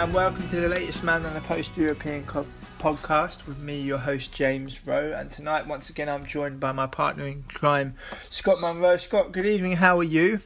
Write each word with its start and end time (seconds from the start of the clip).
And 0.00 0.14
welcome 0.14 0.48
to 0.48 0.56
the 0.56 0.68
latest 0.68 1.04
Man 1.04 1.26
on 1.26 1.36
a 1.36 1.42
Post 1.42 1.76
European 1.76 2.24
co- 2.24 2.46
podcast 2.78 3.46
with 3.46 3.58
me, 3.58 3.78
your 3.78 3.98
host 3.98 4.32
James 4.32 4.86
Rowe. 4.86 5.12
And 5.12 5.30
tonight, 5.30 5.66
once 5.66 5.90
again, 5.90 6.08
I'm 6.08 6.24
joined 6.24 6.58
by 6.58 6.72
my 6.72 6.86
partner 6.86 7.26
in 7.26 7.42
crime, 7.42 7.96
Scott 8.30 8.62
Munro. 8.62 8.96
Scott, 8.96 9.30
good 9.30 9.44
evening. 9.44 9.72
How 9.72 9.98
are 9.98 10.02
you? 10.02 10.40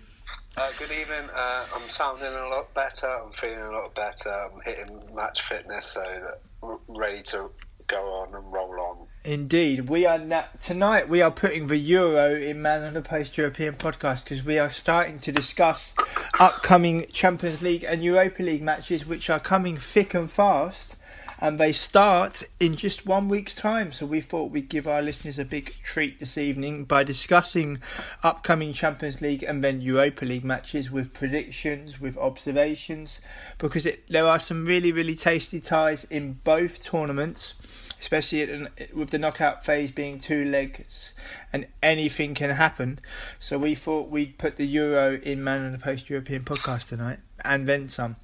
Uh, 0.56 0.72
good 0.77 0.90
evening. 0.90 1.30
Uh, 1.32 1.66
I'm 1.72 1.88
sounding 1.88 2.32
a 2.34 2.48
lot 2.48 2.74
better. 2.74 3.06
I'm 3.06 3.30
feeling 3.30 3.60
a 3.60 3.70
lot 3.70 3.94
better. 3.94 4.28
I'm 4.28 4.60
hitting 4.64 5.00
match 5.14 5.42
fitness, 5.42 5.86
so 5.86 6.02
that 6.02 6.41
I'm 6.61 6.78
ready 6.89 7.22
to 7.22 7.48
go 7.86 8.14
on 8.14 8.34
and 8.34 8.52
roll 8.52 8.80
on. 8.80 9.06
Indeed, 9.24 9.88
we 9.88 10.04
are 10.04 10.18
na- 10.18 10.44
tonight. 10.60 11.08
We 11.08 11.22
are 11.22 11.30
putting 11.30 11.68
the 11.68 11.78
Euro 11.78 12.34
in 12.34 12.60
Man 12.60 12.84
on 12.84 12.94
the 12.94 13.00
Post 13.00 13.38
European 13.38 13.74
podcast 13.74 14.24
because 14.24 14.44
we 14.44 14.58
are 14.58 14.70
starting 14.70 15.18
to 15.20 15.32
discuss 15.32 15.94
upcoming 16.38 17.06
Champions 17.12 17.62
League 17.62 17.84
and 17.84 18.05
Europa 18.05 18.42
League 18.42 18.62
matches, 18.62 19.06
which 19.06 19.30
are 19.30 19.40
coming 19.40 19.77
thick 19.78 20.12
and 20.12 20.30
fast, 20.30 20.96
and 21.40 21.58
they 21.58 21.72
start 21.72 22.44
in 22.60 22.77
just 22.77 23.06
one 23.06 23.28
week's 23.28 23.54
time. 23.54 23.92
So 23.92 24.06
we 24.06 24.20
thought 24.20 24.50
we'd 24.50 24.68
give 24.68 24.86
our 24.86 25.02
listeners 25.02 25.38
a 25.38 25.44
big 25.44 25.74
treat 25.82 26.20
this 26.20 26.38
evening 26.38 26.84
by 26.84 27.04
discussing 27.04 27.80
upcoming 28.22 28.72
Champions 28.72 29.20
League 29.20 29.42
and 29.42 29.62
then 29.62 29.80
Europa 29.80 30.24
League 30.24 30.44
matches 30.44 30.90
with 30.90 31.12
predictions, 31.12 32.00
with 32.00 32.16
observations, 32.16 33.20
because 33.58 33.86
it, 33.86 34.08
there 34.08 34.27
are 34.27 34.38
some 34.38 34.66
really, 34.66 34.92
really 34.92 35.14
tasty 35.14 35.60
ties 35.60 36.05
in 36.05 36.34
both 36.44 36.82
tournaments 36.82 37.55
especially 38.00 38.42
at, 38.42 38.94
with 38.94 39.08
the 39.10 39.18
knockout 39.18 39.64
phase 39.64 39.90
being 39.90 40.18
two 40.18 40.44
legs 40.44 41.14
and 41.55 41.66
anything 41.82 42.34
can 42.34 42.50
happen. 42.50 42.98
So 43.40 43.56
we 43.56 43.74
thought 43.74 44.10
we'd 44.10 44.36
put 44.36 44.56
the 44.56 44.66
Euro 44.66 45.18
in 45.22 45.42
Man 45.42 45.64
on 45.64 45.72
the 45.72 45.78
Post 45.78 46.10
European 46.10 46.42
podcast 46.42 46.90
tonight 46.90 47.20
and 47.45 47.67
then 47.67 47.87
some. 47.87 48.17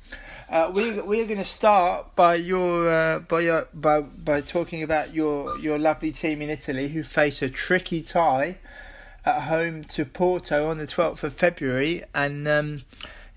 Uh, 0.49 0.73
we 0.75 1.01
we're 1.01 1.27
going 1.27 1.39
to 1.39 1.45
start 1.45 2.17
by 2.17 2.35
your 2.35 2.91
uh, 2.91 3.19
by 3.21 3.41
your 3.41 3.69
by 3.73 4.01
by 4.01 4.41
talking 4.41 4.83
about 4.83 5.15
your 5.15 5.59
your 5.59 5.79
lovely 5.79 6.13
team 6.13 6.43
in 6.43 6.51
Italy 6.51 6.89
who 6.89 7.03
face 7.03 7.43
a 7.43 7.49
tricky 7.49 8.03
tie 8.03 8.59
at 9.25 9.43
home 9.43 9.85
to 9.85 10.05
Porto 10.05 10.69
on 10.69 10.79
the 10.79 10.87
twelfth 10.87 11.25
of 11.25 11.33
February 11.33 12.03
and. 12.15 12.47
Um, 12.49 12.83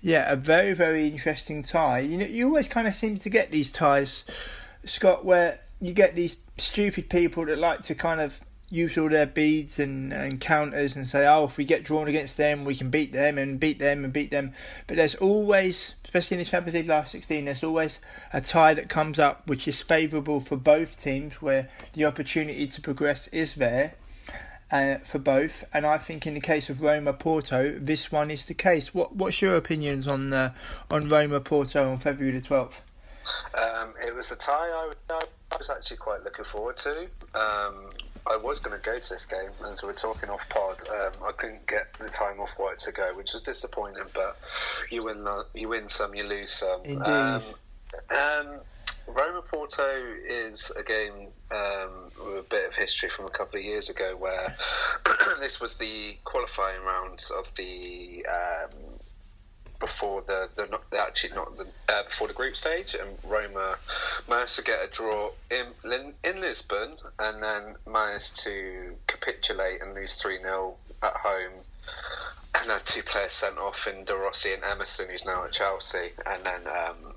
yeah, 0.04 0.30
a 0.30 0.36
very 0.36 0.74
very 0.74 1.08
interesting 1.08 1.62
tie. 1.62 2.00
You 2.00 2.18
know, 2.18 2.26
you 2.26 2.46
always 2.48 2.68
kind 2.68 2.86
of 2.86 2.94
seem 2.94 3.16
to 3.16 3.30
get 3.30 3.50
these 3.50 3.72
ties, 3.72 4.26
Scott, 4.84 5.24
where 5.24 5.60
you 5.80 5.94
get 5.94 6.14
these 6.14 6.36
stupid 6.58 7.08
people 7.08 7.46
that 7.46 7.58
like 7.58 7.80
to 7.82 7.94
kind 7.94 8.20
of 8.20 8.38
use 8.74 8.98
all 8.98 9.08
their 9.08 9.26
beads 9.26 9.78
and, 9.78 10.12
and 10.12 10.40
counters 10.40 10.96
and 10.96 11.06
say, 11.06 11.26
oh, 11.26 11.44
if 11.44 11.56
we 11.56 11.64
get 11.64 11.84
drawn 11.84 12.08
against 12.08 12.36
them, 12.36 12.64
we 12.64 12.74
can 12.74 12.90
beat 12.90 13.12
them 13.12 13.38
and 13.38 13.60
beat 13.60 13.78
them 13.78 14.04
and 14.04 14.12
beat 14.12 14.30
them. 14.30 14.52
But 14.86 14.96
there's 14.96 15.14
always, 15.14 15.94
especially 16.04 16.38
in 16.38 16.44
the 16.44 16.50
Champions 16.50 16.74
League 16.74 16.88
last 16.88 17.12
16, 17.12 17.44
there's 17.44 17.62
always 17.62 18.00
a 18.32 18.40
tie 18.40 18.74
that 18.74 18.88
comes 18.88 19.18
up 19.18 19.46
which 19.46 19.68
is 19.68 19.80
favourable 19.80 20.40
for 20.40 20.56
both 20.56 21.00
teams 21.00 21.40
where 21.40 21.70
the 21.94 22.04
opportunity 22.04 22.66
to 22.66 22.80
progress 22.80 23.28
is 23.28 23.54
there. 23.54 23.94
Uh, 24.72 24.98
for 25.04 25.20
both, 25.20 25.62
and 25.72 25.86
I 25.86 25.98
think 25.98 26.26
in 26.26 26.34
the 26.34 26.40
case 26.40 26.68
of 26.68 26.80
Roma 26.80 27.12
Porto, 27.12 27.78
this 27.78 28.10
one 28.10 28.30
is 28.30 28.46
the 28.46 28.54
case. 28.54 28.92
What 28.92 29.14
What's 29.14 29.40
your 29.40 29.54
opinions 29.56 30.08
on 30.08 30.32
uh, 30.32 30.52
on 30.90 31.08
Roma 31.08 31.38
Porto 31.40 31.88
on 31.88 31.98
February 31.98 32.36
the 32.36 32.44
twelfth? 32.44 32.80
Um, 33.54 33.94
it 34.04 34.12
was 34.12 34.32
a 34.32 34.36
tie 34.36 34.90
I, 35.10 35.20
was 35.56 35.70
actually 35.70 35.98
quite 35.98 36.24
looking 36.24 36.44
forward 36.44 36.76
to. 36.78 37.08
Um, 37.34 37.88
I 38.30 38.36
was 38.38 38.58
going 38.60 38.76
to 38.78 38.82
go 38.82 38.98
to 38.98 39.10
this 39.10 39.26
game, 39.26 39.50
as 39.68 39.82
we 39.82 39.88
were 39.88 39.94
talking 39.94 40.30
off 40.30 40.48
pod. 40.48 40.82
Um, 40.88 41.12
I 41.28 41.32
couldn't 41.32 41.66
get 41.66 41.92
the 41.98 42.08
time 42.08 42.40
off 42.40 42.58
work 42.58 42.78
to 42.78 42.92
go, 42.92 43.14
which 43.14 43.32
was 43.34 43.42
disappointing. 43.42 44.04
But 44.14 44.38
you 44.90 45.04
win, 45.04 45.26
you 45.54 45.68
win 45.68 45.88
some, 45.88 46.14
you 46.14 46.24
lose 46.24 46.50
some. 46.50 46.80
Indeed. 46.84 47.06
Um, 47.06 47.42
um, 48.10 48.60
Roma 49.06 49.42
Porto 49.42 49.86
is 50.26 50.72
a 50.78 50.82
game 50.82 51.28
um, 51.50 52.10
with 52.26 52.38
a 52.38 52.46
bit 52.48 52.68
of 52.68 52.74
history 52.74 53.10
from 53.10 53.26
a 53.26 53.30
couple 53.30 53.58
of 53.58 53.64
years 53.64 53.90
ago, 53.90 54.16
where 54.18 54.56
this 55.40 55.60
was 55.60 55.76
the 55.76 56.16
qualifying 56.24 56.82
rounds 56.82 57.30
of 57.30 57.52
the 57.54 58.24
um, 58.26 58.70
before 59.80 60.22
the, 60.22 60.48
the, 60.56 60.98
actually 60.98 61.34
not 61.34 61.56
the 61.56 61.66
uh, 61.88 62.02
before 62.04 62.28
the 62.28 62.34
group 62.34 62.56
stage, 62.56 62.94
and 62.94 63.18
Roma 63.24 63.76
managed 64.28 64.56
to 64.56 64.62
get 64.62 64.78
a 64.84 64.90
draw 64.90 65.30
in 65.50 66.12
in 66.24 66.40
Lisbon, 66.40 66.96
and 67.18 67.42
then 67.42 67.74
managed 67.86 68.36
to 68.44 68.94
capitulate 69.06 69.82
and 69.82 69.94
lose 69.94 70.20
three 70.20 70.38
0 70.40 70.76
at 71.02 71.12
home. 71.12 71.52
And 72.56 72.70
had 72.70 72.86
two 72.86 73.02
players 73.02 73.32
sent 73.32 73.58
off 73.58 73.88
in 73.88 74.04
De 74.04 74.14
Rossi 74.14 74.52
and 74.52 74.62
Emerson, 74.62 75.08
who's 75.10 75.24
now 75.24 75.44
at 75.44 75.50
Chelsea, 75.50 76.10
and 76.24 76.44
then 76.44 76.60
um, 76.68 77.14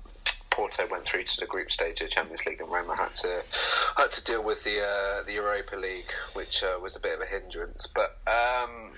Porto 0.50 0.84
went 0.90 1.04
through 1.04 1.22
to 1.22 1.40
the 1.40 1.46
group 1.46 1.70
stage 1.70 2.00
of 2.00 2.08
the 2.08 2.14
Champions 2.14 2.44
League, 2.44 2.60
and 2.60 2.68
Roma 2.68 2.96
had 2.98 3.14
to 3.14 3.42
had 3.96 4.10
to 4.10 4.24
deal 4.24 4.42
with 4.42 4.64
the 4.64 4.80
uh, 4.80 5.22
the 5.22 5.34
Europa 5.34 5.76
League, 5.76 6.10
which 6.32 6.64
uh, 6.64 6.76
was 6.82 6.96
a 6.96 7.00
bit 7.00 7.14
of 7.14 7.20
a 7.20 7.26
hindrance. 7.26 7.86
But 7.86 8.18
um, 8.26 8.90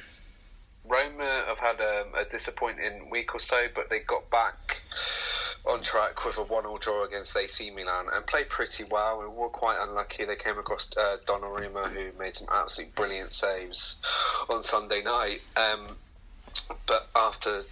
Roma 0.90 1.44
have 1.46 1.58
had 1.58 1.80
a, 1.80 2.04
a, 2.20 2.24
disappointing 2.24 3.10
week 3.10 3.34
or 3.34 3.38
so, 3.38 3.66
but 3.74 3.88
they 3.88 4.00
got 4.00 4.28
back 4.28 4.82
on 5.64 5.82
track 5.82 6.24
with 6.24 6.36
a 6.38 6.42
one-all 6.42 6.78
draw 6.78 7.04
against 7.04 7.36
AC 7.36 7.70
Milan 7.70 8.06
and 8.12 8.26
played 8.26 8.48
pretty 8.48 8.84
well. 8.84 9.20
We 9.20 9.28
were 9.28 9.48
quite 9.48 9.78
unlucky. 9.80 10.24
They 10.24 10.36
came 10.36 10.58
across 10.58 10.90
uh, 10.96 11.18
Donnarumma, 11.26 11.92
who 11.92 12.18
made 12.18 12.34
some 12.34 12.48
absolutely 12.52 12.92
brilliant 12.96 13.32
saves 13.32 14.00
on 14.48 14.62
Sunday 14.62 15.02
night. 15.02 15.40
Um, 15.56 15.96
but 16.86 17.08
after 17.14 17.62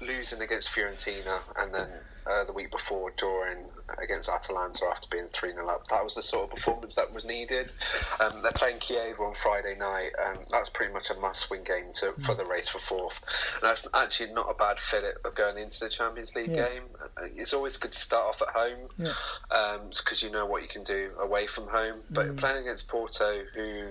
losing 0.00 0.40
against 0.40 0.70
Fiorentina 0.70 1.40
and 1.56 1.74
then 1.74 1.88
uh, 2.26 2.44
the 2.44 2.52
week 2.52 2.70
before 2.70 3.12
drawing 3.16 3.58
against 4.02 4.28
Atalanta 4.28 4.86
after 4.90 5.08
being 5.10 5.28
3 5.32 5.52
0 5.52 5.68
up. 5.68 5.88
That 5.88 6.04
was 6.04 6.14
the 6.14 6.22
sort 6.22 6.44
of 6.44 6.50
performance 6.54 6.94
that 6.96 7.12
was 7.12 7.24
needed. 7.24 7.72
Um, 8.20 8.42
they're 8.42 8.52
playing 8.52 8.78
Chievo 8.78 9.20
on 9.20 9.34
Friday 9.34 9.76
night, 9.78 10.10
and 10.26 10.38
that's 10.50 10.68
pretty 10.68 10.92
much 10.92 11.10
a 11.10 11.14
must 11.14 11.50
win 11.50 11.64
game 11.64 11.86
to, 11.94 12.12
for 12.20 12.34
the 12.34 12.44
race 12.44 12.68
for 12.68 12.78
fourth. 12.78 13.20
And 13.54 13.62
that's 13.68 13.86
actually 13.94 14.32
not 14.32 14.50
a 14.50 14.54
bad 14.54 14.78
fit 14.78 15.04
of 15.24 15.34
going 15.34 15.58
into 15.58 15.80
the 15.84 15.88
Champions 15.88 16.34
League 16.34 16.50
Yeah. 16.50 16.68
game. 16.68 16.82
Uh, 17.16 17.26
It's 17.36 17.52
always 17.54 17.76
good 17.76 17.92
to 17.92 17.98
start 17.98 18.26
off 18.26 18.42
at 18.42 18.48
home 18.48 18.88
Yeah. 18.98 19.78
because 19.88 20.22
you 20.22 20.30
know 20.30 20.46
what 20.46 20.62
you 20.62 20.68
can 20.68 20.84
do 20.84 21.10
away 21.20 21.46
from 21.46 21.68
home. 21.68 22.02
But 22.10 22.36
playing 22.36 22.58
against 22.58 22.88
Porto, 22.88 23.42
who 23.54 23.88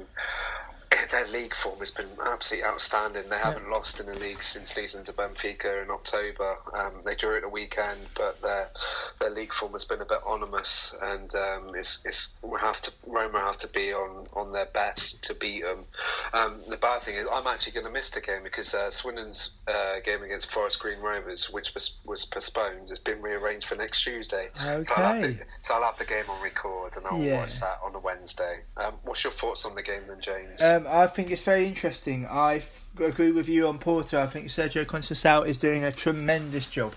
their 1.11 1.27
league 1.27 1.53
form 1.53 1.79
has 1.79 1.91
been 1.91 2.07
absolutely 2.25 2.67
outstanding. 2.69 3.29
They 3.29 3.37
haven't 3.37 3.69
lost 3.69 3.99
in 3.99 4.05
the 4.07 4.15
league 4.15 4.41
since 4.41 4.75
losing 4.77 5.03
to 5.05 5.13
Benfica 5.13 5.83
in 5.83 5.89
October. 5.89 6.55
Um, 6.75 7.01
they 7.03 7.15
drew 7.15 7.35
it 7.37 7.43
a 7.43 7.49
weekend, 7.49 8.07
but 8.15 8.41
their 8.41 8.69
their 9.19 9.29
league 9.31 9.53
form 9.53 9.73
has 9.73 9.85
been 9.85 10.01
a 10.01 10.05
bit 10.05 10.19
ominous, 10.25 10.95
and 11.01 11.33
um, 11.35 11.71
it's, 11.75 12.03
it's 12.05 12.35
we 12.41 12.57
have 12.59 12.81
to 12.81 12.91
Roma 13.07 13.39
have 13.39 13.57
to 13.59 13.67
be 13.67 13.93
on, 13.93 14.27
on 14.33 14.51
their 14.51 14.67
best 14.67 15.23
to 15.25 15.33
beat 15.35 15.63
them. 15.63 15.85
Um, 16.33 16.61
the 16.69 16.77
bad 16.77 17.01
thing 17.01 17.15
is, 17.15 17.27
I'm 17.31 17.47
actually 17.47 17.73
going 17.73 17.85
to 17.85 17.91
miss 17.91 18.09
the 18.11 18.21
game 18.21 18.43
because 18.43 18.73
uh, 18.73 18.89
Swindon's 18.91 19.51
uh, 19.67 19.99
game 20.03 20.23
against 20.23 20.51
Forest 20.51 20.79
Green 20.79 20.99
Rovers, 20.99 21.49
which 21.49 21.73
was 21.73 21.97
was 22.05 22.25
postponed, 22.25 22.89
has 22.89 22.99
been 22.99 23.21
rearranged 23.21 23.67
for 23.67 23.75
next 23.75 24.03
Tuesday. 24.03 24.49
So 24.83 24.95
I'll, 24.95 25.03
have 25.03 25.17
Okay. 25.17 25.33
the, 25.33 25.39
so 25.61 25.75
I'll 25.75 25.83
have 25.83 25.97
the 25.97 26.05
game 26.05 26.25
on 26.29 26.41
record, 26.41 26.95
and 26.97 27.05
I'll 27.05 27.21
Yeah. 27.21 27.39
watch 27.41 27.59
that 27.59 27.79
on 27.85 27.95
a 27.95 27.99
Wednesday. 27.99 28.59
Um, 28.77 28.95
what's 29.03 29.23
your 29.23 29.31
thoughts 29.31 29.65
on 29.65 29.75
the 29.75 29.81
game 29.83 30.03
then, 30.07 30.19
James? 30.21 30.61
Um, 30.61 30.86
I 30.87 31.07
think 31.07 31.31
it's 31.31 31.43
very 31.43 31.67
interesting. 31.67 32.25
I 32.25 32.57
f- 32.57 32.87
agree 32.99 33.31
with 33.31 33.49
you 33.49 33.67
on 33.67 33.79
Porto. 33.79 34.21
I 34.21 34.27
think 34.27 34.47
Sergio 34.47 34.85
Conceição 34.85 35.47
is 35.47 35.57
doing 35.57 35.83
a 35.83 35.91
tremendous 35.91 36.67
job. 36.67 36.93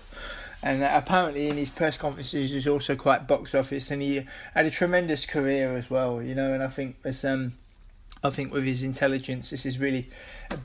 And 0.63 0.83
apparently, 0.83 1.47
in 1.47 1.57
his 1.57 1.69
press 1.69 1.97
conferences, 1.97 2.51
he's 2.51 2.67
also 2.67 2.95
quite 2.95 3.27
box 3.27 3.55
office, 3.55 3.89
and 3.89 4.01
he 4.01 4.27
had 4.53 4.65
a 4.65 4.71
tremendous 4.71 5.25
career 5.25 5.75
as 5.75 5.89
well. 5.89 6.21
You 6.21 6.35
know, 6.35 6.53
and 6.53 6.61
I 6.61 6.67
think 6.67 6.97
um, 7.23 7.53
I 8.23 8.29
think 8.29 8.53
with 8.53 8.63
his 8.63 8.83
intelligence, 8.83 9.49
this 9.49 9.65
is 9.65 9.79
really 9.79 10.09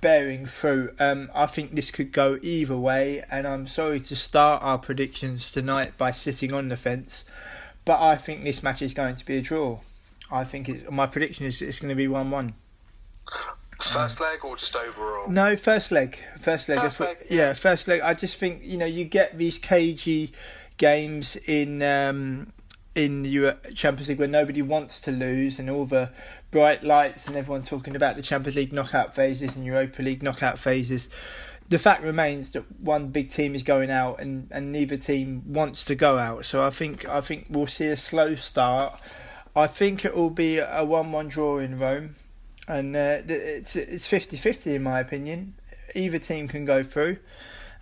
bearing 0.03 0.45
fruit. 0.45 0.95
Um, 1.01 1.31
I 1.35 1.47
think 1.47 1.75
this 1.75 1.91
could 1.91 2.13
go 2.13 2.39
either 2.43 2.77
way, 2.77 3.25
and 3.31 3.47
I'm 3.49 3.67
sorry 3.67 4.01
to 4.01 4.17
start 4.17 4.63
our 4.63 4.77
predictions 4.77 5.51
tonight 5.51 5.97
by 5.97 6.11
sitting 6.11 6.53
on 6.53 6.69
the 6.69 6.77
fence, 6.77 7.25
but 7.87 7.99
I 7.99 8.17
think 8.17 8.45
this 8.45 8.63
match 8.63 8.83
is 8.83 8.93
going 8.93 9.17
to 9.17 9.25
be 9.25 9.39
a 9.39 9.43
draw. 9.43 9.79
I 10.31 10.45
think 10.45 10.91
my 10.91 11.07
prediction 11.07 11.47
is 11.47 11.63
it's 11.63 11.79
going 11.79 11.89
to 11.89 11.95
be 11.95 12.09
one-one. 12.09 12.55
First 13.81 14.21
leg 14.21 14.45
or 14.45 14.57
just 14.57 14.75
overall? 14.75 15.29
No, 15.29 15.55
first 15.57 15.93
leg. 15.93 16.19
First 16.41 16.69
leg. 16.69 16.79
First 16.79 17.01
what- 17.01 17.09
leg, 17.09 17.27
yeah. 17.29 17.37
yeah. 17.37 17.53
first 17.53 17.87
leg. 17.89 18.01
I 18.01 18.15
just 18.15 18.39
think 18.39 18.63
you 18.63 18.77
know 18.79 18.87
you 18.87 19.05
get 19.05 19.37
these 19.37 19.59
cagey 19.59 20.33
games 20.79 21.37
in 21.47 21.83
um, 21.83 22.53
in 22.95 23.23
the 23.23 23.57
Champions 23.75 24.09
League 24.09 24.19
where 24.19 24.29
nobody 24.29 24.63
wants 24.63 25.01
to 25.01 25.11
lose 25.11 25.59
and 25.59 25.69
all 25.69 25.85
the 25.85 26.11
bright 26.51 26.83
lights 26.83 27.27
and 27.27 27.37
everyone 27.37 27.63
talking 27.63 27.95
about 27.95 28.17
the 28.17 28.23
Champions 28.23 28.57
League 28.57 28.73
knockout 28.73 29.15
phases 29.15 29.55
and 29.55 29.65
Europa 29.65 30.01
League 30.01 30.23
knockout 30.23 30.59
phases. 30.59 31.11
The 31.69 31.79
fact 31.79 32.03
remains 32.03 32.51
that 32.51 32.65
one 32.81 33.09
big 33.09 33.31
team 33.31 33.55
is 33.55 33.65
going 33.65 33.91
out 33.91 34.21
and, 34.21 34.49
and 34.53 34.73
neither 34.73 34.97
team 34.97 35.43
wants 35.53 35.85
to 35.85 35.95
go 35.95 36.17
out. 36.17 36.47
So 36.47 36.65
I 36.65 36.71
think 36.71 37.07
I 37.07 37.21
think 37.21 37.47
we'll 37.51 37.67
see 37.67 37.89
a 37.89 37.97
slow 37.97 38.37
start. 38.37 38.99
I 39.55 39.67
think 39.67 40.05
it 40.05 40.15
will 40.15 40.31
be 40.31 40.59
a 40.59 40.85
one-one 40.85 41.29
draw 41.29 41.59
in 41.59 41.79
Rome 41.79 42.15
and 42.69 42.97
uh, 42.97 43.21
it's 43.29 43.77
it's 43.77 44.09
50-50 44.09 44.75
in 44.75 44.83
my 44.83 45.01
opinion. 45.01 45.55
Either 45.95 46.19
team 46.19 46.49
can 46.49 46.65
go 46.65 46.83
through, 46.83 47.19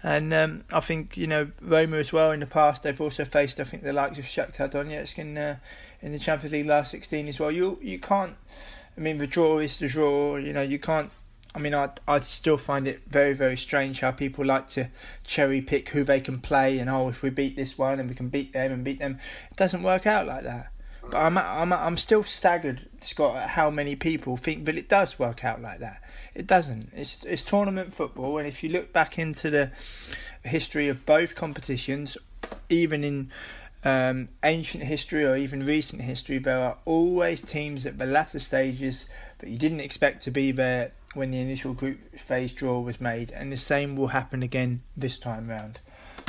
and 0.02 0.32
um, 0.32 0.64
I 0.70 0.80
think 0.80 1.16
you 1.16 1.26
know 1.26 1.50
Roma 1.60 1.96
as 1.96 2.12
well. 2.12 2.30
In 2.30 2.40
the 2.40 2.46
past, 2.46 2.82
they've 2.82 3.00
also 3.00 3.24
faced 3.24 3.58
I 3.58 3.64
think 3.64 3.82
the 3.82 3.92
likes 3.92 4.18
of 4.18 4.24
Shakhtar 4.24 4.70
Donetsk 4.70 5.18
in 5.18 5.38
uh, 5.38 5.56
in 6.02 6.12
the 6.12 6.18
Champions 6.18 6.52
League 6.52 6.66
last 6.66 6.90
sixteen 6.90 7.28
as 7.28 7.40
well. 7.40 7.50
You 7.50 7.78
you 7.82 7.98
can't. 7.98 8.36
I 8.96 9.00
mean, 9.00 9.18
the 9.18 9.26
draw 9.26 9.58
is 9.58 9.78
the 9.78 9.88
draw. 9.88 10.36
You 10.36 10.52
know, 10.52 10.62
you 10.62 10.78
can't. 10.78 11.10
I 11.54 11.58
mean, 11.58 11.74
I 11.74 11.90
I 12.06 12.20
still 12.20 12.58
find 12.58 12.86
it 12.86 13.02
very 13.08 13.32
very 13.32 13.56
strange 13.56 14.00
how 14.00 14.12
people 14.12 14.44
like 14.44 14.68
to 14.68 14.88
cherry 15.24 15.60
pick 15.60 15.88
who 15.88 16.04
they 16.04 16.20
can 16.20 16.38
play 16.40 16.78
and 16.78 16.90
oh 16.90 17.08
if 17.08 17.22
we 17.22 17.30
beat 17.30 17.56
this 17.56 17.78
one 17.78 17.98
and 17.98 18.08
we 18.08 18.14
can 18.14 18.28
beat 18.28 18.52
them 18.52 18.70
and 18.70 18.84
beat 18.84 18.98
them. 18.98 19.18
It 19.50 19.56
doesn't 19.56 19.82
work 19.82 20.06
out 20.06 20.26
like 20.26 20.44
that. 20.44 20.70
But 21.10 21.16
I'm 21.16 21.38
I'm 21.38 21.72
I'm 21.72 21.96
still 21.96 22.24
staggered, 22.24 22.88
Scott, 23.04 23.36
at 23.36 23.50
how 23.50 23.70
many 23.70 23.96
people 23.96 24.36
think 24.36 24.64
that 24.64 24.76
it 24.76 24.88
does 24.88 25.18
work 25.18 25.44
out 25.44 25.60
like 25.60 25.80
that. 25.80 26.02
It 26.34 26.46
doesn't. 26.46 26.90
It's 26.94 27.22
it's 27.24 27.44
tournament 27.44 27.92
football, 27.92 28.38
and 28.38 28.46
if 28.46 28.62
you 28.62 28.70
look 28.70 28.92
back 28.92 29.18
into 29.18 29.50
the 29.50 29.70
history 30.42 30.88
of 30.88 31.06
both 31.06 31.34
competitions, 31.34 32.18
even 32.68 33.04
in 33.04 33.30
um, 33.84 34.28
ancient 34.42 34.84
history 34.84 35.24
or 35.24 35.36
even 35.36 35.64
recent 35.64 36.02
history, 36.02 36.38
there 36.38 36.58
are 36.58 36.78
always 36.84 37.40
teams 37.40 37.86
at 37.86 37.98
the 37.98 38.06
latter 38.06 38.40
stages 38.40 39.06
that 39.38 39.48
you 39.48 39.58
didn't 39.58 39.80
expect 39.80 40.22
to 40.24 40.30
be 40.30 40.50
there 40.52 40.92
when 41.14 41.30
the 41.30 41.38
initial 41.38 41.72
group 41.72 42.18
phase 42.18 42.52
draw 42.52 42.80
was 42.80 43.00
made, 43.00 43.30
and 43.30 43.52
the 43.52 43.56
same 43.56 43.96
will 43.96 44.08
happen 44.08 44.42
again 44.42 44.82
this 44.96 45.18
time 45.18 45.48
round. 45.48 45.78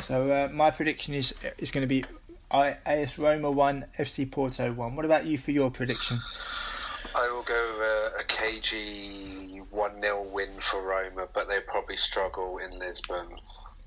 So 0.06 0.32
uh, 0.32 0.50
my 0.54 0.72
prediction 0.72 1.14
is 1.14 1.34
is 1.58 1.72
going 1.72 1.82
to 1.82 1.88
be 1.88 2.04
AS 2.52 3.18
Roma 3.18 3.50
one, 3.50 3.86
FC 3.98 4.30
Porto 4.30 4.72
one. 4.72 4.96
What 4.96 5.06
about 5.06 5.26
you 5.26 5.38
for 5.38 5.52
your 5.52 5.72
prediction? 5.72 6.18
I 7.16 7.30
will 7.32 7.44
go 7.44 8.12
uh, 8.14 8.20
a 8.20 8.24
KG 8.26 9.62
1 9.72 10.02
0 10.02 10.28
win 10.34 10.50
for 10.60 10.86
Roma, 10.86 11.28
but 11.34 11.48
they'll 11.48 11.62
probably 11.62 11.98
struggle 11.98 12.58
in 12.58 12.78
Lisbon. 12.78 13.26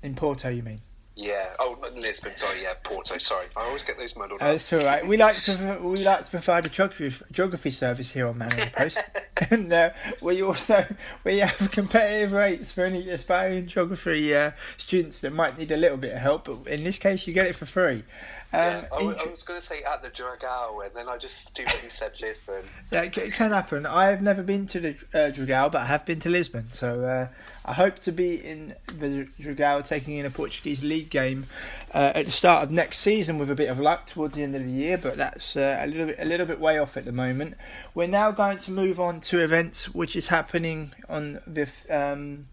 In 0.01 0.15
Porto, 0.15 0.49
you 0.49 0.63
mean? 0.63 0.79
Yeah. 1.15 1.47
Oh, 1.59 1.77
not 1.81 1.91
in 1.91 2.01
Lisbon. 2.01 2.33
Sorry. 2.33 2.63
Yeah, 2.63 2.75
Porto. 2.81 3.17
Sorry. 3.17 3.47
I 3.57 3.65
always 3.65 3.83
get 3.83 3.97
those 3.99 4.15
muddled 4.15 4.41
Uh, 4.41 4.45
up. 4.45 4.55
it's 4.55 4.71
all 4.71 4.79
right. 4.79 5.05
We 5.05 5.17
like 5.17 5.37
to 5.43 5.77
we 5.83 6.01
like 6.03 6.23
to 6.23 6.29
provide 6.31 6.65
a 6.65 6.69
geography 6.69 7.13
geography 7.31 7.71
service 7.71 8.09
here 8.11 8.25
on 8.27 8.37
Man 8.37 8.49
on 8.53 8.67
Post, 8.69 8.99
and 9.51 9.71
uh, 9.73 9.89
we 10.21 10.41
also 10.41 10.85
we 11.25 11.39
have 11.39 11.71
competitive 11.71 12.31
rates 12.31 12.71
for 12.71 12.85
any 12.85 13.09
aspiring 13.09 13.67
geography 13.67 14.33
uh, 14.33 14.51
students 14.77 15.19
that 15.19 15.33
might 15.33 15.57
need 15.59 15.71
a 15.71 15.77
little 15.77 15.97
bit 15.97 16.13
of 16.13 16.19
help. 16.19 16.45
But 16.45 16.67
in 16.71 16.85
this 16.85 16.97
case, 16.97 17.27
you 17.27 17.33
get 17.33 17.47
it 17.47 17.55
for 17.55 17.65
free. 17.65 18.05
Um, 18.51 18.59
yeah, 18.59 18.85
I, 18.91 18.97
w- 18.97 19.15
I 19.15 19.29
was 19.29 19.43
going 19.43 19.59
to 19.59 19.65
say 19.65 19.83
at 19.83 20.01
the 20.01 20.09
Dragao, 20.09 20.83
and 20.83 20.95
then 20.95 21.07
I 21.07 21.17
just 21.17 21.47
stupidly 21.47 21.89
said 21.89 22.19
Lisbon. 22.19 22.63
Yeah, 22.91 23.03
it, 23.03 23.15
it 23.15 23.33
can 23.33 23.51
happen. 23.51 23.85
I 23.85 24.09
have 24.09 24.23
never 24.23 24.41
been 24.41 24.65
to 24.67 24.79
the 24.79 24.89
uh, 25.13 25.31
Dragao, 25.31 25.71
but 25.71 25.81
I 25.81 25.85
have 25.85 26.03
been 26.03 26.19
to 26.21 26.29
Lisbon. 26.29 26.71
So 26.71 27.03
uh, 27.03 27.27
I 27.63 27.73
hope 27.73 27.99
to 27.99 28.11
be 28.11 28.35
in 28.35 28.73
the 28.87 29.27
Dragao 29.39 29.87
taking 29.87 30.17
in 30.17 30.25
a 30.25 30.31
Portuguese 30.31 30.83
league 30.83 31.11
game 31.11 31.45
uh, 31.93 32.13
at 32.15 32.25
the 32.25 32.31
start 32.31 32.63
of 32.63 32.71
next 32.71 32.97
season 32.99 33.37
with 33.37 33.51
a 33.51 33.55
bit 33.55 33.69
of 33.69 33.79
luck 33.79 34.07
towards 34.07 34.33
the 34.33 34.41
end 34.41 34.55
of 34.55 34.63
the 34.63 34.71
year. 34.71 34.97
But 34.97 35.17
that's 35.17 35.55
uh, 35.55 35.79
a 35.81 35.85
little 35.85 36.07
bit 36.07 36.17
a 36.17 36.25
little 36.25 36.47
bit 36.47 36.59
way 36.59 36.79
off 36.79 36.97
at 36.97 37.05
the 37.05 37.11
moment. 37.11 37.55
We're 37.93 38.07
now 38.07 38.31
going 38.31 38.57
to 38.59 38.71
move 38.71 38.99
on 38.99 39.19
to 39.21 39.43
events 39.43 39.93
which 39.93 40.15
is 40.15 40.29
happening 40.29 40.91
on 41.07 41.39
the. 41.45 41.69
Um, 41.89 42.47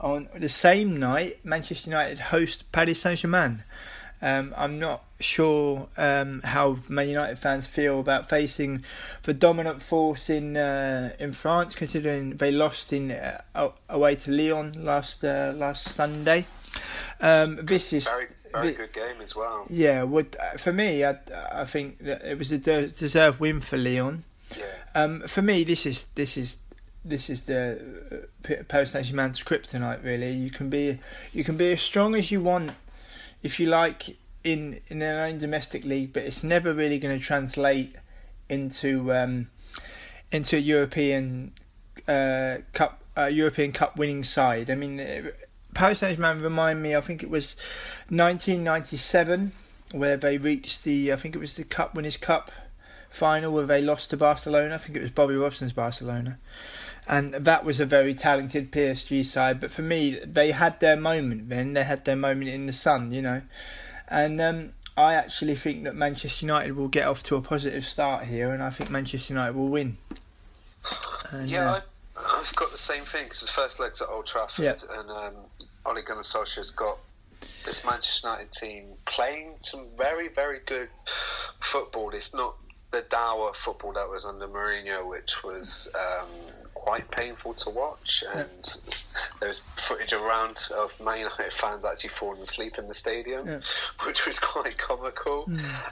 on 0.00 0.28
the 0.36 0.50
same 0.50 0.98
night, 0.98 1.38
Manchester 1.44 1.88
United 1.88 2.18
host 2.18 2.70
Paris 2.72 3.00
Saint 3.00 3.20
Germain. 3.20 3.62
Um, 4.24 4.54
I'm 4.56 4.78
not 4.78 5.04
sure 5.20 5.88
um, 5.98 6.40
how 6.44 6.78
Man 6.88 7.10
United 7.10 7.38
fans 7.38 7.66
feel 7.66 8.00
about 8.00 8.30
facing 8.30 8.82
the 9.24 9.34
dominant 9.34 9.82
force 9.82 10.30
in 10.30 10.56
uh, 10.56 11.12
in 11.18 11.32
France, 11.32 11.74
considering 11.74 12.38
they 12.38 12.50
lost 12.50 12.90
in 12.92 13.10
uh, 13.10 13.42
away 13.90 14.14
to 14.16 14.30
Lyon 14.30 14.82
last 14.82 15.22
uh, 15.24 15.52
last 15.54 15.90
Sunday. 15.90 16.46
Um, 17.20 17.58
this 17.66 17.92
is 17.92 18.04
Very, 18.04 18.28
very 18.52 18.72
good 18.72 18.92
game 18.94 19.20
as 19.22 19.36
well. 19.36 19.66
yeah. 19.68 20.02
Would 20.04 20.36
uh, 20.40 20.56
for 20.56 20.72
me, 20.72 21.04
I, 21.04 21.18
I 21.52 21.66
think 21.66 21.98
that 21.98 22.22
it 22.24 22.38
was 22.38 22.50
a 22.50 22.58
de- 22.58 22.88
deserved 22.88 23.40
win 23.40 23.60
for 23.60 23.76
Lyon. 23.76 24.24
Yeah. 24.56 24.64
Um, 24.94 25.20
for 25.26 25.42
me, 25.42 25.64
this 25.64 25.84
is 25.84 26.06
this 26.14 26.38
is 26.38 26.56
this 27.04 27.28
is 27.28 27.42
the 27.42 27.78
uh, 28.48 28.62
Paris 28.68 28.92
Saint 28.92 29.04
Germain's 29.04 29.42
kryptonite. 29.42 30.02
Really, 30.02 30.32
you 30.32 30.50
can 30.50 30.70
be 30.70 30.98
you 31.34 31.44
can 31.44 31.58
be 31.58 31.72
as 31.72 31.82
strong 31.82 32.14
as 32.14 32.30
you 32.30 32.40
want 32.40 32.72
if 33.44 33.60
you 33.60 33.66
like 33.66 34.16
in 34.42 34.80
in 34.88 34.98
their 34.98 35.24
own 35.24 35.38
domestic 35.38 35.84
league, 35.84 36.12
but 36.12 36.24
it's 36.24 36.42
never 36.42 36.72
really 36.72 36.98
going 36.98 37.16
to 37.16 37.24
translate 37.24 37.94
into 38.48 39.12
um, 39.12 39.46
into 40.32 40.56
a 40.56 40.60
European 40.60 41.52
uh, 42.08 42.56
cup 42.72 43.04
uh, 43.16 43.26
European 43.26 43.70
Cup 43.70 43.96
winning 43.96 44.24
side. 44.24 44.70
I 44.70 44.74
mean, 44.74 45.30
Paris 45.74 46.00
Saint 46.00 46.16
Germain 46.16 46.42
remind 46.42 46.82
me. 46.82 46.96
I 46.96 47.00
think 47.00 47.22
it 47.22 47.30
was 47.30 47.54
1997 48.08 49.52
where 49.92 50.16
they 50.16 50.38
reached 50.38 50.82
the. 50.82 51.12
I 51.12 51.16
think 51.16 51.36
it 51.36 51.38
was 51.38 51.54
the 51.54 51.64
Cup 51.64 51.94
Winners' 51.94 52.16
Cup 52.16 52.50
final 53.10 53.52
where 53.52 53.66
they 53.66 53.80
lost 53.80 54.10
to 54.10 54.16
Barcelona. 54.16 54.74
I 54.74 54.78
think 54.78 54.96
it 54.96 55.02
was 55.02 55.10
Bobby 55.10 55.36
Robson's 55.36 55.72
Barcelona. 55.72 56.38
And 57.06 57.34
that 57.34 57.64
was 57.64 57.80
a 57.80 57.86
very 57.86 58.14
talented 58.14 58.72
PSG 58.72 59.26
side. 59.26 59.60
But 59.60 59.70
for 59.70 59.82
me, 59.82 60.18
they 60.24 60.52
had 60.52 60.80
their 60.80 60.96
moment 60.96 61.48
then. 61.50 61.74
They 61.74 61.84
had 61.84 62.04
their 62.04 62.16
moment 62.16 62.48
in 62.48 62.66
the 62.66 62.72
sun, 62.72 63.10
you 63.12 63.20
know. 63.20 63.42
And 64.08 64.40
um, 64.40 64.72
I 64.96 65.14
actually 65.14 65.56
think 65.56 65.84
that 65.84 65.94
Manchester 65.94 66.46
United 66.46 66.76
will 66.76 66.88
get 66.88 67.06
off 67.06 67.22
to 67.24 67.36
a 67.36 67.42
positive 67.42 67.84
start 67.84 68.24
here. 68.24 68.52
And 68.52 68.62
I 68.62 68.70
think 68.70 68.90
Manchester 68.90 69.34
United 69.34 69.54
will 69.54 69.68
win. 69.68 69.98
And, 71.30 71.48
Yeah, 71.48 71.70
uh, 71.72 71.80
I've 72.16 72.54
got 72.56 72.70
the 72.70 72.78
same 72.78 73.04
thing 73.04 73.24
because 73.24 73.40
the 73.42 73.48
first 73.48 73.80
leg's 73.80 74.00
at 74.00 74.08
Old 74.08 74.26
Trafford, 74.26 74.64
Yeah. 74.64 74.98
and 74.98 75.10
um, 75.10 75.34
Ole 75.84 76.02
Gunnar 76.02 76.22
Solskjaer's 76.22 76.70
got 76.70 76.98
this 77.64 77.84
Manchester 77.84 78.28
United 78.28 78.52
team 78.52 78.84
playing 79.04 79.56
some 79.62 79.88
very, 79.98 80.28
very 80.28 80.60
good 80.64 80.88
football. 81.60 82.10
It's 82.10 82.34
not 82.34 82.56
the 82.92 83.02
dour 83.02 83.52
football 83.54 83.92
that 83.94 84.08
was 84.08 84.24
under 84.24 84.46
Mourinho, 84.46 85.08
which 85.08 85.42
was 85.42 85.90
um, 85.94 86.28
quite 86.84 87.10
painful 87.10 87.54
to 87.54 87.70
watch. 87.70 88.22
And 88.34 88.78
there's 89.40 89.60
footage 89.74 90.12
around 90.12 90.68
of 90.76 91.00
Man 91.02 91.18
United 91.18 91.52
fans 91.52 91.84
actually 91.84 92.10
falling 92.10 92.42
asleep 92.42 92.76
in 92.78 92.88
the 92.88 92.94
stadium, 92.94 93.46
Yeah. 93.46 93.60
which 94.06 94.26
was 94.26 94.38
quite 94.38 94.76
comical. 94.76 95.48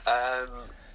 Um, 0.07 0.49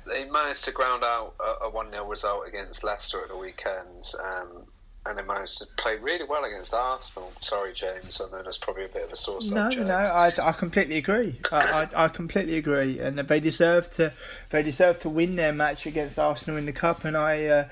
they 0.07 0.29
managed 0.31 0.65
to 0.67 0.73
ground 0.73 1.03
out 1.05 1.35
a, 1.41 1.67
a 1.67 1.71
1 1.71 1.91
0 1.91 2.07
result 2.07 2.47
against 2.47 2.85
Leicester 2.85 3.21
at 3.23 3.29
the 3.29 3.37
weekend. 3.37 4.05
Um, 4.25 4.63
and 5.07 5.17
they 5.17 5.23
managed 5.23 5.59
to 5.59 5.67
play 5.79 5.97
really 5.97 6.25
well 6.29 6.45
against 6.45 6.75
Arsenal. 6.75 7.33
Sorry, 7.41 7.73
James. 7.73 8.21
I 8.21 8.31
know 8.31 8.43
that's 8.43 8.59
probably 8.59 8.85
a 8.85 8.89
bit 8.89 9.05
of 9.05 9.13
a 9.13 9.17
sore 9.17 9.37
No, 9.37 9.71
subject. 9.71 9.87
no, 9.87 9.97
I, 9.97 10.31
I 10.43 10.53
completely 10.53 10.99
agree. 10.99 11.41
I, 11.51 11.89
I, 11.97 12.05
I 12.05 12.09
completely 12.09 12.57
agree, 12.59 12.99
and 13.01 13.19
they 13.19 13.41
deserve 13.41 13.95
to 13.97 14.13
they 14.51 14.63
deserve 14.63 14.99
to 15.01 15.09
win 15.09 15.37
their 15.37 15.53
match 15.53 15.87
against 15.87 16.19
Arsenal 16.19 16.59
in 16.59 16.67
the 16.67 16.73
cup. 16.73 17.05
And 17.07 17.17
I, 17.17 17.47
uh, 17.47 17.69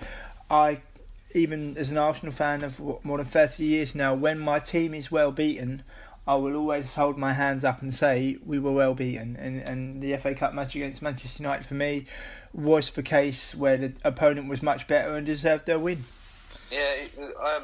I, 0.51 0.81
even 1.37 1.77
as 1.77 1.91
an 1.91 1.99
Arsenal 1.99 2.33
fan 2.33 2.65
of 2.65 2.81
more 3.05 3.19
than 3.19 3.27
thirty 3.27 3.65
years 3.65 3.95
now, 3.95 4.15
when 4.15 4.39
my 4.39 4.59
team 4.59 4.95
is 4.95 5.11
well 5.11 5.31
beaten, 5.31 5.83
I 6.27 6.35
will 6.35 6.57
always 6.57 6.87
hold 6.87 7.17
my 7.19 7.35
hands 7.35 7.65
up 7.65 7.83
and 7.83 7.95
say 7.95 8.37
we 8.45 8.59
were 8.59 8.73
well 8.73 8.95
beaten. 8.95 9.37
And 9.37 9.61
and 9.61 10.03
the 10.03 10.17
FA 10.17 10.35
Cup 10.35 10.55
match 10.55 10.75
against 10.75 11.03
Manchester 11.03 11.43
United 11.43 11.65
for 11.65 11.75
me 11.75 12.07
was 12.53 12.91
the 12.91 13.03
case 13.03 13.55
where 13.55 13.77
the 13.77 13.93
opponent 14.03 14.49
was 14.49 14.63
much 14.63 14.89
better 14.89 15.15
and 15.15 15.27
deserved 15.27 15.67
their 15.67 15.79
win. 15.79 16.05
Yeah, 16.73 16.95
um, 17.19 17.63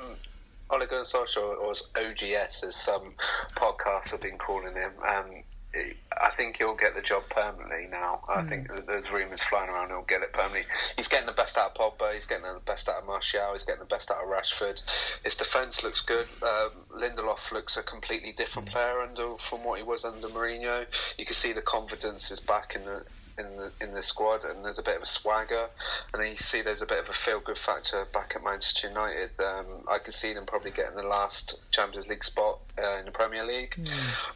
Ole 0.70 0.86
Gunnar 0.86 1.04
Solskjaer, 1.04 1.58
or 1.58 1.70
OGS, 1.70 2.64
as 2.64 2.76
some 2.76 3.14
podcasts 3.56 4.12
have 4.12 4.20
been 4.20 4.38
calling 4.38 4.74
him, 4.74 4.92
um, 5.06 5.42
I 5.74 6.30
think 6.36 6.58
he'll 6.58 6.74
get 6.74 6.94
the 6.94 7.00
job 7.00 7.22
permanently 7.30 7.86
now. 7.90 8.22
I 8.28 8.42
Hmm. 8.42 8.48
think 8.48 8.86
there's 8.86 9.10
rumours 9.10 9.42
flying 9.42 9.70
around 9.70 9.88
he'll 9.88 10.02
get 10.02 10.22
it 10.22 10.32
permanently. 10.32 10.66
He's 10.96 11.08
getting 11.08 11.26
the 11.26 11.32
best 11.32 11.56
out 11.56 11.76
of 11.78 11.98
Pogba. 11.98 12.12
He's 12.12 12.26
getting 12.26 12.44
the 12.44 12.60
best 12.60 12.88
out 12.88 12.96
of 12.96 13.06
Martial. 13.06 13.52
He's 13.52 13.64
getting 13.64 13.80
the 13.80 13.86
best 13.86 14.10
out 14.10 14.22
of 14.22 14.28
Rashford. 14.28 14.82
His 15.24 15.34
defence 15.34 15.82
looks 15.82 16.02
good. 16.02 16.26
Um, 16.42 16.86
Lindelof 16.90 17.52
looks 17.52 17.76
a 17.76 17.82
completely 17.82 18.32
different 18.32 18.68
Hmm. 18.68 18.72
player 18.74 19.00
under 19.00 19.38
from 19.38 19.64
what 19.64 19.78
he 19.78 19.82
was 19.82 20.04
under 20.04 20.28
Mourinho. 20.28 20.86
You 21.18 21.24
can 21.24 21.34
see 21.34 21.52
the 21.52 21.62
confidence 21.62 22.30
is 22.30 22.40
back 22.40 22.74
in 22.74 22.84
the 22.84 23.04
in 23.38 23.56
the 23.56 23.72
in 23.80 23.94
the 23.94 24.02
squad, 24.02 24.44
and 24.44 24.64
there's 24.64 24.78
a 24.78 24.82
bit 24.82 24.96
of 24.96 25.02
a 25.02 25.06
swagger. 25.06 25.68
And 26.12 26.22
then 26.22 26.30
you 26.30 26.36
see 26.36 26.62
there's 26.62 26.82
a 26.82 26.86
bit 26.86 26.98
of 26.98 27.08
a 27.08 27.12
feel 27.12 27.40
good 27.40 27.58
factor 27.58 28.06
back 28.12 28.34
at 28.36 28.44
Manchester 28.44 28.88
United. 28.88 29.30
Um, 29.40 29.66
I 29.90 29.98
can 29.98 30.12
see 30.12 30.32
them 30.32 30.46
probably 30.46 30.70
getting 30.70 30.96
the 30.96 31.02
last 31.02 31.60
Champions 31.70 32.08
League 32.08 32.24
spot 32.24 32.60
uh, 32.78 32.98
in 32.98 33.06
the 33.06 33.10
Premier 33.10 33.44
League. 33.44 33.76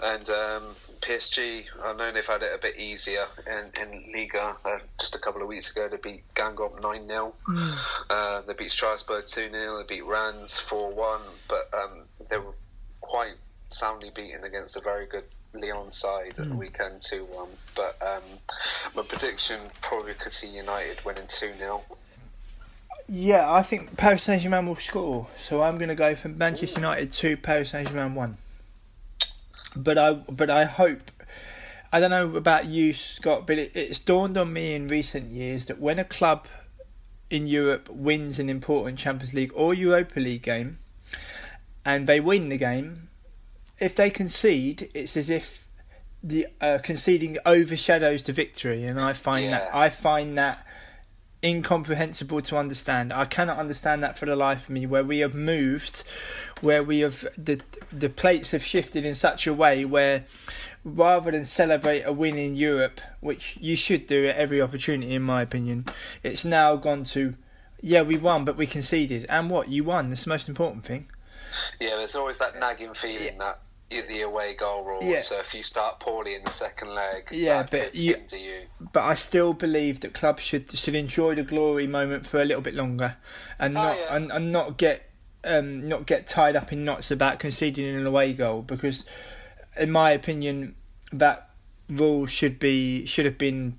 And 0.02 0.28
um, 0.30 0.74
PSG, 1.00 1.64
I 1.82 1.94
know 1.94 2.12
they've 2.12 2.26
had 2.26 2.42
it 2.42 2.52
a 2.54 2.58
bit 2.58 2.78
easier 2.78 3.26
in, 3.46 3.82
in 3.82 4.12
Liga. 4.12 4.56
Uh, 4.64 4.78
just 4.98 5.14
a 5.14 5.18
couple 5.18 5.42
of 5.42 5.48
weeks 5.48 5.70
ago, 5.70 5.88
they 5.88 5.96
beat 5.96 6.22
Guingamp 6.34 6.82
9 6.82 7.06
0. 7.06 7.34
Uh, 8.10 8.42
they 8.42 8.54
beat 8.54 8.70
Strasbourg 8.70 9.26
2 9.26 9.50
0. 9.50 9.78
They 9.78 9.96
beat 9.96 10.04
Rennes 10.04 10.58
4 10.58 10.92
1. 10.92 11.20
But 11.48 11.70
um, 11.74 12.02
they 12.28 12.38
were 12.38 12.54
quite 13.00 13.34
soundly 13.70 14.10
beaten 14.14 14.44
against 14.44 14.76
a 14.76 14.80
very 14.80 15.06
good 15.06 15.24
Lyon 15.60 15.92
side 15.92 16.38
at 16.38 16.48
the 16.48 16.54
weekend 16.54 17.02
2 17.02 17.24
1. 17.24 17.48
But 17.74 17.96
um, 18.02 18.22
my 18.94 19.02
prediction 19.02 19.60
probably 19.80 20.14
could 20.14 20.32
see 20.32 20.48
United 20.48 21.04
winning 21.04 21.26
2 21.28 21.52
0. 21.58 21.82
Yeah, 23.08 23.52
I 23.52 23.62
think 23.62 23.96
Paris 23.96 24.24
Saint 24.24 24.42
Germain 24.42 24.66
will 24.66 24.76
score. 24.76 25.28
So 25.38 25.62
I'm 25.62 25.76
going 25.78 25.88
to 25.88 25.94
go 25.94 26.14
from 26.16 26.36
Manchester 26.38 26.80
United 26.80 27.12
two, 27.12 27.36
Paris 27.36 27.70
Saint 27.70 27.88
Germain 27.88 28.14
one. 28.14 28.36
But 29.76 29.96
I, 29.96 30.14
but 30.14 30.50
I 30.50 30.64
hope. 30.64 31.10
I 31.92 32.00
don't 32.00 32.10
know 32.10 32.34
about 32.34 32.66
you, 32.66 32.92
Scott, 32.92 33.46
but 33.46 33.58
it, 33.58 33.72
it's 33.74 34.00
dawned 34.00 34.36
on 34.36 34.52
me 34.52 34.74
in 34.74 34.88
recent 34.88 35.30
years 35.30 35.66
that 35.66 35.78
when 35.80 36.00
a 36.00 36.04
club 36.04 36.48
in 37.30 37.46
Europe 37.46 37.88
wins 37.88 38.38
an 38.40 38.50
important 38.50 38.98
Champions 38.98 39.32
League 39.32 39.52
or 39.54 39.72
Europa 39.72 40.18
League 40.18 40.42
game, 40.42 40.78
and 41.84 42.08
they 42.08 42.18
win 42.18 42.48
the 42.48 42.58
game, 42.58 43.08
if 43.78 43.94
they 43.94 44.10
concede, 44.10 44.90
it's 44.94 45.16
as 45.16 45.30
if 45.30 45.68
the 46.22 46.46
uh, 46.60 46.78
conceding 46.82 47.38
overshadows 47.46 48.22
the 48.22 48.32
victory, 48.32 48.84
and 48.84 49.00
I 49.00 49.12
find 49.12 49.52
that 49.52 49.74
I 49.74 49.90
find 49.90 50.36
that 50.38 50.66
incomprehensible 51.44 52.40
to 52.42 52.56
understand. 52.56 53.12
I 53.12 53.26
cannot 53.26 53.58
understand 53.58 54.02
that 54.02 54.18
for 54.18 54.26
the 54.26 54.36
life 54.36 54.64
of 54.64 54.70
me. 54.70 54.86
Where 54.86 55.04
we 55.04 55.18
have 55.20 55.34
moved, 55.34 56.02
where 56.60 56.82
we 56.82 57.00
have 57.00 57.26
the 57.36 57.60
the 57.92 58.08
plates 58.08 58.50
have 58.50 58.64
shifted 58.64 59.04
in 59.04 59.14
such 59.14 59.46
a 59.46 59.54
way 59.54 59.84
where 59.84 60.24
rather 60.84 61.30
than 61.30 61.44
celebrate 61.44 62.02
a 62.02 62.12
win 62.12 62.38
in 62.38 62.56
Europe, 62.56 63.00
which 63.20 63.58
you 63.60 63.76
should 63.76 64.06
do 64.06 64.26
at 64.26 64.36
every 64.36 64.60
opportunity, 64.60 65.14
in 65.14 65.22
my 65.22 65.42
opinion, 65.42 65.84
it's 66.22 66.44
now 66.44 66.76
gone 66.76 67.04
to. 67.04 67.34
Yeah, 67.82 68.02
we 68.02 68.16
won, 68.16 68.44
but 68.46 68.56
we 68.56 68.66
conceded. 68.66 69.26
And 69.28 69.50
what? 69.50 69.68
You 69.68 69.84
won. 69.84 70.08
That's 70.08 70.24
the 70.24 70.30
most 70.30 70.48
important 70.48 70.84
thing. 70.84 71.08
Yeah, 71.78 71.96
there's 71.96 72.16
always 72.16 72.38
that 72.38 72.58
nagging 72.58 72.94
feeling 72.94 73.38
that 73.38 73.60
the 73.90 74.22
away 74.22 74.54
goal 74.54 74.84
rule. 74.84 75.02
Yeah. 75.02 75.20
So 75.20 75.38
if 75.38 75.54
you 75.54 75.62
start 75.62 76.00
poorly 76.00 76.34
in 76.34 76.42
the 76.42 76.50
second 76.50 76.90
leg, 76.94 77.28
Yeah, 77.30 77.66
but 77.70 77.94
you- 77.94 78.16
you. 78.32 78.62
but 78.92 79.04
I 79.04 79.14
still 79.14 79.52
believe 79.52 80.00
that 80.00 80.12
clubs 80.14 80.42
should 80.42 80.70
should 80.76 80.94
enjoy 80.94 81.34
the 81.36 81.42
glory 81.42 81.86
moment 81.86 82.26
for 82.26 82.40
a 82.40 82.44
little 82.44 82.62
bit 82.62 82.74
longer, 82.74 83.16
and 83.58 83.76
Oh, 83.76 83.82
not 83.82 83.96
yeah. 83.96 84.16
and, 84.16 84.32
and 84.32 84.52
not 84.52 84.76
get 84.76 85.08
um, 85.44 85.88
not 85.88 86.06
get 86.06 86.26
tied 86.26 86.56
up 86.56 86.72
in 86.72 86.84
knots 86.84 87.10
about 87.12 87.38
conceding 87.38 87.86
an 87.94 88.04
away 88.06 88.32
goal 88.32 88.62
because, 88.62 89.04
in 89.76 89.92
my 89.92 90.10
opinion, 90.10 90.74
that 91.12 91.50
rule 91.88 92.26
should 92.26 92.58
be 92.58 93.06
should 93.06 93.24
have 93.26 93.38
been 93.38 93.78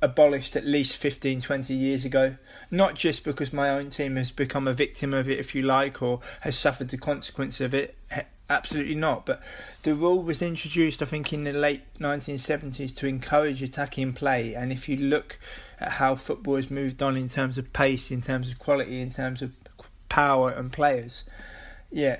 abolished 0.00 0.54
at 0.56 0.64
least 0.64 0.96
15 0.96 1.40
20 1.40 1.74
years 1.74 2.04
ago 2.04 2.36
not 2.70 2.94
just 2.94 3.24
because 3.24 3.52
my 3.52 3.68
own 3.68 3.90
team 3.90 4.14
has 4.14 4.30
become 4.30 4.68
a 4.68 4.72
victim 4.72 5.12
of 5.12 5.28
it 5.28 5.38
if 5.40 5.52
you 5.52 5.62
like 5.62 6.00
or 6.00 6.20
has 6.42 6.56
suffered 6.56 6.88
the 6.90 6.96
consequence 6.96 7.60
of 7.60 7.74
it 7.74 7.96
absolutely 8.50 8.94
not 8.94 9.24
but 9.24 9.42
the 9.84 9.94
rule 9.94 10.22
was 10.22 10.42
introduced 10.42 11.00
i 11.00 11.04
think 11.04 11.32
in 11.32 11.44
the 11.44 11.52
late 11.52 11.82
1970s 11.98 12.94
to 12.94 13.06
encourage 13.06 13.62
attacking 13.62 14.12
play 14.12 14.54
and 14.54 14.70
if 14.70 14.88
you 14.88 14.96
look 14.96 15.38
at 15.80 15.92
how 15.92 16.14
football 16.14 16.56
has 16.56 16.70
moved 16.70 17.02
on 17.02 17.16
in 17.16 17.28
terms 17.28 17.56
of 17.56 17.72
pace 17.72 18.10
in 18.10 18.20
terms 18.20 18.50
of 18.50 18.58
quality 18.58 19.00
in 19.00 19.10
terms 19.10 19.40
of 19.40 19.56
power 20.08 20.50
and 20.50 20.72
players 20.72 21.24
yeah, 21.94 22.18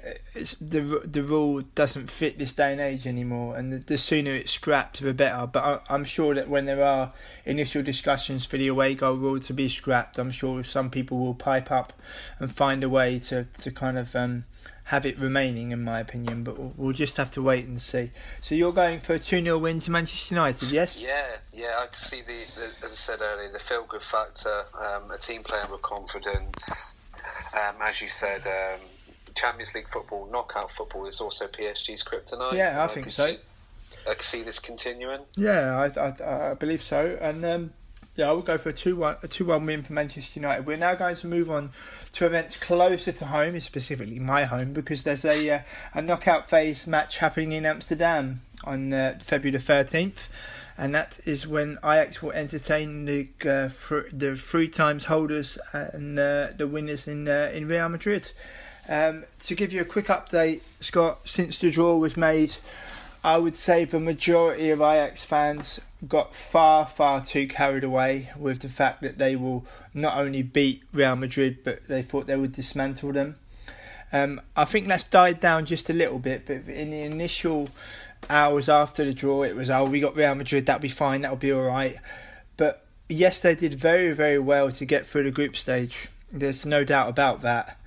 the 0.61 1.03
the 1.05 1.25
rule 1.25 1.63
doesn't 1.75 2.09
fit 2.09 2.39
this 2.39 2.53
day 2.53 2.71
and 2.71 2.81
age 2.81 3.09
anymore, 3.09 3.57
and 3.57 3.73
the, 3.73 3.79
the 3.79 3.99
sooner 3.99 4.33
it's 4.33 4.53
scrapped, 4.53 5.03
the 5.03 5.13
better. 5.13 5.49
But 5.49 5.65
I, 5.65 5.81
I'm 5.93 6.05
sure 6.05 6.33
that 6.37 6.49
when 6.49 6.67
there 6.67 6.85
are 6.85 7.13
initial 7.45 7.83
discussions 7.83 8.47
for 8.47 8.57
the 8.57 8.69
away 8.69 8.95
goal 8.95 9.17
rule 9.17 9.41
to 9.41 9.53
be 9.53 9.69
scrapped, 9.69 10.17
I'm 10.17 10.31
sure 10.31 10.63
some 10.63 10.91
people 10.91 11.19
will 11.19 11.35
pipe 11.35 11.73
up 11.73 11.93
and 12.39 12.55
find 12.55 12.85
a 12.85 12.89
way 12.89 13.19
to 13.19 13.49
to 13.63 13.73
kind 13.73 13.99
of 13.99 14.15
um, 14.15 14.45
have 14.85 15.05
it 15.05 15.19
remaining, 15.19 15.73
in 15.73 15.83
my 15.83 15.99
opinion. 15.99 16.45
But 16.45 16.57
we'll, 16.57 16.73
we'll 16.77 16.93
just 16.93 17.17
have 17.17 17.33
to 17.33 17.43
wait 17.43 17.65
and 17.65 17.81
see. 17.81 18.13
So 18.43 18.55
you're 18.55 18.73
going 18.73 19.01
for 19.01 19.15
a 19.15 19.19
two 19.19 19.43
0 19.43 19.59
win 19.59 19.81
to 19.81 19.91
Manchester 19.91 20.37
United, 20.37 20.71
yes? 20.71 20.97
Yeah, 20.97 21.27
yeah, 21.53 21.81
I 21.81 21.89
see 21.91 22.21
the, 22.21 22.45
the 22.55 22.87
as 22.87 22.93
I 22.93 23.17
said 23.17 23.19
earlier, 23.21 23.51
the 23.51 23.59
feel 23.59 23.83
good 23.89 24.03
factor, 24.03 24.67
um, 24.81 25.11
a 25.11 25.19
team 25.19 25.43
playing 25.43 25.69
with 25.73 25.83
confidence. 25.83 26.95
Um, 27.55 27.75
as 27.83 28.01
you 28.01 28.09
said, 28.09 28.47
um, 28.47 28.81
Champions 29.35 29.75
League 29.75 29.89
football, 29.89 30.29
knockout 30.31 30.71
football 30.71 31.07
is 31.07 31.21
also 31.21 31.47
PSG's 31.47 32.03
kryptonite. 32.03 32.53
Yeah, 32.55 32.79
I 32.79 32.83
And 32.83 32.91
think 32.91 33.11
so. 33.11 33.27
See, 33.27 33.39
I 34.09 34.15
can 34.15 34.23
see 34.23 34.43
this 34.43 34.59
continuing. 34.59 35.21
Yeah, 35.37 35.79
I, 35.97 36.01
I, 36.01 36.51
I 36.51 36.55
believe 36.55 36.83
so. 36.83 37.19
And 37.21 37.45
um, 37.45 37.73
yeah, 38.17 38.29
I 38.29 38.33
will 38.33 38.43
go 38.43 38.59
for 38.59 38.69
a 38.69 38.73
two 38.73 38.97
one 38.97 39.17
a 39.23 39.29
two 39.29 39.47
one 39.47 39.67
win 39.67 39.83
for 39.83 39.93
Manchester 39.93 40.31
United. 40.35 40.67
We're 40.67 40.77
now 40.77 40.95
going 40.95 41.17
to 41.17 41.27
move 41.27 41.51
on 41.51 41.73
to 42.13 42.27
events 42.27 42.57
closer 42.57 43.13
to 43.13 43.27
home, 43.27 43.59
specifically 43.61 44.19
my 44.19 44.45
home, 44.45 44.73
because 44.73 45.03
there's 45.03 45.25
a 45.25 45.55
uh, 45.57 45.61
a 45.95 46.03
knockout 46.03 46.49
phase 46.49 46.87
match 46.87 47.19
happening 47.19 47.53
in 47.53 47.67
Amsterdam 47.67 48.41
on 48.63 48.93
uh, 48.93 49.19
February 49.21 49.53
the 49.53 49.59
thirteenth. 49.59 50.29
And 50.77 50.95
that 50.95 51.21
is 51.25 51.47
when 51.47 51.79
Ajax 51.85 52.21
will 52.21 52.33
entertain 52.33 53.05
the 53.05 53.29
uh, 53.49 53.69
fr- 53.69 54.09
the 54.13 54.37
three 54.37 54.69
times 54.69 55.05
holders 55.05 55.57
and 55.73 56.19
uh, 56.19 56.49
the 56.57 56.67
winners 56.69 57.09
in 57.09 57.29
uh, 57.29 57.51
in 57.53 57.69
Real 57.69 57.89
Madrid. 57.89 58.31
Um, 58.89 59.25
to 59.41 59.55
give 59.55 59.73
you 59.73 59.81
a 59.81 59.87
quick 59.87 60.07
update, 60.07 60.61
Scott, 60.81 61.27
since 61.27 61.59
the 61.59 61.71
draw 61.71 61.97
was 61.97 62.17
made, 62.17 62.55
I 63.23 63.39
would 63.39 63.57
say 63.57 63.85
the 63.85 64.01
majority 64.01 64.71
of 64.71 64.81
Ajax 64.81 65.25
fans 65.25 65.81
got 66.07 66.35
far, 66.35 66.87
far 66.87 67.25
too 67.25 67.49
carried 67.49 67.85
away 67.85 68.31
with 68.37 68.61
the 68.61 68.69
fact 68.69 69.01
that 69.01 69.17
they 69.17 69.37
will 69.37 69.65
not 69.95 70.19
only 70.19 70.43
beat 70.43 70.83
Real 70.93 71.17
Madrid, 71.17 71.59
but 71.65 71.89
they 71.89 72.03
thought 72.03 72.27
they 72.27 72.37
would 72.37 72.53
dismantle 72.53 73.13
them. 73.13 73.37
Um, 74.13 74.41
I 74.55 74.67
think 74.67 74.87
that's 74.87 75.07
died 75.07 75.41
down 75.41 75.65
just 75.65 75.89
a 75.89 75.95
little 75.95 76.19
bit, 76.19 76.47
but 76.47 76.69
in 76.69 76.91
the 76.91 77.03
initial 77.03 77.71
hours 78.29 78.69
after 78.69 79.05
the 79.05 79.15
draw, 79.15 79.43
it 79.43 79.57
was, 79.57 79.71
oh, 79.71 79.85
we 79.87 80.01
got 80.01 80.17
Real 80.17 80.35
Madrid, 80.35 80.67
that'll 80.67 80.81
be 80.81 80.89
fine, 80.89 81.23
that'll 81.23 81.37
be 81.37 81.53
alright. 81.53 81.97
But 82.57 82.85
yes, 83.09 83.41
they 83.41 83.55
did 83.55 83.75
very, 83.75 84.13
very 84.13 84.39
well 84.39 84.71
to 84.71 84.85
get 84.85 85.07
through 85.07 85.25
the 85.25 85.31
group 85.31 85.57
stage. 85.57 86.09
There's 86.31 86.67
no 86.67 86.85
doubt 86.85 87.09
about 87.09 87.41
that. 87.43 87.79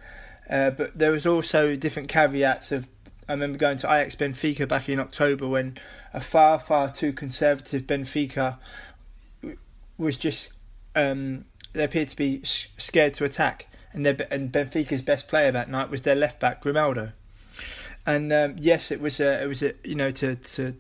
Uh, 0.50 0.72
but 0.72 0.98
there 0.98 1.12
was 1.12 1.26
also 1.26 1.76
different 1.76 2.10
caveats 2.10 2.72
of. 2.72 2.88
I 3.30 3.34
remember 3.34 3.58
going 3.58 3.78
to 3.80 3.88
Ajax 3.88 4.16
Benfica 4.16 4.66
back 4.66 4.88
in 4.88 5.02
October 5.02 5.50
when 5.50 5.78
a 6.14 6.22
far, 6.22 6.58
far 6.60 6.90
too 6.90 7.12
conservative 7.12 7.84
Benfica 7.84 8.58
was 9.98 10.18
just. 10.18 10.50
Um, 10.96 11.46
they 11.74 11.84
appeared 11.84 12.10
to 12.10 12.16
be 12.16 12.42
scared 12.44 13.14
to 13.16 13.26
attack, 13.26 13.68
and 13.92 14.06
their, 14.06 14.16
and 14.32 14.52
Benfica's 14.52 15.02
best 15.02 15.28
player 15.28 15.52
that 15.52 15.70
night 15.70 15.90
was 15.90 16.04
their 16.04 16.16
left 16.16 16.40
back 16.40 16.62
Grimaldo. 16.62 17.12
And 18.06 18.32
um, 18.32 18.56
yes, 18.58 18.90
it 18.90 19.02
was 19.02 19.20
a, 19.20 19.44
it 19.44 19.48
was 19.48 19.62
a, 19.62 19.74
you 19.84 19.96
know 19.96 20.12
to 20.12 20.36
to 20.36 20.76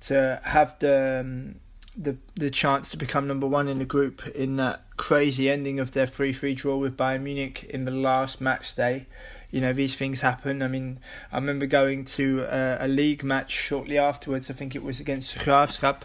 to 0.00 0.40
have 0.44 0.78
the 0.80 1.20
um, 1.20 1.56
the 1.96 2.16
the 2.34 2.50
chance 2.50 2.90
to 2.90 2.96
become 2.96 3.26
number 3.26 3.46
one 3.46 3.68
in 3.68 3.78
the 3.78 3.84
group 3.84 4.26
in 4.28 4.56
that 4.56 4.84
crazy 5.02 5.50
ending 5.50 5.80
of 5.80 5.90
their 5.90 6.06
three 6.06 6.32
three 6.32 6.54
draw 6.54 6.76
with 6.76 6.96
Bayern 6.96 7.22
Munich 7.22 7.64
in 7.68 7.84
the 7.84 7.90
last 7.90 8.40
match 8.40 8.76
day. 8.76 9.06
You 9.50 9.60
know 9.60 9.72
these 9.72 9.96
things 9.96 10.20
happen. 10.20 10.62
I 10.62 10.68
mean, 10.68 11.00
I 11.32 11.38
remember 11.38 11.66
going 11.66 12.04
to 12.16 12.42
a, 12.42 12.86
a 12.86 12.88
league 12.88 13.24
match 13.24 13.50
shortly 13.50 13.98
afterwards. 13.98 14.48
I 14.48 14.52
think 14.52 14.76
it 14.76 14.82
was 14.84 15.00
against 15.00 15.34
Graafschap, 15.34 16.02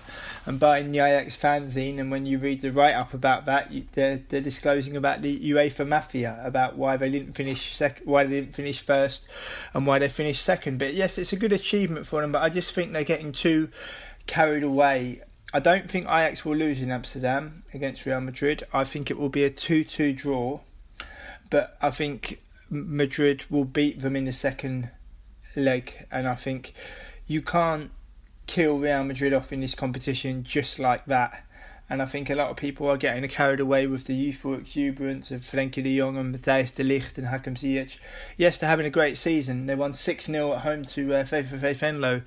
and 0.48 0.60
buying 0.60 0.92
the 0.92 0.98
Ajax 0.98 1.38
fanzine. 1.38 2.00
And 2.00 2.10
when 2.10 2.25
you 2.25 2.39
read 2.39 2.62
the 2.62 2.72
write 2.72 2.96
up 2.96 3.13
about 3.13 3.46
that, 3.46 3.72
you, 3.72 3.86
they're 3.92 4.24
they're 4.30 4.42
disclosing 4.42 4.98
about 4.98 5.22
the 5.22 5.51
UEFA 5.51 5.88
mafia, 5.88 6.42
about 6.44 6.75
why 6.75 6.98
they 6.98 7.12
didn't 7.12 7.34
finish 7.34 7.75
sec- 7.75 8.01
why 8.04 8.24
they 8.24 8.42
didn't 8.42 8.56
finish 8.56 8.80
first, 8.80 9.27
and 9.75 9.86
why 9.86 10.00
they 10.00 10.10
finished 10.10 10.44
second. 10.44 10.80
But 10.80 10.96
yes, 10.96 11.20
it's 11.20 11.32
a 11.32 11.38
good 11.38 11.54
achievement 11.54 12.08
for 12.08 12.22
them. 12.22 12.32
But 12.32 12.42
I 12.42 12.50
just 12.50 12.74
think 12.74 12.94
they're 12.94 13.04
getting 13.04 13.32
too 13.32 13.70
carried 14.25 14.63
away. 14.63 15.22
I 15.58 15.60
don't 15.60 15.90
think 15.90 16.06
Ajax 16.06 16.46
will 16.46 16.56
lose 16.56 16.78
in 16.78 16.92
Amsterdam 16.92 17.64
against 17.74 18.06
Real 18.06 18.22
Madrid. 18.22 18.62
I 18.72 18.84
think 18.84 19.10
it 19.10 19.18
will 19.18 19.28
be 19.28 19.44
a 19.44 19.50
2 19.50 19.84
2 19.84 20.14
draw. 20.14 20.60
But 21.50 21.76
I 21.82 21.90
think 21.90 22.44
Madrid 22.70 23.46
will 23.50 23.66
beat 23.66 24.04
them 24.04 24.16
in 24.16 24.26
the 24.26 24.32
second 24.32 24.92
leg. 25.56 26.06
And 26.12 26.28
I 26.28 26.36
think 26.36 26.76
you 27.26 27.42
can't 27.42 27.90
kill 28.46 28.78
Real 28.78 29.04
Madrid 29.04 29.34
off 29.34 29.52
in 29.52 29.62
this 29.62 29.74
competition 29.74 30.44
just 30.44 30.78
like 30.78 31.08
that. 31.08 31.44
And 31.89 32.01
I 32.01 32.06
think 32.06 32.29
a 32.29 32.36
lot 32.36 32.50
of 32.50 32.58
people 32.58 32.89
are 32.89 32.98
getting 32.98 33.27
carried 33.29 33.62
away 33.62 33.88
with 33.88 34.06
the 34.06 34.13
youthful 34.13 34.56
exuberance 34.56 35.32
of 35.32 35.41
Frenkie 35.41 35.82
de 35.84 35.98
Jong 35.98 36.17
and 36.17 36.36
Matthijs 36.36 36.75
de 36.75 36.84
Ligt 36.84 37.17
and 37.17 37.27
Hakim 37.27 37.56
Ziyech. 37.56 37.98
Yes, 38.36 38.58
they're 38.58 38.70
having 38.70 38.86
a 38.86 38.89
great 38.89 39.17
season. 39.17 39.67
They 39.67 39.75
won 39.75 39.94
6 39.94 40.25
0 40.25 40.53
at 40.53 40.60
home 40.60 40.84
to 40.84 41.13
uh, 41.13 41.24
VVV 41.24 41.75
Venlo 41.75 42.24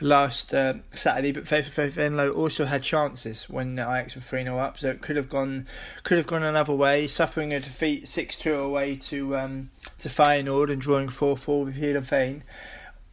last 0.00 0.52
uh, 0.52 0.74
Saturday, 0.90 1.30
but 1.30 1.44
VVV 1.44 1.90
Venlo 1.90 2.32
also 2.32 2.64
had 2.64 2.82
chances 2.82 3.48
when 3.48 3.78
Ajax 3.78 4.16
were 4.16 4.22
3 4.22 4.42
0 4.42 4.58
up, 4.58 4.78
so 4.78 4.88
it 4.88 5.02
could 5.02 5.16
have 5.16 5.28
gone 5.28 5.66
could 6.02 6.18
have 6.18 6.26
gone 6.26 6.42
another 6.42 6.74
way. 6.74 7.06
Suffering 7.06 7.52
a 7.52 7.60
defeat 7.60 8.08
6 8.08 8.36
2 8.36 8.54
away 8.54 8.96
to 8.96 9.36
um, 9.36 9.70
to 9.98 10.08
Feyenoord 10.08 10.72
and 10.72 10.82
drawing 10.82 11.10
4 11.10 11.36
4 11.36 11.64
with 11.64 11.76
Heerenveen. 11.76 12.42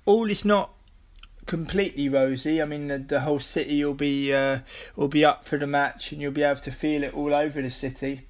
All 0.05 0.29
is 0.29 0.43
not 0.43 0.71
completely 1.45 2.09
rosy. 2.09 2.62
I 2.62 2.65
mean, 2.65 2.88
the, 2.88 2.97
the 2.97 3.19
whole 3.21 3.39
city 3.39 3.83
will 3.83 3.93
be 3.93 4.33
uh, 4.33 4.59
will 4.95 5.07
be 5.07 5.25
up 5.25 5.45
for 5.45 5.57
the 5.57 5.67
match, 5.67 6.12
and 6.12 6.21
you'll 6.21 6.31
be 6.31 6.43
able 6.43 6.62
to 6.62 6.71
feel 6.71 7.03
it 7.03 7.13
all 7.13 7.33
over 7.33 7.62
the 7.62 7.71
city. 7.71 8.21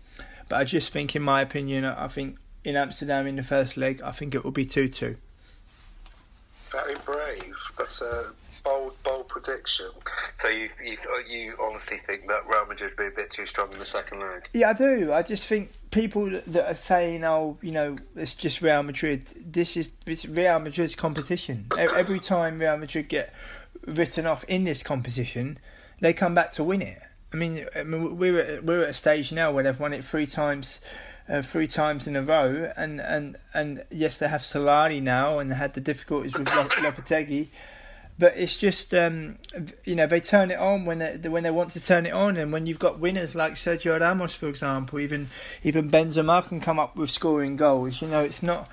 But 0.49 0.57
I 0.57 0.63
just 0.63 0.91
think, 0.91 1.15
in 1.15 1.21
my 1.21 1.41
opinion, 1.41 1.85
I 1.85 2.07
think 2.07 2.37
in 2.63 2.75
Amsterdam 2.75 3.27
in 3.27 3.35
the 3.35 3.43
first 3.43 3.77
leg, 3.77 4.01
I 4.03 4.11
think 4.11 4.35
it 4.35 4.43
will 4.43 4.51
be 4.51 4.65
two 4.65 4.87
two. 4.87 5.17
Very 6.71 6.95
brave. 7.05 7.55
That's 7.77 8.01
a 8.01 8.31
bold, 8.63 8.93
bold 9.03 9.27
prediction. 9.27 9.89
So 10.35 10.47
you 10.47 10.67
you 10.83 10.95
you 11.29 11.55
honestly 11.61 11.97
think 11.97 12.27
that 12.27 12.47
Real 12.47 12.65
Madrid 12.65 12.91
will 12.97 13.05
be 13.05 13.13
a 13.13 13.15
bit 13.15 13.29
too 13.29 13.45
strong 13.45 13.71
in 13.73 13.79
the 13.79 13.85
second 13.85 14.21
leg? 14.21 14.47
Yeah, 14.53 14.69
I 14.69 14.73
do. 14.73 15.13
I 15.13 15.21
just 15.21 15.47
think 15.47 15.71
people 15.91 16.29
that 16.47 16.71
are 16.71 16.75
saying, 16.75 17.23
"Oh, 17.23 17.57
you 17.61 17.71
know, 17.71 17.97
it's 18.15 18.35
just 18.35 18.61
Real 18.61 18.83
Madrid." 18.83 19.25
This 19.45 19.77
is 19.77 19.91
it's 20.05 20.25
Real 20.25 20.59
Madrid's 20.59 20.95
competition. 20.95 21.67
Every 21.77 22.19
time 22.19 22.59
Real 22.59 22.77
Madrid 22.77 23.09
get 23.09 23.33
written 23.85 24.25
off 24.25 24.43
in 24.45 24.63
this 24.63 24.83
competition, 24.83 25.59
they 25.99 26.13
come 26.13 26.33
back 26.33 26.51
to 26.53 26.63
win 26.63 26.81
it. 26.81 26.99
I 27.33 27.35
mean, 27.35 27.65
I 27.75 27.83
mean 27.83 28.17
we're 28.17 28.39
at, 28.39 28.63
we're 28.63 28.83
at 28.83 28.89
a 28.89 28.93
stage 28.93 29.31
now 29.31 29.51
where 29.51 29.63
they've 29.63 29.79
won 29.79 29.93
it 29.93 30.03
three 30.03 30.27
times. 30.27 30.79
Uh, 31.25 31.41
three 31.41 31.67
times 31.67 32.05
in 32.05 32.17
a 32.17 32.21
row, 32.21 32.69
and, 32.75 32.99
and, 32.99 33.37
and 33.53 33.85
yes, 33.89 34.17
they 34.17 34.27
have 34.27 34.41
Solari 34.41 35.01
now, 35.01 35.39
and 35.39 35.49
they 35.49 35.55
had 35.55 35.73
the 35.73 35.79
difficulties 35.79 36.33
with 36.37 36.47
Lopetegui, 36.49 37.47
but 38.19 38.37
it's 38.37 38.55
just 38.55 38.93
um, 38.93 39.37
you 39.85 39.95
know 39.95 40.07
they 40.07 40.19
turn 40.19 40.51
it 40.51 40.59
on 40.59 40.85
when 40.85 40.99
they 40.99 41.17
when 41.29 41.43
they 41.43 41.51
want 41.51 41.71
to 41.71 41.79
turn 41.79 42.05
it 42.05 42.13
on, 42.13 42.37
and 42.37 42.51
when 42.51 42.65
you've 42.65 42.79
got 42.79 42.99
winners 42.99 43.35
like 43.35 43.55
Sergio 43.55 43.99
Ramos, 43.99 44.33
for 44.33 44.47
example, 44.47 44.99
even 44.99 45.27
even 45.63 45.89
Benzema 45.89 46.47
can 46.47 46.59
come 46.59 46.79
up 46.79 46.95
with 46.95 47.09
scoring 47.09 47.57
goals. 47.57 48.01
You 48.01 48.07
know, 48.07 48.23
it's 48.23 48.43
not 48.43 48.69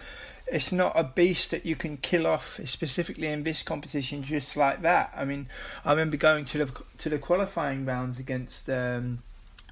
it's 0.47 0.73
not 0.73 0.93
a 0.95 1.05
beast 1.05 1.53
that 1.53 1.65
you 1.65 1.77
can 1.77 1.97
kill 1.97 2.27
off 2.27 2.61
specifically 2.65 3.29
in 3.29 3.45
this 3.45 3.63
competition 3.63 4.23
just 4.23 4.57
like 4.57 4.83
that. 4.83 5.13
I 5.17 5.25
mean, 5.25 5.47
I 5.85 5.91
remember 5.91 6.17
going 6.17 6.45
to 6.47 6.65
the 6.67 6.83
to 6.99 7.09
the 7.09 7.19
qualifying 7.19 7.87
rounds 7.87 8.19
against 8.19 8.69
um, 8.69 9.23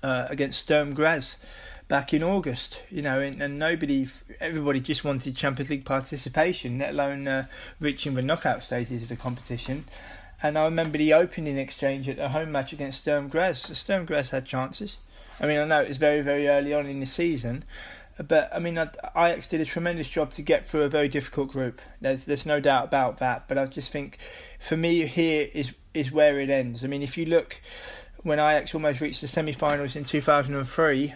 uh, 0.02 0.26
against 0.30 0.60
Sturm 0.60 0.94
Graz 0.94 1.37
back 1.88 2.12
in 2.12 2.23
August, 2.23 2.80
you 2.90 3.00
know, 3.02 3.18
and, 3.18 3.40
and 3.40 3.59
nobody, 3.59 4.07
everybody 4.40 4.78
just 4.78 5.04
wanted 5.04 5.35
Champions 5.35 5.71
League 5.71 5.85
participation, 5.87 6.78
let 6.78 6.90
alone 6.90 7.26
uh, 7.26 7.47
reaching 7.80 8.14
the 8.14 8.23
knockout 8.23 8.62
stages 8.62 9.02
of 9.02 9.09
the 9.09 9.16
competition. 9.16 9.85
And 10.42 10.57
I 10.59 10.66
remember 10.66 10.99
the 10.99 11.14
opening 11.14 11.59
exchange 11.59 12.09
at 12.09 12.16
the 12.16 12.28
home 12.28 12.52
match 12.52 12.73
against 12.73 13.00
Sturm 13.00 13.28
Graz. 13.28 13.59
Sturm 13.76 14.04
Graz 14.04 14.30
had 14.30 14.45
chances. 14.45 14.99
I 15.40 15.47
mean, 15.47 15.59
I 15.59 15.64
know 15.64 15.83
it 15.83 15.88
was 15.88 15.97
very, 15.97 16.21
very 16.21 16.47
early 16.47 16.75
on 16.75 16.87
in 16.87 17.00
the 17.00 17.07
season, 17.07 17.64
but 18.25 18.50
I 18.52 18.59
mean, 18.59 18.76
Ajax 18.76 19.49
did 19.49 19.61
a 19.61 19.64
tremendous 19.64 20.09
job 20.09 20.30
to 20.33 20.42
get 20.42 20.66
through 20.66 20.83
a 20.83 20.88
very 20.88 21.09
difficult 21.09 21.50
group. 21.50 21.80
There's, 22.00 22.25
there's 22.25 22.47
no 22.47 22.61
doubt 22.61 22.85
about 22.85 23.18
that. 23.18 23.49
But 23.49 23.59
I 23.59 23.66
just 23.66 23.90
think, 23.90 24.18
for 24.61 24.76
me, 24.76 25.07
here 25.07 25.49
is 25.54 25.73
is 25.95 26.12
where 26.12 26.38
it 26.38 26.50
ends. 26.50 26.85
I 26.85 26.87
mean, 26.87 27.02
if 27.02 27.16
you 27.16 27.25
look, 27.25 27.57
when 28.23 28.38
Ajax 28.38 28.75
almost 28.75 29.00
reached 29.00 29.21
the 29.21 29.28
semi-finals 29.28 29.97
in 29.97 30.04
2003 30.04 31.14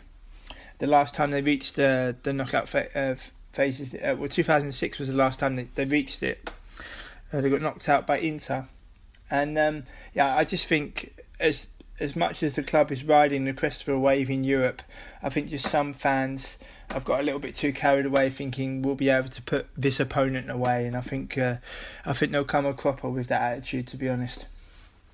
the 0.82 0.88
last 0.88 1.14
time 1.14 1.30
they 1.30 1.42
reached 1.42 1.78
uh, 1.78 2.12
the 2.24 2.32
knockout 2.32 2.68
fa- 2.68 2.98
uh, 2.98 3.14
phases. 3.52 3.94
Uh, 3.94 4.16
well, 4.18 4.28
2006 4.28 4.98
was 4.98 5.06
the 5.06 5.14
last 5.14 5.38
time 5.38 5.54
they, 5.54 5.68
they 5.76 5.84
reached 5.84 6.24
it. 6.24 6.50
Uh, 7.32 7.40
they 7.40 7.48
got 7.48 7.62
knocked 7.62 7.88
out 7.88 8.04
by 8.04 8.18
Inter, 8.18 8.66
and 9.30 9.56
um, 9.56 9.84
yeah, 10.12 10.36
I 10.36 10.42
just 10.42 10.66
think 10.66 11.14
as 11.38 11.68
as 12.00 12.16
much 12.16 12.42
as 12.42 12.56
the 12.56 12.64
club 12.64 12.90
is 12.90 13.04
riding 13.04 13.44
the 13.44 13.52
crest 13.52 13.82
of 13.82 13.94
a 13.94 13.98
wave 13.98 14.28
in 14.28 14.42
Europe, 14.42 14.82
I 15.22 15.28
think 15.28 15.50
just 15.50 15.68
some 15.68 15.92
fans 15.92 16.58
have 16.90 17.04
got 17.04 17.20
a 17.20 17.22
little 17.22 17.38
bit 17.38 17.54
too 17.54 17.72
carried 17.72 18.04
away, 18.04 18.28
thinking 18.28 18.82
we'll 18.82 18.96
be 18.96 19.08
able 19.08 19.28
to 19.28 19.42
put 19.42 19.68
this 19.76 20.00
opponent 20.00 20.50
away, 20.50 20.84
and 20.84 20.96
I 20.96 21.00
think 21.00 21.38
uh, 21.38 21.58
I 22.04 22.12
think 22.12 22.32
they'll 22.32 22.42
come 22.42 22.66
a 22.66 22.74
cropper 22.74 23.08
with 23.08 23.28
that 23.28 23.40
attitude. 23.40 23.86
To 23.86 23.96
be 23.96 24.08
honest. 24.08 24.46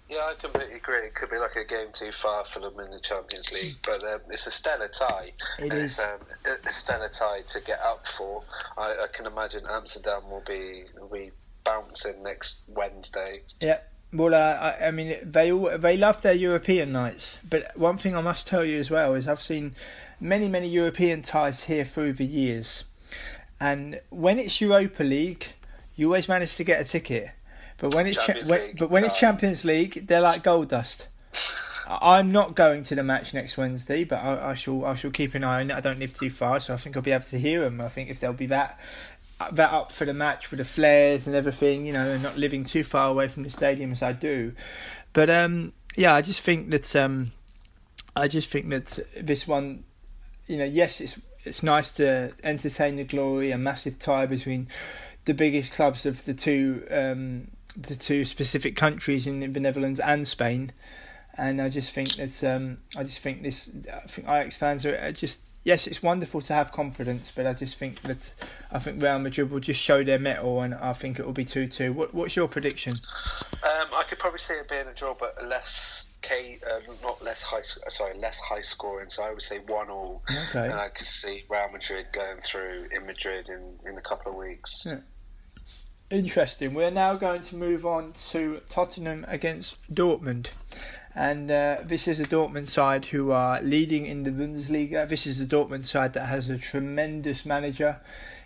Yeah, 0.08 0.30
I 0.30 0.34
completely 0.34 0.76
agree. 0.76 1.06
It 1.06 1.14
could 1.14 1.30
be 1.30 1.36
like 1.36 1.56
a 1.56 1.64
game 1.64 1.88
too 1.92 2.12
far 2.12 2.44
for 2.44 2.60
them 2.60 2.80
in 2.80 2.90
the 2.90 3.00
Champions 3.00 3.52
League, 3.52 3.74
but 3.84 4.02
um, 4.04 4.20
it's 4.30 4.46
a 4.46 4.50
stellar 4.50 4.88
tie. 4.88 5.32
It 5.58 5.72
is. 5.72 5.98
It's 5.98 6.00
um, 6.00 6.20
a 6.66 6.72
stellar 6.72 7.10
tie 7.10 7.42
to 7.48 7.60
get 7.60 7.80
up 7.80 8.06
for. 8.06 8.42
I, 8.76 8.92
I, 9.04 9.06
can 9.12 9.26
imagine 9.26 9.64
Amsterdam 9.68 10.30
will 10.30 10.42
be 10.46 10.84
will 10.98 11.08
be 11.08 11.30
bouncing 11.62 12.22
next 12.22 12.62
Wednesday. 12.68 13.42
Yeah. 13.60 13.80
Well, 14.10 14.34
uh, 14.34 14.74
I, 14.80 14.86
I, 14.86 14.90
mean, 14.90 15.18
they 15.22 15.52
all, 15.52 15.76
they 15.76 15.98
love 15.98 16.22
their 16.22 16.32
European 16.32 16.92
nights, 16.92 17.38
but 17.46 17.76
one 17.76 17.98
thing 17.98 18.16
I 18.16 18.22
must 18.22 18.46
tell 18.46 18.64
you 18.64 18.80
as 18.80 18.90
well 18.90 19.14
is 19.14 19.28
I've 19.28 19.42
seen 19.42 19.74
many 20.18 20.48
many 20.48 20.68
European 20.68 21.20
ties 21.20 21.64
here 21.64 21.84
through 21.84 22.14
the 22.14 22.24
years, 22.24 22.84
and 23.60 24.00
when 24.08 24.38
it's 24.38 24.62
Europa 24.62 25.02
League, 25.02 25.48
you 25.94 26.06
always 26.06 26.26
manage 26.26 26.56
to 26.56 26.64
get 26.64 26.80
a 26.80 26.84
ticket 26.84 27.32
but 27.78 27.94
when 27.94 28.06
it's 28.06 28.16
cha- 28.24 28.42
when, 28.46 28.74
but 28.76 28.90
when 28.90 29.04
it's 29.04 29.18
Champions 29.18 29.64
League, 29.64 30.06
they're 30.06 30.20
like 30.20 30.42
gold 30.42 30.68
dust. 30.68 31.06
I'm 31.88 32.32
not 32.32 32.54
going 32.54 32.84
to 32.84 32.94
the 32.94 33.02
match 33.02 33.32
next 33.32 33.56
Wednesday, 33.56 34.04
but 34.04 34.16
I, 34.16 34.50
I, 34.50 34.54
shall 34.54 34.84
I 34.84 34.94
shall 34.94 35.10
keep 35.10 35.34
an 35.34 35.42
eye 35.42 35.60
on 35.60 35.70
it. 35.70 35.74
I 35.74 35.80
don't 35.80 35.98
live 35.98 36.12
too 36.12 36.28
far, 36.28 36.60
so 36.60 36.74
I 36.74 36.76
think 36.76 36.96
I'll 36.96 37.02
be 37.02 37.12
able 37.12 37.24
to 37.24 37.38
hear 37.38 37.62
them. 37.62 37.80
I 37.80 37.88
think 37.88 38.10
if 38.10 38.20
they'll 38.20 38.32
be 38.34 38.46
that 38.46 38.78
that 39.52 39.72
up 39.72 39.92
for 39.92 40.04
the 40.04 40.12
match 40.12 40.50
with 40.50 40.58
the 40.58 40.64
flares 40.64 41.26
and 41.26 41.36
everything, 41.36 41.86
you 41.86 41.92
know, 41.92 42.10
and 42.10 42.22
not 42.22 42.36
living 42.36 42.64
too 42.64 42.82
far 42.82 43.08
away 43.08 43.28
from 43.28 43.44
the 43.44 43.50
stadium 43.50 43.92
as 43.92 44.02
I 44.02 44.12
do. 44.12 44.52
But 45.12 45.30
um, 45.30 45.72
yeah, 45.96 46.14
I 46.14 46.22
just 46.22 46.40
think 46.40 46.70
that 46.70 46.94
um, 46.96 47.32
I 48.16 48.28
just 48.28 48.50
think 48.50 48.68
that 48.70 48.98
this 49.18 49.46
one, 49.46 49.84
you 50.46 50.58
know, 50.58 50.64
yes, 50.64 51.00
it's 51.00 51.18
it's 51.44 51.62
nice 51.62 51.90
to 51.92 52.32
entertain 52.42 52.96
the 52.96 53.04
glory, 53.04 53.50
a 53.52 53.58
massive 53.58 53.98
tie 53.98 54.26
between 54.26 54.68
the 55.24 55.34
biggest 55.34 55.72
clubs 55.72 56.04
of 56.04 56.24
the 56.24 56.34
two 56.34 56.86
um, 56.90 57.48
the 57.80 57.96
two 57.96 58.24
specific 58.24 58.76
countries 58.76 59.26
in 59.26 59.52
the 59.52 59.60
Netherlands 59.60 60.00
and 60.00 60.26
Spain. 60.26 60.72
And 61.36 61.62
I 61.62 61.68
just 61.68 61.92
think 61.92 62.14
that 62.14 62.42
um, 62.42 62.78
I 62.96 63.04
just 63.04 63.20
think 63.20 63.42
this. 63.42 63.70
I 63.92 64.00
think 64.08 64.26
Ajax 64.28 64.56
fans 64.56 64.84
are 64.84 65.12
just 65.12 65.38
yes, 65.68 65.86
it's 65.86 66.02
wonderful 66.02 66.40
to 66.40 66.54
have 66.54 66.72
confidence, 66.72 67.30
but 67.34 67.46
I 67.46 67.52
just 67.52 67.76
think 67.76 68.00
that 68.02 68.32
I 68.72 68.78
think 68.78 69.02
Real 69.02 69.18
Madrid 69.18 69.50
will 69.50 69.60
just 69.60 69.80
show 69.80 70.02
their 70.02 70.18
mettle, 70.18 70.62
and 70.62 70.74
I 70.74 70.94
think 70.94 71.18
it 71.18 71.26
will 71.26 71.32
be 71.32 71.44
two 71.44 71.68
two. 71.68 71.92
What, 71.92 72.14
what's 72.14 72.34
your 72.34 72.48
prediction? 72.48 72.94
Um, 73.62 73.88
I 73.94 74.04
could 74.08 74.18
probably 74.18 74.38
see 74.38 74.54
it 74.54 74.68
being 74.68 74.86
a 74.88 74.94
draw, 74.94 75.14
but 75.14 75.36
less 75.46 76.08
K, 76.22 76.58
uh, 76.68 76.80
not 77.02 77.22
less 77.22 77.42
high. 77.42 77.62
Sorry, 77.62 78.18
less 78.18 78.40
high 78.40 78.62
scoring. 78.62 79.08
So 79.08 79.22
I 79.22 79.30
would 79.30 79.42
say 79.42 79.58
one 79.58 79.90
all, 79.90 80.22
okay. 80.48 80.70
and 80.70 80.74
I 80.74 80.88
could 80.88 81.06
see 81.06 81.44
Real 81.50 81.68
Madrid 81.70 82.06
going 82.12 82.40
through 82.40 82.88
in 82.90 83.06
Madrid 83.06 83.48
in, 83.48 83.78
in 83.88 83.98
a 83.98 84.02
couple 84.02 84.32
of 84.32 84.38
weeks. 84.38 84.86
Yeah. 84.90 84.98
Interesting. 86.10 86.72
We're 86.72 86.90
now 86.90 87.16
going 87.16 87.42
to 87.42 87.56
move 87.56 87.84
on 87.84 88.14
to 88.30 88.62
Tottenham 88.70 89.26
against 89.28 89.76
Dortmund. 89.92 90.46
And 91.14 91.50
uh, 91.50 91.78
this 91.84 92.08
is 92.08 92.18
a 92.18 92.24
Dortmund 92.24 92.68
side 92.68 93.04
who 93.04 93.30
are 93.30 93.60
leading 93.60 94.06
in 94.06 94.22
the 94.22 94.30
Bundesliga. 94.30 95.06
This 95.06 95.26
is 95.26 95.38
a 95.38 95.44
Dortmund 95.44 95.84
side 95.84 96.14
that 96.14 96.24
has 96.24 96.48
a 96.48 96.56
tremendous 96.56 97.44
manager 97.44 98.00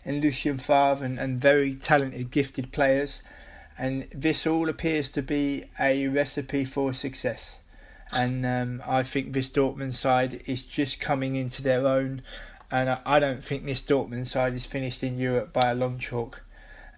in 0.04 0.20
Lucien 0.20 0.58
Favre 0.58 1.04
and, 1.04 1.20
and 1.20 1.40
very 1.40 1.76
talented, 1.76 2.32
gifted 2.32 2.72
players. 2.72 3.22
And 3.78 4.08
this 4.12 4.44
all 4.44 4.68
appears 4.68 5.08
to 5.10 5.22
be 5.22 5.66
a 5.78 6.08
recipe 6.08 6.64
for 6.64 6.92
success. 6.92 7.60
And 8.10 8.44
um, 8.44 8.82
I 8.84 9.04
think 9.04 9.32
this 9.32 9.50
Dortmund 9.50 9.92
side 9.92 10.42
is 10.46 10.64
just 10.64 10.98
coming 10.98 11.36
into 11.36 11.62
their 11.62 11.86
own. 11.86 12.22
And 12.72 12.90
I, 12.90 12.98
I 13.06 13.20
don't 13.20 13.44
think 13.44 13.66
this 13.66 13.84
Dortmund 13.84 14.26
side 14.26 14.54
is 14.54 14.66
finished 14.66 15.04
in 15.04 15.16
Europe 15.16 15.52
by 15.52 15.70
a 15.70 15.76
long 15.76 16.00
chalk 16.00 16.42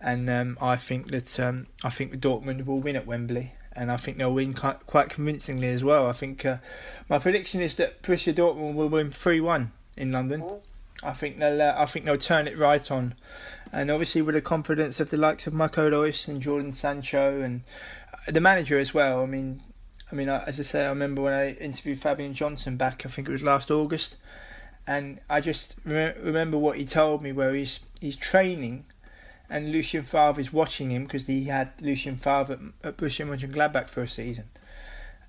and 0.05 0.29
um, 0.29 0.59
I 0.61 0.77
think 0.77 1.11
that 1.13 1.41
um, 1.41 1.67
I 1.83 1.89
think 1.89 2.11
the 2.11 2.19
Dortmund 2.19 2.67
will 2.67 2.79
win 2.79 2.95
at 2.95 3.07
Wembley, 3.07 3.55
and 3.73 3.91
I 3.91 3.97
think 3.97 4.19
they'll 4.19 4.35
win 4.35 4.53
quite 4.53 5.09
convincingly 5.09 5.69
as 5.69 5.83
well. 5.83 6.07
I 6.07 6.13
think 6.13 6.45
uh, 6.45 6.59
my 7.09 7.19
prediction 7.19 7.63
is 7.63 7.77
that 7.77 8.03
Borussia 8.03 8.35
Dortmund 8.35 8.75
will 8.75 8.91
win 8.91 9.11
three 9.11 9.41
one 9.41 9.73
in 9.97 10.13
London. 10.13 10.45
I 11.03 11.15
think 11.15 11.39
they'll 11.39 11.61
uh, 11.61 11.75
I 11.79 11.87
think 11.87 12.05
they'll 12.05 12.19
turn 12.19 12.47
it 12.47 12.59
right 12.59 12.89
on, 12.91 13.15
and 13.73 13.91
obviously 13.91 14.21
with 14.21 14.35
the 14.35 14.43
confidence 14.43 15.01
of 15.01 15.09
the 15.09 15.17
likes 15.17 15.47
of 15.47 15.55
Marco 15.55 15.91
Reus 15.91 16.29
and 16.29 16.43
Jadon 16.43 16.75
Sancho 16.75 17.41
and 17.41 17.63
uh, 18.13 18.31
the 18.31 18.43
manager 18.43 18.79
as 18.79 18.93
well. 18.93 19.23
I 19.23 19.27
mean, 19.27 19.63
I 20.13 20.15
mean, 20.15 20.29
as 20.29 20.61
I 20.61 20.65
say, 20.65 20.85
I 20.85 20.91
remember 20.91 21.23
when 21.23 21.33
I 21.33 21.53
interviewed 21.53 21.99
Fabian 21.99 22.35
Johnson 22.35 22.77
back. 22.77 23.07
I 23.07 23.09
think 23.09 23.27
it 23.27 23.33
was 23.33 23.43
last 23.43 23.71
August, 23.71 24.19
and 24.87 25.21
I 25.31 25.41
just 25.41 25.77
re- 25.83 26.15
remember 26.21 26.59
what 26.59 26.77
he 26.77 26.85
told 26.85 27.23
me, 27.23 27.33
where 27.33 27.55
he's 27.55 27.81
he's 28.01 28.17
training 28.17 28.85
and 29.49 29.73
Lucien 29.73 30.03
Favre 30.03 30.41
is 30.41 30.53
watching 30.53 30.91
him 30.91 31.05
because 31.05 31.27
he 31.27 31.45
had 31.45 31.73
Lucien 31.81 32.17
Favre 32.17 32.59
at, 32.83 32.89
at 32.89 32.97
Borussia 32.97 33.27
Mönchengladbach 33.27 33.89
for 33.89 34.03
a 34.03 34.09
season, 34.09 34.51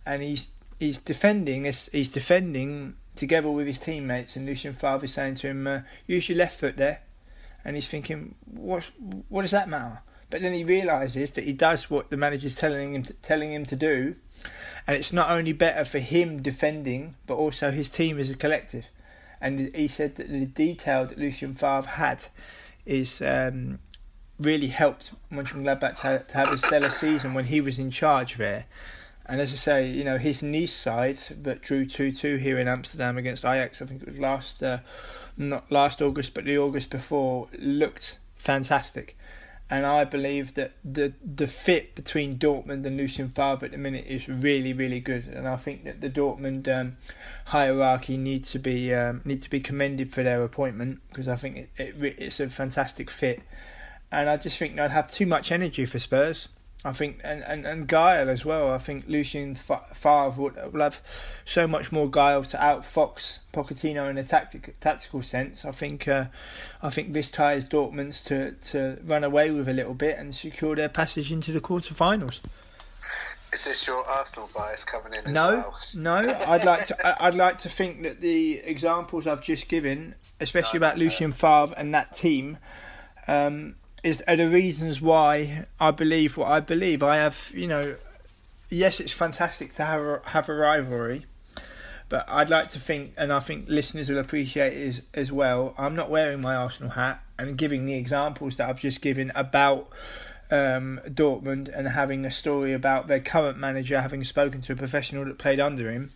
and 0.05 0.21
he's 0.21 0.49
he's 0.79 0.97
defending 0.97 1.63
he's 1.63 2.09
defending 2.09 2.95
together 3.15 3.49
with 3.49 3.67
his 3.67 3.79
teammates, 3.79 4.35
and 4.35 4.45
Lucien 4.45 4.73
Favre 4.73 5.05
is 5.05 5.13
saying 5.13 5.35
to 5.35 5.47
him, 5.47 5.67
uh, 5.67 5.81
"Use 6.07 6.29
your 6.29 6.37
left 6.37 6.59
foot 6.59 6.77
there," 6.77 7.01
and 7.63 7.75
he's 7.75 7.87
thinking, 7.87 8.35
"What 8.45 8.83
what 9.29 9.43
does 9.43 9.51
that 9.51 9.69
matter?" 9.69 10.01
But 10.29 10.41
then 10.41 10.53
he 10.53 10.63
realizes 10.63 11.31
that 11.31 11.43
he 11.43 11.53
does 11.53 11.89
what 11.89 12.09
the 12.09 12.17
manager's 12.17 12.55
telling 12.55 12.95
him 12.95 13.03
to, 13.03 13.13
telling 13.13 13.53
him 13.53 13.65
to 13.67 13.75
do, 13.75 14.15
and 14.87 14.97
it's 14.97 15.13
not 15.13 15.29
only 15.29 15.53
better 15.53 15.85
for 15.85 15.99
him 15.99 16.41
defending, 16.41 17.15
but 17.27 17.35
also 17.35 17.71
his 17.71 17.89
team 17.89 18.19
as 18.19 18.29
a 18.29 18.35
collective. 18.35 18.85
And 19.39 19.73
he 19.75 19.87
said 19.87 20.15
that 20.15 20.29
the 20.29 20.45
detail 20.45 21.05
that 21.05 21.19
Lucien 21.19 21.53
Favre 21.53 21.87
had 21.87 22.25
is 22.85 23.21
um, 23.21 23.79
really 24.39 24.67
helped 24.67 25.11
Mönchengladbach 25.31 25.99
to, 26.01 26.23
to 26.23 26.37
have 26.37 26.47
a 26.47 26.57
stellar 26.57 26.89
season 26.89 27.33
when 27.33 27.45
he 27.45 27.61
was 27.61 27.79
in 27.79 27.91
charge 27.91 28.35
there. 28.35 28.65
And 29.27 29.41
as 29.41 29.51
I 29.53 29.55
say, 29.55 29.89
you 29.89 30.03
know, 30.03 30.17
his 30.17 30.43
Nice 30.43 30.73
side 30.73 31.17
that 31.41 31.61
drew 31.61 31.85
2 31.85 32.11
2 32.11 32.35
here 32.37 32.59
in 32.59 32.67
Amsterdam 32.67 33.17
against 33.17 33.43
Ajax, 33.43 33.81
I 33.81 33.85
think 33.85 34.03
it 34.03 34.07
was 34.07 34.19
last, 34.19 34.61
uh, 34.61 34.79
not 35.35 35.71
last 35.71 36.01
August, 36.01 36.33
but 36.33 36.45
the 36.45 36.57
August 36.57 36.91
before, 36.91 37.47
looked 37.57 38.19
fantastic. 38.35 39.17
And 39.67 39.83
I 39.87 40.03
believe 40.03 40.53
that 40.53 40.73
the 40.83 41.13
the 41.23 41.47
fit 41.47 41.95
between 41.95 42.37
Dortmund 42.37 42.85
and 42.85 42.97
Lucien 42.97 43.29
Favre 43.29 43.65
at 43.65 43.71
the 43.71 43.79
minute 43.79 44.05
is 44.07 44.29
really, 44.29 44.73
really 44.73 44.99
good. 44.99 45.25
And 45.25 45.47
I 45.47 45.55
think 45.55 45.85
that 45.85 46.01
the 46.01 46.09
Dortmund 46.09 46.67
um, 46.67 46.97
hierarchy 47.45 48.15
needs 48.15 48.51
to 48.51 48.59
be 48.59 48.93
um, 48.93 49.21
need 49.25 49.41
to 49.41 49.49
be 49.49 49.59
commended 49.59 50.13
for 50.13 50.21
their 50.21 50.43
appointment 50.43 50.99
because 51.09 51.27
I 51.27 51.35
think 51.35 51.57
it, 51.57 51.69
it 51.77 52.15
it's 52.19 52.39
a 52.39 52.47
fantastic 52.47 53.09
fit. 53.09 53.41
And 54.11 54.29
I 54.29 54.37
just 54.37 54.57
think 54.57 54.75
they'd 54.75 54.91
have 54.91 55.11
too 55.11 55.25
much 55.25 55.51
energy 55.51 55.85
for 55.85 55.99
Spurs. 55.99 56.47
I 56.85 56.93
think, 56.93 57.19
and, 57.23 57.43
and, 57.43 57.65
and 57.65 57.87
guile 57.87 58.29
as 58.29 58.45
well. 58.45 58.71
I 58.71 58.77
think 58.77 59.05
Lucien 59.07 59.55
Favre 59.55 60.29
would, 60.29 60.71
will 60.71 60.81
have 60.81 61.01
so 61.43 61.67
much 61.67 61.91
more 61.91 62.07
guile 62.07 62.43
to 62.43 62.57
outfox 62.57 63.39
Pochettino 63.51 64.07
in 64.07 64.19
a 64.19 64.23
tactic, 64.23 64.79
tactical 64.79 65.23
sense. 65.23 65.65
I 65.65 65.71
think, 65.71 66.07
uh, 66.07 66.25
I 66.83 66.91
think 66.91 67.13
this 67.13 67.31
ties 67.31 67.65
Dortmund 67.65 68.23
to, 68.25 68.51
to 68.69 69.01
run 69.03 69.23
away 69.23 69.49
with 69.49 69.67
a 69.67 69.73
little 69.73 69.95
bit 69.95 70.19
and 70.19 70.33
secure 70.33 70.75
their 70.75 70.87
passage 70.87 71.31
into 71.31 71.51
the 71.51 71.59
quarterfinals. 71.59 72.39
Is 73.51 73.65
this 73.65 73.87
your 73.87 74.05
Arsenal 74.05 74.49
bias 74.53 74.85
coming 74.85 75.13
in? 75.13 75.33
no, 75.33 75.49
well? 75.49 75.75
no. 75.97 76.39
I'd 76.47 76.65
like 76.65 76.87
to. 76.87 77.23
I'd 77.23 77.35
like 77.35 77.57
to 77.59 77.69
think 77.69 78.03
that 78.03 78.19
the 78.19 78.57
examples 78.57 79.25
I've 79.25 79.41
just 79.41 79.69
given, 79.69 80.13
especially 80.39 80.79
no, 80.79 80.85
about 80.85 80.97
no. 80.97 81.05
Lucien 81.05 81.31
Favre 81.31 81.73
and 81.77 81.95
that 81.95 82.13
team, 82.13 82.57
um, 83.27 83.75
is 84.05 84.21
are 84.27 84.37
the 84.37 84.47
reasons 84.47 85.01
why 85.01 85.65
I 85.79 85.89
believe 85.89 86.37
what 86.37 86.47
I 86.47 86.59
believe. 86.59 87.01
I 87.01 87.17
have, 87.17 87.51
you 87.55 87.67
know, 87.67 87.95
yes, 88.69 88.99
it's 88.99 89.11
fantastic 89.11 89.73
to 89.75 89.83
have 89.83 90.01
a, 90.01 90.21
have 90.25 90.47
a 90.47 90.53
rivalry, 90.53 91.25
but 92.07 92.23
I'd 92.29 92.51
like 92.51 92.69
to 92.69 92.79
think, 92.79 93.13
and 93.17 93.33
I 93.33 93.39
think 93.39 93.65
listeners 93.67 94.07
will 94.07 94.19
appreciate 94.19 94.73
it 94.73 94.87
as, 94.87 95.01
as 95.15 95.31
well. 95.31 95.73
I'm 95.77 95.95
not 95.95 96.11
wearing 96.11 96.39
my 96.39 96.55
Arsenal 96.55 96.91
hat 96.91 97.23
and 97.39 97.57
giving 97.57 97.87
the 97.87 97.95
examples 97.95 98.57
that 98.57 98.69
I've 98.69 98.79
just 98.79 99.01
given 99.01 99.31
about 99.33 99.89
um, 100.51 101.01
Dortmund 101.07 101.75
and 101.75 101.87
having 101.87 102.25
a 102.25 102.31
story 102.31 102.73
about 102.73 103.07
their 103.07 103.19
current 103.19 103.57
manager 103.57 103.99
having 103.99 104.23
spoken 104.23 104.61
to 104.61 104.73
a 104.73 104.75
professional 104.75 105.25
that 105.25 105.39
played 105.39 105.59
under 105.59 105.91
him. 105.91 106.11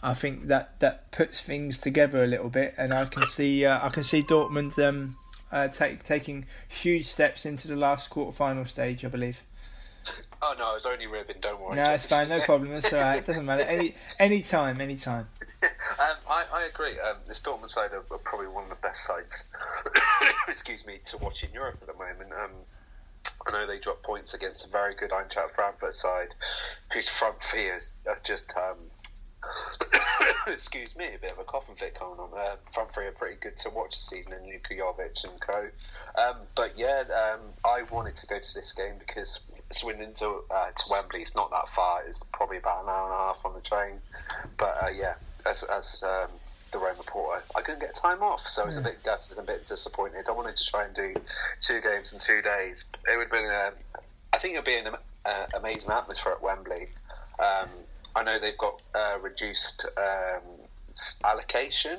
I 0.00 0.14
think 0.14 0.46
that 0.46 0.78
that 0.78 1.10
puts 1.10 1.40
things 1.40 1.78
together 1.78 2.22
a 2.22 2.26
little 2.28 2.50
bit, 2.50 2.74
and 2.78 2.94
I 2.94 3.06
can 3.06 3.26
see 3.26 3.64
uh, 3.64 3.84
I 3.84 3.88
can 3.88 4.04
see 4.04 4.22
Dortmund. 4.22 4.78
Um, 4.78 5.16
uh, 5.56 5.68
take, 5.68 6.02
taking 6.04 6.46
huge 6.68 7.06
steps 7.06 7.46
into 7.46 7.68
the 7.68 7.76
last 7.76 8.10
quarter-final 8.10 8.64
stage, 8.66 9.04
I 9.04 9.08
believe. 9.08 9.40
Oh 10.42 10.54
no, 10.58 10.70
I 10.70 10.74
was 10.74 10.86
only 10.86 11.06
ribbing. 11.06 11.36
Don't 11.40 11.60
worry. 11.60 11.76
No, 11.76 11.92
it's 11.92 12.06
fine. 12.06 12.28
No 12.28 12.40
problem. 12.40 12.72
It's 12.72 12.92
all 12.92 13.00
right. 13.00 13.18
It 13.18 13.26
doesn't 13.26 13.44
matter. 13.44 13.64
Any 13.64 13.94
any 14.20 14.42
time, 14.42 14.80
any 14.80 14.96
time. 14.96 15.26
Um, 15.98 16.16
I, 16.28 16.44
I 16.52 16.62
agree. 16.64 17.00
Um, 17.00 17.16
this 17.26 17.40
Dortmund 17.40 17.70
side 17.70 17.92
are, 17.92 18.04
are, 18.10 18.18
probably 18.18 18.48
one 18.48 18.64
of 18.64 18.70
the 18.70 18.76
best 18.76 19.04
sides. 19.04 19.46
excuse 20.48 20.86
me, 20.86 20.98
to 21.06 21.16
watch 21.16 21.42
in 21.42 21.50
Europe 21.52 21.78
at 21.80 21.86
the 21.88 21.94
moment. 21.94 22.30
Um, 22.32 22.50
I 23.46 23.52
know 23.52 23.66
they 23.66 23.78
dropped 23.78 24.02
points 24.02 24.34
against 24.34 24.66
a 24.66 24.68
very 24.68 24.94
good 24.94 25.10
Eintracht 25.10 25.52
Frankfurt 25.52 25.94
side, 25.94 26.34
whose 26.92 27.08
front 27.08 27.40
three 27.40 27.68
are 27.68 27.80
just 28.22 28.54
um, 28.58 28.76
excuse 30.48 30.96
me, 30.96 31.06
a 31.14 31.18
bit 31.18 31.32
of 31.32 31.38
a 31.38 31.44
coffin 31.44 31.74
fit 31.74 31.98
going 31.98 32.18
on. 32.18 32.30
Uh, 32.36 32.56
front 32.70 32.92
three 32.92 33.06
are 33.06 33.12
pretty 33.12 33.36
good 33.40 33.56
to 33.58 33.70
watch 33.70 33.96
this 33.96 34.06
season, 34.06 34.32
and 34.32 34.46
Luka 34.46 34.74
Jovic 34.74 35.24
and 35.24 35.40
co. 35.40 35.68
Um, 36.20 36.36
but 36.54 36.72
yeah, 36.76 37.04
um, 37.10 37.40
I 37.64 37.82
wanted 37.90 38.14
to 38.16 38.26
go 38.26 38.38
to 38.38 38.54
this 38.54 38.72
game 38.72 38.94
because 38.98 39.40
Swindon 39.72 40.14
to 40.14 40.42
uh, 40.50 40.70
to 40.70 40.84
Wembley 40.90 41.22
is 41.22 41.34
not 41.34 41.50
that 41.50 41.68
far. 41.70 42.02
It's 42.06 42.22
probably 42.24 42.58
about 42.58 42.84
an 42.84 42.90
hour 42.90 43.04
and 43.04 43.14
a 43.14 43.16
half 43.16 43.44
on 43.44 43.54
the 43.54 43.60
train. 43.60 44.00
But 44.56 44.76
uh, 44.82 44.88
yeah, 44.88 45.14
as 45.48 45.62
as 45.64 46.02
um, 46.02 46.30
the 46.72 46.78
Rome 46.78 46.96
reporter, 46.98 47.42
I 47.56 47.60
couldn't 47.62 47.80
get 47.80 47.94
time 47.94 48.22
off, 48.22 48.46
so 48.46 48.62
I 48.62 48.66
was 48.66 48.76
a 48.76 48.82
bit 48.82 49.02
gutted, 49.04 49.38
and 49.38 49.48
a 49.48 49.52
bit 49.52 49.66
disappointed. 49.66 50.28
I 50.28 50.32
wanted 50.32 50.56
to 50.56 50.64
try 50.64 50.84
and 50.84 50.94
do 50.94 51.14
two 51.60 51.80
games 51.80 52.12
in 52.12 52.18
two 52.18 52.42
days. 52.42 52.86
It 53.10 53.16
would 53.16 53.24
have 53.24 53.32
been, 53.32 53.50
um, 53.50 53.72
I 54.32 54.38
think, 54.38 54.54
it 54.54 54.58
would 54.58 54.64
be 54.64 54.76
an 54.76 54.88
uh, 55.24 55.46
amazing 55.58 55.92
atmosphere 55.92 56.32
at 56.32 56.42
Wembley. 56.42 56.88
Um, 57.38 57.68
I 58.16 58.22
know 58.22 58.38
they've 58.38 58.56
got 58.56 58.80
uh, 58.94 59.18
reduced 59.20 59.86
um, 59.98 60.42
allocation. 61.22 61.98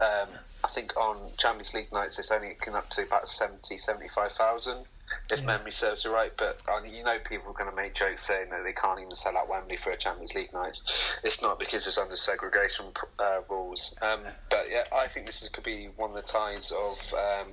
Um, 0.00 0.28
I 0.62 0.68
think 0.68 0.94
on 0.96 1.16
Champions 1.38 1.72
League 1.72 1.90
nights 1.90 2.18
it's 2.18 2.30
only 2.30 2.48
up 2.74 2.90
to 2.90 3.02
about 3.02 3.28
70, 3.28 3.78
75,000 3.78 4.84
if 5.32 5.40
yeah. 5.40 5.46
memory 5.46 5.72
serves 5.72 6.04
me 6.04 6.10
right. 6.10 6.32
But 6.36 6.60
you 6.86 7.04
know, 7.04 7.18
people 7.18 7.50
are 7.50 7.54
going 7.54 7.70
to 7.70 7.76
make 7.76 7.94
jokes 7.94 8.26
saying 8.26 8.50
that 8.50 8.64
they 8.64 8.72
can't 8.72 9.00
even 9.00 9.14
sell 9.14 9.36
out 9.36 9.48
Wembley 9.48 9.76
for 9.76 9.90
a 9.90 9.96
Champions 9.96 10.34
League 10.34 10.52
night. 10.52 10.80
It's 11.22 11.42
not 11.42 11.58
because 11.58 11.86
it's 11.86 11.98
under 11.98 12.16
segregation 12.16 12.86
uh, 13.18 13.40
rules. 13.48 13.94
Um, 14.02 14.20
but 14.50 14.66
yeah, 14.70 14.84
I 14.94 15.06
think 15.06 15.26
this 15.26 15.42
is, 15.42 15.48
could 15.48 15.64
be 15.64 15.88
one 15.96 16.10
of 16.10 16.16
the 16.16 16.22
ties 16.22 16.72
of 16.72 17.14
um, 17.14 17.48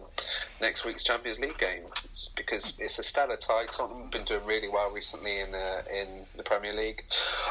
next 0.60 0.86
week's 0.86 1.04
Champions 1.04 1.40
League 1.40 1.58
game 1.58 1.84
it's 2.06 2.30
because 2.30 2.74
it's 2.80 3.00
a 3.00 3.04
stellar 3.04 3.38
tie. 3.38 3.66
Tottenham 3.66 4.04
have 4.04 4.12
been 4.12 4.24
doing 4.24 4.46
really 4.46 4.68
well 4.68 4.92
recently 4.92 5.40
in 5.40 5.54
uh, 5.54 5.82
in 5.94 6.08
the 6.36 6.44
Premier 6.44 6.74
League. 6.74 7.04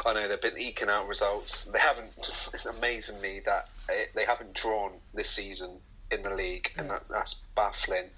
I 0.05 0.13
know 0.13 0.27
they've 0.27 0.41
been 0.41 0.57
eking 0.57 0.89
out 0.89 1.07
results. 1.07 1.65
They 1.65 1.79
haven't. 1.79 2.09
It's 2.17 2.65
amazingly 2.77 3.41
that 3.41 3.69
it, 3.89 4.11
they 4.15 4.25
haven't 4.25 4.53
drawn 4.53 4.91
this 5.13 5.29
season 5.29 5.79
in 6.11 6.21
the 6.21 6.33
league, 6.33 6.71
and 6.77 6.89
that, 6.89 7.07
that's 7.09 7.35
baffling. 7.55 8.09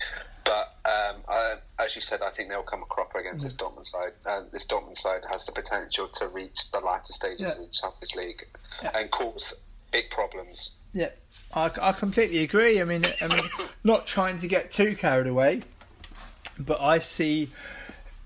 But 0.44 0.76
um, 0.86 1.22
I, 1.30 1.56
as 1.80 1.96
you 1.96 2.02
said, 2.02 2.22
I 2.22 2.30
think 2.30 2.50
they'll 2.50 2.64
come 2.64 2.82
a 2.84 2.86
cropper 2.86 3.20
against 3.20 3.44
this 3.44 3.56
Dortmund 3.56 3.86
side. 3.86 4.12
Uh, 4.26 4.42
this 4.52 4.68
Dortmund 4.68 4.98
side 4.98 5.22
has 5.30 5.46
the 5.46 5.52
potential 5.52 6.08
to 6.08 6.28
reach 6.28 6.72
the 6.72 6.80
latter 6.80 7.14
stages 7.14 7.40
yeah. 7.40 7.64
of 7.64 7.70
the 7.70 7.74
Champions 7.74 8.16
League 8.16 8.48
yeah. 8.82 8.92
and 8.96 9.10
cause 9.10 9.54
big 9.92 10.10
problems. 10.10 10.72
Yeah, 10.94 11.10
I, 11.54 11.72
I 11.82 11.92
completely 11.94 12.40
agree. 12.40 12.82
I 12.82 12.84
mean, 12.84 13.06
I 13.22 13.28
mean, 13.28 13.46
not 13.84 14.06
trying 14.06 14.38
to 14.40 14.48
get 14.48 14.72
too 14.72 14.96
carried 14.96 15.28
away, 15.28 15.62
but 16.60 16.82
I 16.82 17.00
see, 17.00 17.50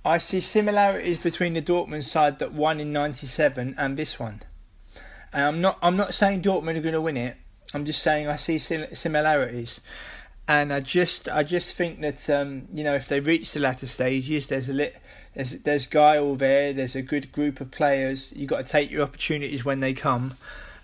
I 0.04 0.18
see 0.18 0.42
similarities 0.42 1.20
between 1.20 1.54
the 1.54 1.62
Dortmund 1.62 2.04
side 2.04 2.40
that 2.40 2.52
won 2.52 2.80
in 2.80 2.92
'97 2.92 3.76
and 3.78 3.96
this 3.98 4.20
one. 4.20 4.42
And 5.32 5.44
I'm 5.44 5.62
not, 5.62 5.78
I'm 5.82 5.96
not 5.96 6.14
saying 6.14 6.42
Dortmund 6.42 6.78
are 6.78 6.82
going 6.82 6.94
to 6.94 7.02
win 7.02 7.18
it. 7.18 7.38
I'm 7.74 7.86
just 7.86 8.02
saying 8.02 8.28
I 8.28 8.38
see 8.38 8.58
similarities 8.60 9.82
and 10.48 10.72
I 10.74 10.80
just 10.80 11.28
I 11.28 11.44
just 11.44 11.76
think 11.76 12.00
that 12.02 12.30
um, 12.30 12.68
you 12.74 12.84
know 12.84 12.96
if 12.96 13.08
they 13.08 13.20
reach 13.20 13.52
the 13.52 13.60
latter 13.60 13.88
stages, 13.88 14.48
there's 14.48 14.70
a 14.70 14.74
lit, 14.74 14.98
there's 15.34 15.52
there's 15.60 15.88
Guile 15.88 16.36
there, 16.36 16.74
there's 16.74 16.96
a 16.96 17.02
good 17.02 17.32
group 17.32 17.60
of 17.60 17.72
players. 17.72 18.32
You 18.34 18.48
got 18.48 18.66
to 18.66 18.72
take 18.72 18.90
your 18.90 19.04
opportunities 19.04 19.66
when 19.66 19.82
they 19.82 19.94
come, 19.94 20.36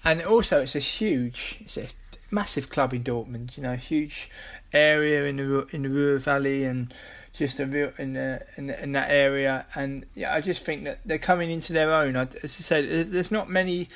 and 0.04 0.22
also 0.24 0.62
it's 0.62 0.76
a 0.76 0.80
huge, 0.80 1.60
it's 1.62 1.78
a 1.78 1.88
massive 2.30 2.70
club 2.70 2.94
in 2.94 3.04
Dortmund. 3.04 3.56
You 3.56 3.64
know, 3.64 3.76
huge 3.76 4.30
area 4.74 5.26
in 5.26 5.38
the 5.38 5.68
in 5.72 5.84
the 5.84 5.90
Ruhr 5.90 6.18
Valley 6.18 6.66
and 6.66 6.94
just 7.32 7.60
a 7.60 7.66
real 7.66 7.92
in, 7.98 8.14
the, 8.14 8.46
in, 8.58 8.70
in 8.70 8.92
that 8.92 9.10
area. 9.10 9.66
And 9.76 10.06
yeah, 10.14 10.36
I 10.36 10.42
just 10.42 10.64
think 10.64 10.84
that 10.84 11.00
they're 11.06 11.18
coming 11.18 11.50
into 11.50 11.72
their 11.72 11.92
own. 11.92 12.16
As 12.18 12.36
I 12.44 12.48
said, 12.48 13.12
there's 13.12 13.32
not 13.32 13.50
many 13.50 13.88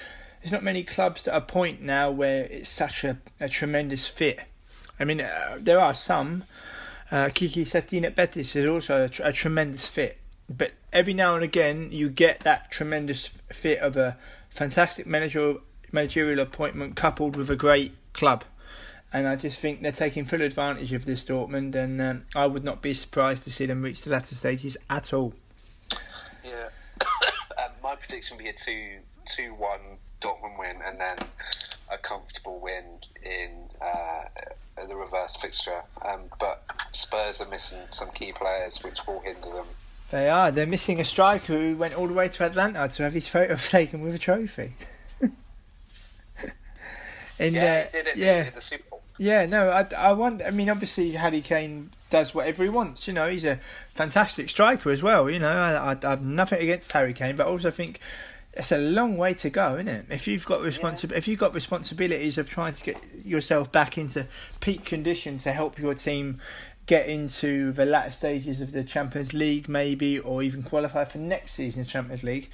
there's 0.47 0.53
not 0.53 0.63
many 0.63 0.83
clubs 0.83 1.23
that 1.23 1.33
are 1.33 1.41
point 1.41 1.81
now 1.81 2.09
where 2.09 2.45
it's 2.45 2.69
such 2.69 3.03
a, 3.03 3.17
a 3.39 3.49
tremendous 3.49 4.07
fit 4.07 4.41
I 4.99 5.05
mean, 5.05 5.21
uh, 5.21 5.57
there 5.59 5.79
are 5.79 5.93
some. 5.93 6.43
Uh, 7.11 7.29
Quique 7.29 7.65
Setien 7.65 8.03
at 8.03 8.15
Betis 8.15 8.55
is 8.55 8.65
also 8.65 9.05
a, 9.05 9.09
tr- 9.09 9.23
a, 9.23 9.31
tremendous 9.31 9.87
fit, 9.87 10.17
but 10.49 10.73
every 10.91 11.13
now 11.13 11.35
and 11.35 11.43
again 11.43 11.89
you 11.89 12.09
get 12.09 12.41
that 12.41 12.69
tremendous 12.69 13.29
fit 13.49 13.79
of 13.79 13.95
a 13.95 14.17
fantastic 14.49 15.07
managerial 15.07 15.61
managerial 15.89 16.39
appointment 16.39 16.97
coupled 16.97 17.37
with 17.37 17.49
a 17.49 17.55
great 17.55 17.93
club. 18.11 18.43
And 19.13 19.25
I 19.25 19.37
just 19.37 19.57
think 19.57 19.81
they're 19.81 19.93
taking 19.93 20.25
full 20.25 20.41
advantage 20.41 20.91
of 20.91 21.05
this 21.05 21.23
Dortmund, 21.23 21.75
and 21.75 22.01
um, 22.01 22.25
I 22.35 22.45
would 22.45 22.65
not 22.65 22.81
be 22.81 22.93
surprised 22.93 23.45
to 23.45 23.51
see 23.51 23.65
them 23.65 23.81
reach 23.81 24.01
the 24.01 24.09
latter 24.09 24.35
stages 24.35 24.75
at 24.89 25.13
all. 25.13 25.33
Yeah, 26.43 26.67
um, 27.57 27.71
my 27.83 27.95
prediction 27.95 28.35
would 28.35 28.43
be 28.43 28.49
a 28.49 28.53
2 28.53 28.97
2 29.27 29.53
1 29.53 29.79
Dortmund 30.21 30.59
win, 30.59 30.77
and 30.85 30.99
then 30.99 31.17
a 31.91 31.97
comfortable 31.97 32.59
win 32.59 32.83
in 33.23 33.51
uh, 33.81 34.25
the 34.87 34.95
reverse 34.95 35.35
fixture. 35.35 35.81
Um, 36.03 36.21
but 36.39 36.63
Spurs 36.91 37.41
are 37.41 37.49
missing 37.49 37.79
some 37.89 38.09
key 38.11 38.33
players, 38.33 38.83
which 38.83 39.05
will 39.07 39.19
hinder 39.21 39.49
them. 39.49 39.65
They 40.11 40.29
are. 40.29 40.51
They're 40.51 40.65
missing 40.65 40.99
a 40.99 41.05
striker 41.05 41.53
who 41.53 41.75
went 41.75 41.93
all 41.93 42.07
the 42.07 42.13
way 42.13 42.29
to 42.29 42.45
Atlanta 42.45 42.87
to 42.87 43.03
have 43.03 43.13
his 43.13 43.27
photo 43.27 43.55
taken 43.69 44.01
with 44.01 44.15
a 44.15 44.19
trophy. 44.19 44.73
Yeah, 47.39 47.85
uh, 47.87 47.91
did 47.91 48.07
it. 48.07 48.17
Yeah. 48.17 48.49
The 48.49 48.61
Super 48.61 48.89
Bowl. 48.89 49.01
Yeah, 49.19 49.45
no, 49.45 49.69
I, 49.69 49.87
I 49.95 50.13
want. 50.13 50.41
I 50.43 50.51
mean, 50.51 50.69
obviously, 50.69 51.11
Harry 51.11 51.41
Kane 51.41 51.89
does 52.09 52.33
whatever 52.33 52.63
he 52.63 52.69
wants. 52.69 53.07
You 53.07 53.13
know, 53.13 53.27
he's 53.27 53.45
a 53.45 53.59
fantastic 53.93 54.49
striker 54.49 54.91
as 54.91 55.01
well. 55.01 55.29
You 55.29 55.39
know, 55.39 55.49
I, 55.49 55.93
I, 55.93 55.97
I 56.03 56.09
have 56.09 56.23
nothing 56.23 56.61
against 56.61 56.91
Harry 56.91 57.13
Kane, 57.13 57.35
but 57.35 57.47
I 57.47 57.49
also 57.49 57.71
think 57.71 57.99
it's 58.57 58.71
a 58.71 58.77
long 58.77 59.17
way 59.17 59.33
to 59.35 59.49
go, 59.49 59.75
isn't 59.75 59.87
it? 59.87 60.05
If 60.09 60.27
you've 60.27 60.45
got 60.45 60.61
responsi- 60.61 61.11
yeah. 61.11 61.17
if 61.17 61.27
you've 61.27 61.39
got 61.39 61.53
responsibilities 61.53 62.37
of 62.37 62.49
trying 62.49 62.73
to 62.73 62.83
get 62.83 62.97
yourself 63.23 63.71
back 63.71 63.97
into 63.97 64.27
peak 64.59 64.83
condition 64.83 65.37
to 65.39 65.53
help 65.53 65.77
your 65.77 65.93
team 65.93 66.39
get 66.87 67.07
into 67.07 67.71
the 67.73 67.85
latter 67.85 68.11
stages 68.11 68.59
of 68.59 68.71
the 68.71 68.83
Champions 68.83 69.33
League, 69.33 69.69
maybe, 69.69 70.17
or 70.17 70.41
even 70.41 70.63
qualify 70.63 71.05
for 71.05 71.19
next 71.19 71.53
season's 71.53 71.87
Champions 71.87 72.23
League, 72.23 72.49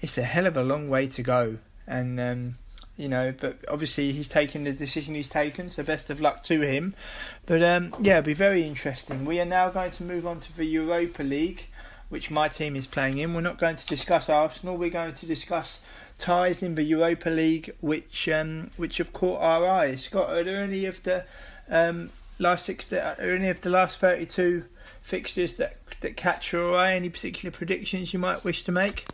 it's 0.00 0.18
a 0.18 0.22
hell 0.22 0.46
of 0.46 0.56
a 0.56 0.62
long 0.62 0.88
way 0.88 1.06
to 1.06 1.22
go. 1.22 1.58
And 1.86 2.18
um, 2.18 2.56
you 2.96 3.08
know, 3.08 3.32
but 3.38 3.58
obviously 3.68 4.12
he's 4.12 4.28
taken 4.28 4.64
the 4.64 4.72
decision 4.72 5.14
he's 5.14 5.28
taken, 5.28 5.70
so 5.70 5.82
best 5.82 6.10
of 6.10 6.20
luck 6.20 6.42
to 6.44 6.62
him. 6.62 6.94
But 7.46 7.62
um, 7.62 7.94
yeah, 8.00 8.18
it'll 8.18 8.26
be 8.26 8.34
very 8.34 8.66
interesting. 8.66 9.24
We 9.24 9.38
are 9.40 9.44
now 9.44 9.68
going 9.70 9.92
to 9.92 10.02
move 10.02 10.26
on 10.26 10.40
to 10.40 10.56
the 10.56 10.64
Europa 10.64 11.22
League, 11.22 11.66
which 12.14 12.30
my 12.30 12.46
team 12.46 12.76
is 12.76 12.86
playing 12.86 13.18
in. 13.18 13.34
We're 13.34 13.40
not 13.40 13.58
going 13.58 13.74
to 13.74 13.86
discuss 13.86 14.28
Arsenal. 14.28 14.76
We're 14.76 14.88
going 14.88 15.14
to 15.14 15.26
discuss 15.26 15.80
ties 16.16 16.62
in 16.62 16.76
the 16.76 16.84
Europa 16.84 17.28
League, 17.28 17.74
which 17.80 18.28
um, 18.28 18.70
which 18.76 18.98
have 18.98 19.12
caught 19.12 19.40
our 19.42 19.66
eyes. 19.66 20.04
Scott, 20.04 20.30
are 20.30 20.48
any 20.48 20.86
of 20.86 21.02
the 21.02 21.24
um, 21.68 22.10
last 22.38 22.66
six? 22.66 22.92
Are 22.92 23.16
any 23.18 23.48
of 23.48 23.62
the 23.62 23.70
last 23.70 23.98
thirty-two 23.98 24.62
fixtures 25.02 25.54
that 25.54 25.74
that 26.02 26.16
catch 26.16 26.52
your 26.52 26.76
eye? 26.76 26.94
Any 26.94 27.08
particular 27.08 27.50
predictions 27.50 28.12
you 28.12 28.20
might 28.20 28.44
wish 28.44 28.62
to 28.62 28.70
make? 28.70 29.06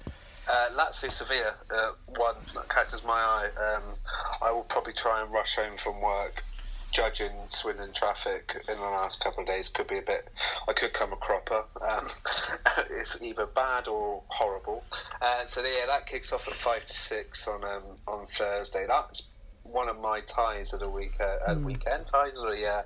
Uh, 0.46 0.68
Lazio 0.76 1.10
Sevilla, 1.10 1.54
uh, 1.74 1.92
one 2.18 2.34
that 2.54 2.68
catches 2.68 3.02
my 3.02 3.14
eye. 3.14 3.48
Um, 3.56 3.94
I 4.42 4.52
will 4.52 4.64
probably 4.64 4.92
try 4.92 5.22
and 5.22 5.32
rush 5.32 5.56
home 5.56 5.78
from 5.78 6.02
work. 6.02 6.44
Judging 6.92 7.33
Swindon 7.48 7.92
traffic 7.92 8.57
in 8.68 8.76
the 8.76 8.83
last 8.83 9.22
couple 9.22 9.42
of 9.42 9.46
days 9.46 9.68
could 9.68 9.87
be 9.87 9.98
a 9.98 10.03
bit. 10.03 10.31
I 10.68 10.72
could 10.72 10.92
come 10.92 11.12
a 11.12 11.16
cropper. 11.16 11.64
Um, 11.81 12.07
it's 12.90 13.22
either 13.22 13.46
bad 13.46 13.88
or 13.88 14.22
horrible. 14.29 14.85
Uh, 15.20 15.46
so 15.46 15.62
yeah, 15.62 15.87
that 15.87 16.07
kicks 16.07 16.33
off 16.33 16.48
at 16.48 16.55
five 16.55 16.85
to 16.85 16.92
six 16.92 17.46
on 17.46 17.64
um, 17.64 17.83
on 18.07 18.26
Thursday. 18.26 18.87
That's 18.87 19.29
one 19.62 19.88
of 19.88 20.00
my 20.00 20.20
ties 20.20 20.72
of 20.72 20.81
the 20.81 20.88
week. 20.88 21.14
Uh, 21.20 21.55
mm. 21.55 21.64
Weekend 21.64 22.07
ties, 22.07 22.38
or 22.38 22.55
yeah, 22.55 22.83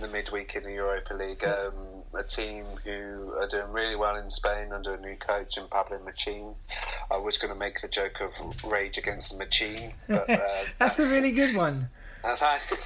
the 0.00 0.08
midweek 0.08 0.54
in 0.54 0.64
the 0.64 0.72
Europa 0.72 1.14
League. 1.14 1.44
Um, 1.44 1.74
a 2.16 2.22
team 2.22 2.64
who 2.84 3.34
are 3.40 3.48
doing 3.48 3.70
really 3.72 3.96
well 3.96 4.16
in 4.16 4.30
Spain 4.30 4.72
under 4.72 4.94
a 4.94 5.00
new 5.00 5.16
coach 5.16 5.58
in 5.58 5.66
Pablo 5.66 5.98
Machin. 6.04 6.54
I 7.10 7.16
was 7.16 7.38
going 7.38 7.52
to 7.52 7.58
make 7.58 7.80
the 7.80 7.88
joke 7.88 8.20
of 8.20 8.64
rage 8.64 8.98
against 8.98 9.36
Machin, 9.38 9.92
but 10.08 10.30
uh, 10.30 10.64
that's 10.78 10.98
a 10.98 11.04
really 11.04 11.32
good 11.32 11.56
one. 11.56 11.88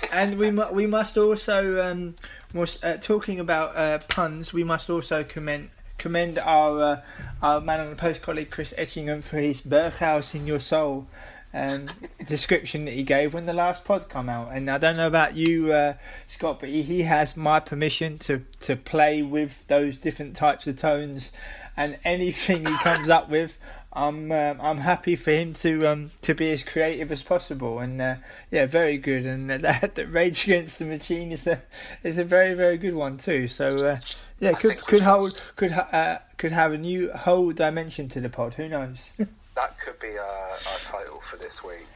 and 0.13 0.39
we 0.39 0.51
mu- 0.51 0.73
we 0.73 0.87
must 0.87 1.17
also 1.17 1.81
um, 1.81 2.15
was, 2.53 2.83
uh, 2.83 2.97
talking 3.01 3.41
about 3.41 3.77
uh, 3.77 3.99
puns. 4.09 4.53
We 4.53 4.65
must 4.65 4.91
also 4.91 5.25
commend 5.25 5.71
commend 5.97 6.39
our 6.39 6.83
uh, 6.83 7.03
our 7.43 7.61
man 7.61 7.81
on 7.81 7.91
the 7.91 7.97
post 7.97 8.23
colleague 8.23 8.51
Chris 8.51 8.75
Etchingham 8.77 9.23
for 9.23 9.39
his 9.39 9.61
Berghaus 9.61 10.35
in 10.35 10.47
your 10.47 10.61
soul 10.61 11.07
um, 11.55 11.87
description 12.27 12.85
that 12.85 12.93
he 12.93 13.03
gave 13.03 13.35
when 13.35 13.47
the 13.47 13.53
last 13.53 13.85
pod 13.85 14.09
come 14.09 14.29
out. 14.29 14.51
And 14.53 14.71
I 14.71 14.79
don't 14.79 14.97
know 14.97 15.07
about 15.07 15.37
you, 15.37 15.73
uh, 15.73 15.95
Scott, 16.27 16.61
but 16.61 16.69
he, 16.69 16.83
he 16.83 17.03
has 17.03 17.37
my 17.37 17.61
permission 17.61 18.19
to, 18.19 18.45
to 18.61 18.77
play 18.77 19.23
with 19.23 19.67
those 19.69 19.97
different 19.97 20.37
types 20.37 20.67
of 20.67 20.77
tones 20.77 21.33
and 21.77 21.99
anything 22.05 22.67
he 22.67 22.77
comes 22.79 23.09
up 23.09 23.29
with. 23.31 23.57
I'm 23.93 24.31
um, 24.31 24.61
I'm 24.61 24.79
happy 24.79 25.17
for 25.17 25.31
him 25.31 25.55
to 25.55 25.87
um 25.87 26.11
to 26.23 26.35
be 26.35 26.51
as 26.51 26.63
creative 26.63 27.11
as 27.11 27.23
possible 27.23 27.79
and 27.79 28.01
uh, 28.01 28.17
yeah 28.51 28.67
very 28.67 28.99
good 28.99 29.25
and 29.27 29.51
that, 29.65 29.95
that 29.95 30.13
Rage 30.13 30.45
Against 30.45 30.79
the 30.79 30.85
Machine 30.85 31.33
is 31.33 31.47
a 31.47 31.63
is 32.03 32.19
a 32.19 32.25
very 32.25 32.55
very 32.55 32.77
good 32.77 32.95
one 32.95 33.17
too 33.17 33.49
so 33.49 33.69
uh, 33.69 34.01
yeah 34.41 34.53
could 34.53 34.79
could 34.79 35.03
hold 35.03 35.43
could 35.57 35.73
uh, 35.73 36.19
could 36.37 36.53
have 36.53 36.73
a 36.73 36.79
new 36.79 37.11
whole 37.13 37.51
dimension 37.53 38.09
to 38.11 38.21
the 38.21 38.29
pod 38.29 38.55
who 38.55 38.69
knows 38.69 39.11
that 39.61 39.79
could 39.81 39.99
be 39.99 40.17
our, 40.17 40.51
our 40.51 40.79
title 40.85 41.21
for 41.21 41.37
this 41.37 41.65
week. 41.65 41.87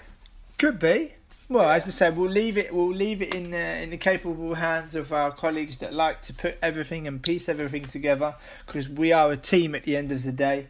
Could 0.58 0.78
be. 0.78 1.14
Well, 1.48 1.70
as 1.70 1.86
I 1.86 1.90
said, 1.90 2.16
we'll 2.16 2.30
leave 2.30 2.58
it. 2.58 2.74
We'll 2.74 2.92
leave 2.92 3.22
it 3.22 3.34
in 3.34 3.54
in 3.54 3.90
the 3.90 3.96
capable 3.96 4.54
hands 4.54 4.94
of 4.94 5.12
our 5.12 5.30
colleagues 5.30 5.78
that 5.78 5.92
like 5.92 6.22
to 6.22 6.32
put 6.32 6.56
everything 6.62 7.06
and 7.06 7.22
piece 7.22 7.48
everything 7.48 7.84
together, 7.86 8.34
because 8.66 8.88
we 8.88 9.12
are 9.12 9.30
a 9.30 9.36
team 9.36 9.74
at 9.74 9.84
the 9.84 9.96
end 9.96 10.10
of 10.10 10.24
the 10.24 10.32
day. 10.32 10.68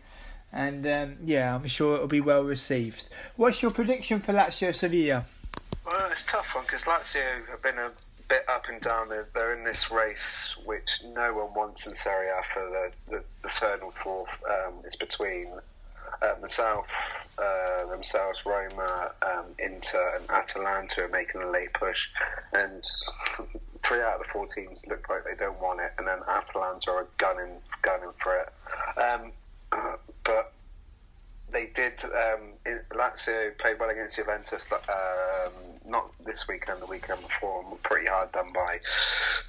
And 0.53 0.87
um, 0.87 1.17
yeah, 1.25 1.55
I'm 1.55 1.67
sure 1.67 1.95
it'll 1.95 2.09
be 2.09 2.21
well 2.21 2.43
received. 2.43 3.05
What's 3.37 3.63
your 3.63 3.71
prediction 3.71 4.21
for 4.21 4.33
Lazio 4.33 4.75
Sevilla? 4.75 5.25
Well, 5.87 6.11
it's 6.11 6.25
a 6.25 6.27
tough 6.27 6.55
one 6.55 6.65
because 6.65 6.85
Lazio 6.85 7.49
have 7.49 7.63
been 7.63 7.79
a 7.79 7.91
bit 8.29 8.45
up 8.49 8.69
and 8.69 8.81
down. 8.81 9.09
They're, 9.09 9.29
they're, 9.35 9.57
in 9.57 9.65
this 9.65 9.91
race 9.91 10.57
which 10.65 11.03
no 11.15 11.35
one 11.35 11.55
wants 11.55 11.87
in 11.87 11.95
Serie 11.95 12.29
A 12.29 12.43
for 12.45 12.69
the, 12.69 13.13
the, 13.17 13.25
the 13.43 13.49
third 13.49 13.83
and 13.83 13.93
fourth. 13.93 14.43
Um, 14.49 14.75
it's 14.85 14.97
between 14.97 15.49
um, 16.23 16.29
uh, 17.39 17.91
themselves, 17.91 18.39
Roma, 18.47 19.13
um, 19.23 19.47
Inter, 19.59 20.19
and 20.21 20.31
Atalanta 20.31 21.05
are 21.05 21.09
making 21.09 21.43
a 21.43 21.51
late 21.51 21.73
push, 21.73 22.11
and 22.53 22.83
three 23.83 24.01
out 24.01 24.21
of 24.21 24.27
the 24.27 24.29
four 24.33 24.47
teams 24.47 24.87
look 24.87 25.09
like 25.09 25.25
they 25.25 25.35
don't 25.37 25.61
want 25.61 25.81
it, 25.81 25.93
and 25.99 26.07
then 26.07 26.19
Atalanta 26.29 26.91
are 26.91 27.07
gunning 27.17 27.57
gunning 27.83 28.13
for 28.19 28.37
it. 28.39 29.01
Um, 29.01 29.33
but 30.25 30.53
they 31.53 31.67
did. 31.67 32.03
Um, 32.05 32.55
Lazio 32.93 33.57
played 33.59 33.79
well 33.79 33.91
against 33.91 34.17
Juventus. 34.17 34.67
Um, 34.73 35.53
not 35.87 36.11
this 36.25 36.49
weekend, 36.49 36.81
the 36.81 36.87
weekend 36.87 37.21
before. 37.21 37.65
Pretty 37.83 38.07
hard 38.07 38.33
done 38.33 38.53
by 38.53 38.81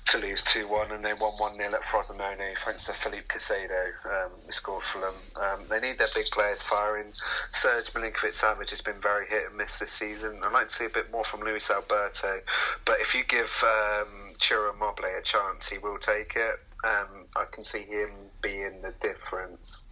to 0.05 0.17
lose 0.19 0.43
two 0.43 0.67
one, 0.67 0.91
and 0.91 1.03
they 1.03 1.13
won 1.13 1.33
one 1.38 1.57
0 1.57 1.73
at 1.73 1.81
Frosinone 1.81 2.57
thanks 2.57 2.86
to 2.86 2.93
Felipe 2.93 3.27
Caicedo. 3.27 3.88
Um, 4.05 4.31
he 4.45 4.51
scored 4.51 4.83
for 4.83 4.99
them. 4.99 5.13
Um, 5.41 5.62
they 5.69 5.79
need 5.79 5.97
their 5.97 6.07
big 6.13 6.25
players 6.27 6.62
firing. 6.62 7.07
Serge 7.51 7.91
Milinkovic-Savic 7.93 8.69
has 8.69 8.81
been 8.81 9.01
very 9.01 9.27
hit 9.27 9.47
and 9.47 9.57
miss 9.57 9.79
this 9.79 9.91
season. 9.91 10.39
I'd 10.43 10.53
like 10.53 10.67
to 10.67 10.73
see 10.73 10.86
a 10.86 10.89
bit 10.89 11.12
more 11.12 11.23
from 11.23 11.41
Luis 11.41 11.71
Alberto, 11.71 12.41
but 12.86 12.99
if 12.99 13.15
you 13.15 13.23
give 13.23 13.63
um, 13.63 14.33
Ciro 14.39 14.73
Immobile 14.73 15.05
a 15.19 15.21
chance, 15.23 15.69
he 15.69 15.77
will 15.77 15.97
take 15.97 16.33
it. 16.36 16.59
Um, 16.83 17.25
I 17.38 17.45
can 17.49 17.63
see 17.63 17.83
him 17.83 18.12
being 18.41 18.81
the 18.81 18.93
difference. 18.99 19.86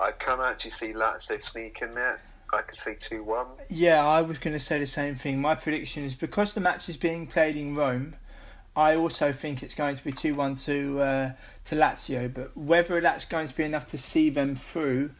I 0.00 0.12
can't 0.12 0.40
actually 0.40 0.70
see 0.70 0.92
Lazio 0.92 1.42
sneaking 1.42 1.92
there. 1.92 2.20
I 2.52 2.62
could 2.62 2.74
see 2.74 2.94
2 2.98 3.22
1. 3.22 3.46
Yeah, 3.68 4.04
I 4.04 4.22
was 4.22 4.38
going 4.38 4.54
to 4.54 4.64
say 4.64 4.78
the 4.80 4.86
same 4.86 5.14
thing. 5.14 5.40
My 5.40 5.54
prediction 5.54 6.04
is 6.04 6.14
because 6.14 6.54
the 6.54 6.60
match 6.60 6.88
is 6.88 6.96
being 6.96 7.26
played 7.26 7.54
in 7.56 7.76
Rome, 7.76 8.16
I 8.74 8.96
also 8.96 9.32
think 9.32 9.62
it's 9.62 9.74
going 9.74 9.96
to 9.96 10.04
be 10.04 10.12
2 10.12 10.34
1 10.34 10.56
to, 10.56 11.00
uh, 11.00 11.32
to 11.66 11.76
Lazio. 11.76 12.32
But 12.32 12.56
whether 12.56 13.00
that's 13.00 13.24
going 13.24 13.48
to 13.48 13.54
be 13.54 13.64
enough 13.64 13.90
to 13.90 13.98
see 13.98 14.30
them 14.30 14.56
through, 14.56 15.10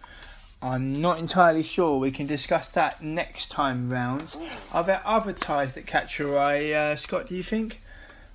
I'm 0.63 0.93
not 0.93 1.19
entirely 1.19 1.63
sure. 1.63 1.99
We 1.99 2.11
can 2.11 2.27
discuss 2.27 2.69
that 2.71 3.03
next 3.03 3.51
time 3.51 3.91
round. 3.91 4.35
Are 4.73 4.85
there 4.85 5.03
other 5.05 5.33
ties 5.33 5.75
that 5.75 5.87
catch 5.87 6.19
your 6.19 6.39
eye, 6.39 6.73
uh, 6.73 6.97
Scott? 6.97 7.29
Do 7.29 7.37
you 7.37 7.43
think? 7.43 7.81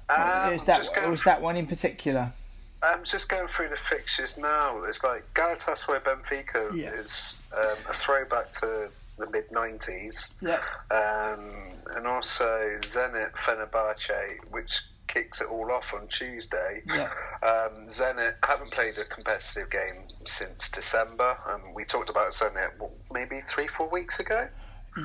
Um, 0.08 0.53
is 0.53 0.63
that 0.65 0.88
or 1.03 1.13
is 1.13 1.23
that 1.23 1.41
one 1.41 1.58
in 1.58 1.65
particular? 1.65 2.31
I'm 2.86 3.04
just 3.04 3.30
going 3.30 3.48
through 3.48 3.69
the 3.69 3.78
fixtures 3.78 4.38
now. 4.38 4.84
It's 4.84 5.04
like 5.04 5.26
Galatasaray 5.34 6.04
Benfica 6.04 6.76
yeah. 6.76 6.91
is 6.91 7.38
um, 7.56 7.78
a 7.89 7.93
throwback 7.93 8.52
to 8.54 8.89
the 9.17 9.30
mid 9.30 9.50
90s. 9.50 10.34
Yeah. 10.41 10.60
Um, 10.91 11.74
and 11.95 12.08
also 12.08 12.78
Zenit 12.82 13.34
Fenerbahce, 13.34 14.38
which 14.52 14.84
kicks 15.08 15.41
it 15.41 15.48
all 15.48 15.71
off 15.71 15.93
on 15.93 16.08
Tuesday. 16.08 16.82
Yeah. 16.88 17.10
Um, 17.43 17.88
Zenit 17.88 18.36
haven't 18.43 18.71
played 18.71 18.98
a 18.98 19.06
competitive 19.06 19.69
game 19.69 20.04
since 20.26 20.69
December. 20.69 21.38
Um, 21.48 21.74
we 21.74 21.86
talked 21.86 22.10
about 22.10 22.32
Zenit 22.32 22.71
maybe 23.12 23.39
three, 23.41 23.67
four 23.67 23.89
weeks 23.89 24.19
ago. 24.19 24.48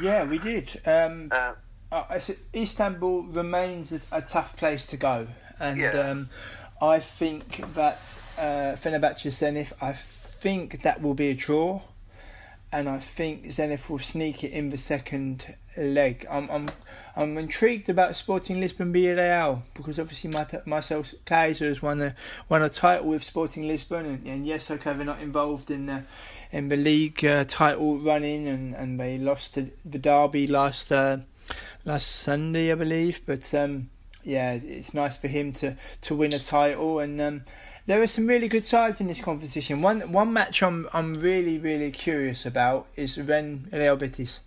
Yeah, 0.00 0.24
we 0.24 0.38
did. 0.38 0.80
Um, 0.86 1.28
uh, 1.32 1.54
uh, 1.92 2.20
Istanbul 2.54 3.24
remains 3.24 3.92
a, 3.92 4.00
a, 4.12 4.22
tough 4.22 4.56
place 4.56 4.86
to 4.86 4.96
go, 4.96 5.26
and 5.58 5.80
yeah. 5.80 6.24
I 6.82 7.00
think 7.00 7.74
that 7.74 8.00
uh, 8.38 8.74
Fenerbahce 8.76 9.26
Zenit. 9.26 9.72
I 9.82 9.92
think 9.92 10.82
that 10.82 11.02
will 11.02 11.12
be 11.12 11.28
a 11.28 11.34
draw, 11.34 11.82
and 12.72 12.88
I 12.88 12.98
think 12.98 13.46
Zenit 13.46 13.90
will 13.90 13.98
sneak 13.98 14.42
it 14.42 14.52
in 14.52 14.70
the 14.70 14.78
second 14.78 15.54
leg. 15.76 16.26
I'm 16.30 16.48
I'm 16.50 16.68
I'm 17.14 17.36
intrigued 17.36 17.90
about 17.90 18.16
Sporting 18.16 18.60
Lisbon 18.60 18.94
Villarreal 18.94 19.60
because 19.74 19.98
obviously 19.98 20.30
my, 20.30 20.46
Marcel 20.64 21.04
Keizer 21.26 21.68
has 21.68 21.82
won 21.82 22.00
a 22.00 22.14
won 22.48 22.62
a 22.62 22.70
title 22.70 23.08
with 23.08 23.24
Sporting 23.24 23.68
Lisbon, 23.68 24.06
and, 24.06 24.26
and 24.26 24.46
yes, 24.46 24.70
okay, 24.70 24.94
they're 24.94 25.04
not 25.04 25.20
involved 25.20 25.70
in 25.70 25.84
the 25.84 26.04
in 26.50 26.68
the 26.68 26.76
league 26.76 27.22
uh, 27.22 27.44
title 27.44 27.98
running, 27.98 28.48
and, 28.48 28.74
and 28.74 28.98
they 28.98 29.18
lost 29.18 29.54
the 29.56 29.98
derby 29.98 30.46
last 30.46 30.90
uh, 30.90 31.18
last 31.84 32.06
Sunday, 32.06 32.72
I 32.72 32.74
believe, 32.74 33.20
but. 33.26 33.52
Um, 33.52 33.90
yeah, 34.24 34.52
it's 34.52 34.94
nice 34.94 35.16
for 35.16 35.28
him 35.28 35.52
to, 35.54 35.76
to 36.02 36.14
win 36.14 36.34
a 36.34 36.38
title. 36.38 36.98
And 36.98 37.20
um, 37.20 37.42
there 37.86 38.02
are 38.02 38.06
some 38.06 38.26
really 38.26 38.48
good 38.48 38.64
sides 38.64 39.00
in 39.00 39.06
this 39.06 39.20
competition. 39.20 39.82
One 39.82 40.12
one 40.12 40.32
match 40.32 40.62
I'm 40.62 40.88
I'm 40.92 41.20
really 41.20 41.58
really 41.58 41.90
curious 41.90 42.46
about 42.46 42.86
is 42.96 43.18
Rennes 43.18 43.68
Real 43.72 43.96
Betis 43.96 44.40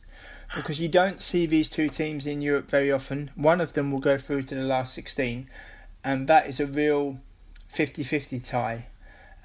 because 0.55 0.79
you 0.79 0.87
don't 0.87 1.19
see 1.19 1.45
these 1.45 1.69
two 1.69 1.89
teams 1.89 2.25
in 2.25 2.41
Europe 2.41 2.69
very 2.69 2.91
often. 2.91 3.31
One 3.35 3.59
of 3.59 3.73
them 3.73 3.91
will 3.91 3.99
go 3.99 4.17
through 4.17 4.43
to 4.43 4.55
the 4.55 4.61
last 4.61 4.93
16, 4.93 5.49
and 6.03 6.27
that 6.27 6.47
is 6.47 6.59
a 6.59 6.67
real 6.67 7.19
50 7.67 8.03
50 8.03 8.39
tie. 8.39 8.87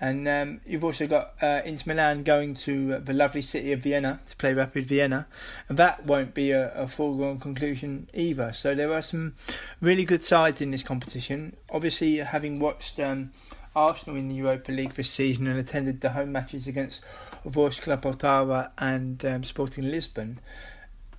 And 0.00 0.28
um, 0.28 0.60
you've 0.64 0.84
also 0.84 1.08
got 1.08 1.34
uh, 1.42 1.60
Inter 1.64 1.82
Milan 1.86 2.22
going 2.22 2.54
to 2.54 2.98
the 2.98 3.12
lovely 3.12 3.42
city 3.42 3.72
of 3.72 3.80
Vienna 3.80 4.20
to 4.26 4.36
play 4.36 4.54
Rapid 4.54 4.86
Vienna, 4.86 5.26
and 5.68 5.76
that 5.76 6.06
won't 6.06 6.34
be 6.34 6.52
a, 6.52 6.72
a 6.74 6.86
foregone 6.86 7.40
conclusion 7.40 8.08
either. 8.14 8.52
So 8.52 8.76
there 8.76 8.92
are 8.92 9.02
some 9.02 9.34
really 9.80 10.04
good 10.04 10.22
sides 10.22 10.60
in 10.60 10.70
this 10.70 10.84
competition. 10.84 11.56
Obviously, 11.68 12.18
having 12.18 12.60
watched 12.60 13.00
um, 13.00 13.32
Arsenal 13.74 14.16
in 14.16 14.28
the 14.28 14.36
Europa 14.36 14.70
League 14.70 14.94
this 14.94 15.10
season 15.10 15.48
and 15.48 15.58
attended 15.58 16.00
the 16.00 16.10
home 16.10 16.30
matches 16.30 16.68
against 16.68 17.00
Club 17.42 18.06
Ottawa 18.06 18.68
and 18.78 19.24
um, 19.24 19.42
Sporting 19.42 19.90
Lisbon, 19.90 20.38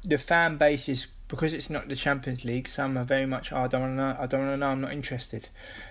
the 0.04 0.18
fan 0.18 0.58
base 0.58 0.88
is 0.88 1.08
because 1.30 1.54
it's 1.54 1.70
not 1.70 1.88
the 1.88 1.96
Champions 1.96 2.44
League. 2.44 2.68
Some 2.68 2.98
are 2.98 3.04
very 3.04 3.28
much, 3.28 3.54
oh, 3.54 3.58
I 3.58 3.68
don't 3.68 3.82
want 3.82 3.92
to 3.94 3.96
know. 3.98 4.18
I 4.20 4.26
don't 4.26 4.42
want 4.42 4.54
to 4.54 4.58
know. 4.58 4.68
I'm 4.68 4.82
not 4.82 4.92
interested. 4.92 5.48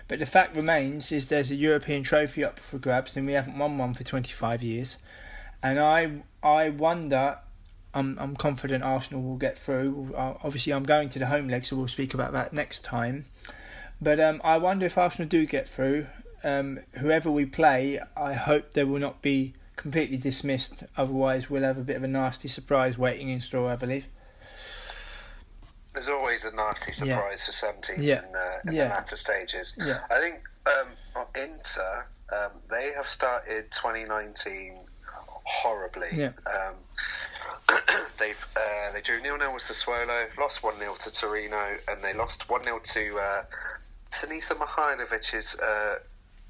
But 0.08 0.18
the 0.18 0.26
fact 0.26 0.54
remains 0.54 1.10
is 1.12 1.28
there's 1.28 1.50
a 1.50 1.54
European 1.54 2.02
trophy 2.02 2.44
up 2.44 2.58
for 2.58 2.78
grabs, 2.78 3.16
and 3.16 3.24
we 3.24 3.32
haven't 3.32 3.56
won 3.56 3.78
one 3.78 3.94
for 3.94 4.02
25 4.02 4.62
years. 4.62 4.96
And 5.62 5.78
I, 5.78 6.22
I 6.42 6.68
wonder. 6.68 7.38
I'm, 7.94 8.18
I'm 8.18 8.36
confident 8.36 8.84
Arsenal 8.84 9.22
will 9.22 9.36
get 9.36 9.56
through. 9.56 10.12
Obviously, 10.14 10.72
I'm 10.72 10.82
going 10.82 11.08
to 11.10 11.18
the 11.18 11.26
home 11.26 11.48
leg, 11.48 11.64
so 11.64 11.76
we'll 11.76 11.88
speak 11.88 12.14
about 12.14 12.32
that 12.32 12.52
next 12.52 12.84
time. 12.84 13.24
But 14.00 14.20
um, 14.20 14.40
I 14.44 14.58
wonder 14.58 14.86
if 14.86 14.98
Arsenal 14.98 15.28
do 15.28 15.46
get 15.46 15.68
through. 15.68 16.06
Um, 16.44 16.80
whoever 16.98 17.30
we 17.30 17.46
play, 17.46 18.00
I 18.16 18.34
hope 18.34 18.72
there 18.72 18.86
will 18.86 19.00
not 19.00 19.22
be 19.22 19.54
completely 19.76 20.16
dismissed. 20.16 20.84
Otherwise, 20.96 21.48
we'll 21.48 21.62
have 21.62 21.78
a 21.78 21.82
bit 21.82 21.96
of 21.96 22.02
a 22.02 22.08
nasty 22.08 22.48
surprise 22.48 22.98
waiting 22.98 23.28
in 23.30 23.40
store, 23.40 23.70
I 23.70 23.76
believe. 23.76 24.04
There's 25.98 26.10
always 26.10 26.44
a 26.44 26.54
nasty 26.54 26.92
surprise 26.92 27.40
yeah. 27.40 27.46
for 27.46 27.50
some 27.50 27.74
teams 27.82 28.04
yeah. 28.04 28.20
in, 28.20 28.36
uh, 28.36 28.68
in 28.68 28.74
yeah. 28.74 28.84
the 28.84 28.90
latter 28.90 29.16
stages. 29.16 29.74
I 30.08 30.20
think 30.20 30.44
um, 30.64 31.26
Inter, 31.34 32.04
um, 32.32 32.52
they 32.70 32.92
have 32.96 33.08
started 33.08 33.72
2019 33.72 34.74
horribly. 35.42 36.06
Um, 36.46 36.74
they've 38.20 38.46
uh, 38.56 38.92
they 38.94 39.00
drew 39.00 39.20
nil 39.20 39.38
nil 39.38 39.52
with 39.52 39.64
Sassuolo, 39.64 40.28
lost 40.38 40.62
one 40.62 40.78
0 40.78 40.94
to 41.00 41.10
Torino, 41.10 41.76
and 41.88 42.04
they 42.04 42.14
lost 42.14 42.48
one 42.48 42.62
0 42.62 42.78
to 42.78 43.18
uh, 43.18 43.42
Sinisa 44.12 44.52
Mihajlovic's 44.52 45.58
uh, 45.58 45.96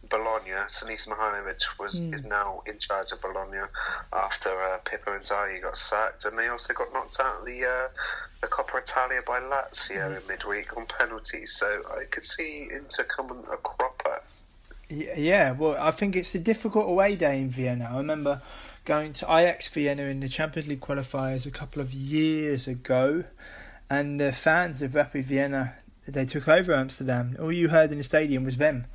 Bologna. 0.09 0.51
Sinisa 0.69 1.09
Mihajlovic 1.09 1.79
was 1.79 2.01
mm. 2.01 2.15
is 2.15 2.25
now 2.25 2.63
in 2.67 2.79
charge 2.79 3.13
of 3.13 3.21
Bologna 3.21 3.59
after 4.13 4.51
uh, 4.51 4.79
Pippo 4.85 5.19
Inzaghi 5.19 5.63
got 5.63 5.77
sacked, 5.77 6.25
and 6.25 6.39
they 6.39 6.49
also 6.49 6.73
got 6.73 6.93
knocked 6.93 7.19
out 7.21 7.41
of 7.41 7.47
the 7.47 7.65
uh, 7.65 7.89
the 8.41 8.47
Coppa 8.47 8.81
Italia 8.81 9.21
by 9.27 9.41
Lazio 9.41 10.09
mm. 10.09 10.21
in 10.21 10.27
midweek 10.29 10.77
on 10.77 10.87
penalties. 10.87 11.53
So 11.53 11.67
I 11.91 12.05
could 12.05 12.25
see 12.25 12.69
Inter 12.73 13.05
coming 13.05 13.45
a 13.53 13.57
cropper. 13.57 14.23
Yeah, 14.91 15.53
well, 15.53 15.77
I 15.79 15.91
think 15.91 16.17
it's 16.17 16.35
a 16.35 16.39
difficult 16.39 16.89
away 16.89 17.15
day 17.17 17.41
in 17.41 17.51
Vienna. 17.51 17.91
I 17.93 17.99
remember 17.99 18.41
going 18.87 19.13
to 19.13 19.27
Ajax 19.27 19.69
Vienna 19.69 20.05
in 20.05 20.21
the 20.21 20.31
Champions 20.31 20.67
League 20.67 20.81
qualifiers 20.81 21.47
a 21.47 21.51
couple 21.51 21.83
of 21.83 21.93
years 21.93 22.67
ago, 22.67 23.25
and 23.91 24.19
the 24.19 24.33
fans 24.33 24.81
of 24.81 24.95
Rapid 24.95 25.27
Vienna 25.27 25.75
they 26.09 26.25
took 26.25 26.49
over 26.49 26.75
Amsterdam. 26.75 27.37
All 27.39 27.53
you 27.53 27.69
heard 27.69 27.93
in 27.93 27.99
the 27.99 28.05
stadium 28.05 28.45
was 28.45 28.57
them. 28.57 28.87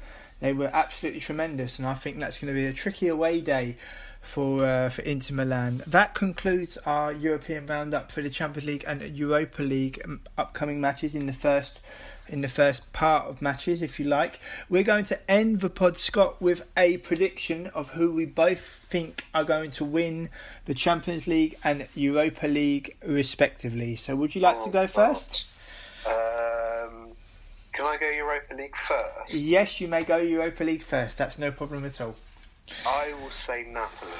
They 0.43 0.51
were 0.51 0.69
absolutely 0.73 1.21
tremendous, 1.21 1.79
and 1.79 1.87
I 1.87 1.93
think 1.93 2.19
that's 2.19 2.37
going 2.37 2.53
to 2.53 2.59
be 2.59 2.65
a 2.65 2.73
tricky 2.73 3.07
away 3.07 3.39
day 3.39 3.77
for 4.19 4.65
uh, 4.65 4.89
for 4.89 5.01
Inter 5.03 5.33
Milan. 5.35 5.81
That 5.87 6.15
concludes 6.15 6.77
our 6.85 7.13
European 7.13 7.65
roundup 7.65 8.11
for 8.11 8.21
the 8.21 8.29
Champions 8.29 8.67
League 8.67 8.83
and 8.85 9.01
Europa 9.17 9.63
League 9.63 10.01
um, 10.03 10.19
upcoming 10.37 10.81
matches 10.81 11.15
in 11.15 11.27
the 11.27 11.31
first 11.31 11.79
in 12.27 12.41
the 12.41 12.49
first 12.49 12.91
part 12.91 13.27
of 13.27 13.41
matches, 13.41 13.81
if 13.81 14.01
you 14.01 14.05
like. 14.05 14.41
We're 14.67 14.83
going 14.83 15.05
to 15.05 15.31
end 15.31 15.61
the 15.61 15.69
pod, 15.69 15.97
Scott, 15.97 16.41
with 16.41 16.67
a 16.75 16.97
prediction 16.97 17.67
of 17.67 17.91
who 17.91 18.11
we 18.11 18.25
both 18.25 18.59
think 18.59 19.23
are 19.33 19.45
going 19.45 19.71
to 19.71 19.85
win 19.85 20.27
the 20.65 20.73
Champions 20.73 21.25
League 21.25 21.57
and 21.63 21.87
Europa 21.95 22.47
League, 22.47 22.97
respectively. 23.01 23.95
So, 23.95 24.17
would 24.17 24.35
you 24.35 24.41
like 24.41 24.57
oh, 24.59 24.65
to 24.65 24.71
go 24.71 24.87
first? 24.87 25.45
Um, 26.05 26.62
can 27.73 27.85
I 27.85 27.97
go 27.97 28.07
Europa 28.09 28.53
League 28.53 28.75
first? 28.75 29.33
Yes, 29.33 29.81
you 29.81 29.87
may 29.87 30.03
go 30.03 30.17
Europa 30.17 30.63
League 30.63 30.83
first. 30.83 31.17
That's 31.17 31.39
no 31.39 31.51
problem 31.51 31.83
at 31.85 31.99
all. 31.99 32.15
I 32.87 33.13
will 33.21 33.31
say 33.31 33.65
Napoli. 33.67 34.11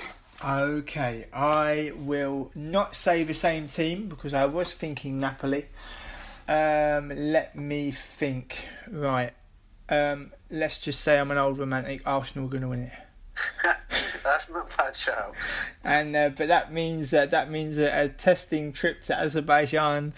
Okay, 0.44 1.28
I 1.32 1.94
will 1.96 2.52
not 2.56 2.96
say 2.96 3.24
the 3.24 3.34
same 3.34 3.68
team 3.68 4.10
because 4.10 4.34
I 4.34 4.46
was 4.46 4.74
thinking 4.74 5.20
Napoli. 5.20 5.68
Um, 6.48 7.10
let 7.10 7.56
me 7.56 7.92
think. 7.92 8.58
Right. 8.90 9.34
Um, 9.88 10.34
let's 10.50 10.80
just 10.80 11.02
say 11.02 11.20
I'm 11.20 11.32
an 11.32 11.38
old 11.38 11.60
romantic. 11.60 12.02
Arsenal 12.06 12.48
are 12.48 12.52
going 12.52 12.64
to 12.64 12.70
win 12.70 12.84
it. 12.84 12.92
That's 14.24 14.50
not 14.50 14.76
bad 14.78 14.96
show. 14.96 15.34
And 15.84 16.16
uh, 16.16 16.30
but 16.30 16.48
that 16.48 16.74
means 16.74 17.14
uh, 17.14 17.26
that 17.28 17.50
means 17.50 17.78
a, 17.78 18.06
a 18.06 18.10
testing 18.10 18.74
trip 18.74 19.04
to 19.04 19.18
Azerbaijan 19.18 20.14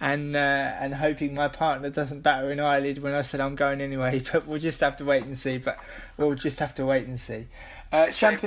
and 0.00 0.36
uh, 0.36 0.38
and 0.38 0.94
hoping 0.94 1.34
my 1.34 1.48
partner 1.48 1.90
doesn't 1.90 2.20
batter 2.20 2.50
an 2.50 2.60
eyelid 2.60 3.02
when 3.02 3.14
I 3.14 3.22
said 3.22 3.40
I'm 3.40 3.56
going 3.56 3.80
anyway. 3.80 4.22
But 4.32 4.46
we'll 4.46 4.60
just 4.60 4.80
have 4.80 4.96
to 4.98 5.04
wait 5.04 5.24
and 5.24 5.36
see. 5.36 5.58
But 5.58 5.78
we'll 6.16 6.34
just 6.34 6.58
have 6.60 6.74
to 6.76 6.86
wait 6.86 7.06
and 7.06 7.18
see. 7.18 7.46
Uh, 7.90 8.10
so 8.10 8.30
if, 8.30 8.44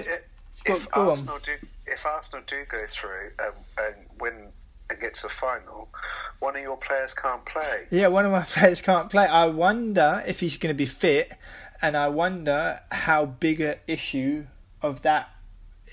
if 0.66 0.92
go, 0.92 1.10
Arsenal 1.10 1.36
on. 1.36 1.42
do 1.44 1.54
if 1.88 2.06
Arsenal 2.06 2.44
do 2.48 2.64
go 2.70 2.84
through 2.88 3.32
um, 3.40 3.54
and 3.78 3.96
win 4.20 4.48
and 4.90 5.00
get 5.00 5.16
to 5.16 5.24
the 5.24 5.30
final, 5.30 5.90
one 6.40 6.56
of 6.56 6.62
your 6.62 6.78
players 6.78 7.14
can't 7.14 7.46
play. 7.46 7.88
Yeah, 7.90 8.08
one 8.08 8.26
of 8.26 8.32
my 8.32 8.44
players 8.50 8.82
can't 8.82 9.10
play. 9.10 9.26
I 9.26 9.46
wonder 9.46 10.24
if 10.26 10.40
he's 10.40 10.58
going 10.58 10.74
to 10.74 10.78
be 10.78 10.86
fit, 10.86 11.34
and 11.82 11.98
I 11.98 12.08
wonder 12.08 12.80
how 12.92 13.26
big 13.26 13.62
a 13.62 13.80
issue 13.88 14.46
of 14.82 15.02
that 15.02 15.30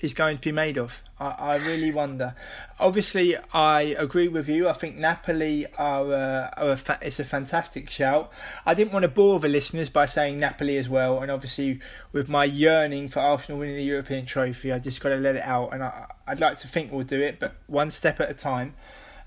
is 0.01 0.13
going 0.13 0.37
to 0.37 0.41
be 0.41 0.51
made 0.51 0.77
of. 0.77 0.93
I, 1.19 1.27
I 1.27 1.57
really 1.57 1.93
wonder. 1.93 2.35
Obviously, 2.79 3.35
I 3.53 3.81
agree 3.81 4.27
with 4.27 4.47
you. 4.47 4.69
I 4.69 4.73
think 4.73 4.95
Napoli 4.95 5.65
are, 5.77 6.13
uh, 6.13 6.49
are 6.55 6.71
a 6.71 6.77
fa- 6.77 6.99
it's 7.01 7.19
a 7.19 7.25
fantastic 7.25 7.89
shout. 7.89 8.31
I 8.65 8.73
didn't 8.73 8.93
want 8.93 9.03
to 9.03 9.09
bore 9.09 9.39
the 9.39 9.49
listeners 9.49 9.89
by 9.89 10.05
saying 10.05 10.39
Napoli 10.39 10.77
as 10.77 10.87
well, 10.87 11.19
and 11.19 11.29
obviously 11.29 11.79
with 12.11 12.29
my 12.29 12.45
yearning 12.45 13.09
for 13.09 13.19
Arsenal 13.19 13.59
winning 13.59 13.75
the 13.75 13.83
European 13.83 14.25
trophy, 14.25 14.71
I 14.71 14.79
just 14.79 15.01
got 15.01 15.09
to 15.09 15.17
let 15.17 15.35
it 15.35 15.43
out. 15.43 15.73
And 15.73 15.83
I, 15.83 16.07
would 16.27 16.39
like 16.39 16.59
to 16.59 16.67
think 16.67 16.91
we'll 16.91 17.03
do 17.03 17.21
it, 17.21 17.39
but 17.39 17.55
one 17.67 17.89
step 17.89 18.19
at 18.21 18.29
a 18.29 18.33
time. 18.33 18.75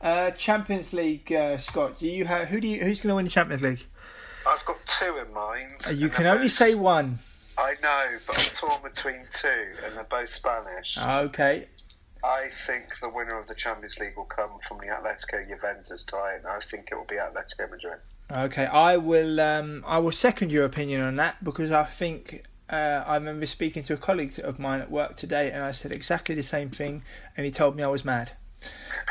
Uh, 0.01 0.31
Champions 0.33 0.93
League, 0.93 1.31
uh, 1.33 1.59
Scott. 1.59 2.01
Do 2.01 2.09
you 2.09 2.25
have 2.25 2.49
who 2.49 2.61
do 2.61 2.67
you 2.67 2.83
who's 2.83 3.01
going 3.01 3.11
to 3.11 3.15
win 3.17 3.25
the 3.27 3.31
Champions 3.31 3.63
League? 3.63 3.87
I've 4.47 4.65
got 4.65 4.85
two 4.87 5.17
in 5.19 5.33
mind. 5.33 5.87
Uh, 5.87 5.93
you 5.93 6.09
can 6.09 6.27
only 6.27 6.49
say 6.49 6.75
one. 6.75 7.19
I 7.63 7.75
know, 7.81 8.19
but 8.27 8.39
I'm 8.39 8.55
torn 8.57 8.83
between 8.83 9.21
two, 9.31 9.49
and 9.85 9.97
they're 9.97 10.05
both 10.05 10.31
Spanish. 10.31 10.99
Okay. 10.99 11.69
I 12.25 12.49
think 12.53 12.99
the 13.01 13.09
winner 13.09 13.39
of 13.39 13.47
the 13.47 13.55
Champions 13.55 13.99
League 14.01 14.17
will 14.17 14.25
come 14.25 14.51
from 14.67 14.79
the 14.79 14.89
Atletico 14.89 15.49
Juventus 15.49 16.05
tie, 16.05 16.35
and 16.35 16.47
I 16.47 16.59
think 16.59 16.89
it 16.91 16.97
will 16.97 17.07
be 17.07 17.17
Atletico 17.17 17.71
Madrid. 17.71 17.99
Okay, 18.31 18.67
I 18.67 18.97
will. 18.97 19.41
Um, 19.41 19.85
I 19.87 19.99
will 19.99 20.13
second 20.13 20.51
your 20.51 20.65
opinion 20.65 21.03
on 21.03 21.17
that 21.17 21.43
because 21.45 21.71
I 21.71 21.85
think 21.85 22.45
uh, 22.69 23.05
I 23.07 23.15
remember 23.15 23.47
speaking 23.47 23.85
to 23.85 23.95
a 23.95 23.97
colleague 23.97 24.41
of 24.41 24.59
mine 24.59 24.81
at 24.81 24.91
work 24.91 25.17
today, 25.17 25.53
and 25.53 25.63
I 25.63 25.71
said 25.73 25.93
exactly 25.93 26.35
the 26.35 26.43
same 26.43 26.71
thing, 26.71 27.05
and 27.37 27.47
he 27.47 27.53
told 27.53 27.77
me 27.77 27.85
I 27.85 27.89
was 27.89 28.05
mad. 28.05 28.33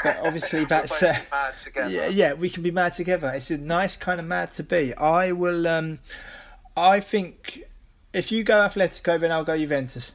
But 0.04 0.18
obviously, 0.26 0.66
that's 0.66 1.02
uh, 1.02 1.18
yeah, 1.88 2.08
yeah. 2.08 2.34
We 2.34 2.50
can 2.50 2.64
be 2.64 2.72
mad 2.72 2.94
together. 2.94 3.30
It's 3.30 3.52
a 3.52 3.58
nice 3.58 3.96
kind 3.96 4.20
of 4.20 4.26
mad 4.26 4.52
to 4.54 4.64
be. 4.64 4.94
I 4.96 5.32
will. 5.32 5.68
Um, 5.68 6.00
I 6.76 7.00
think 7.02 7.64
if 8.14 8.32
you 8.32 8.44
go 8.44 8.56
Atletico, 8.56 9.20
then 9.20 9.32
I'll 9.32 9.44
go 9.44 9.58
Juventus. 9.58 10.12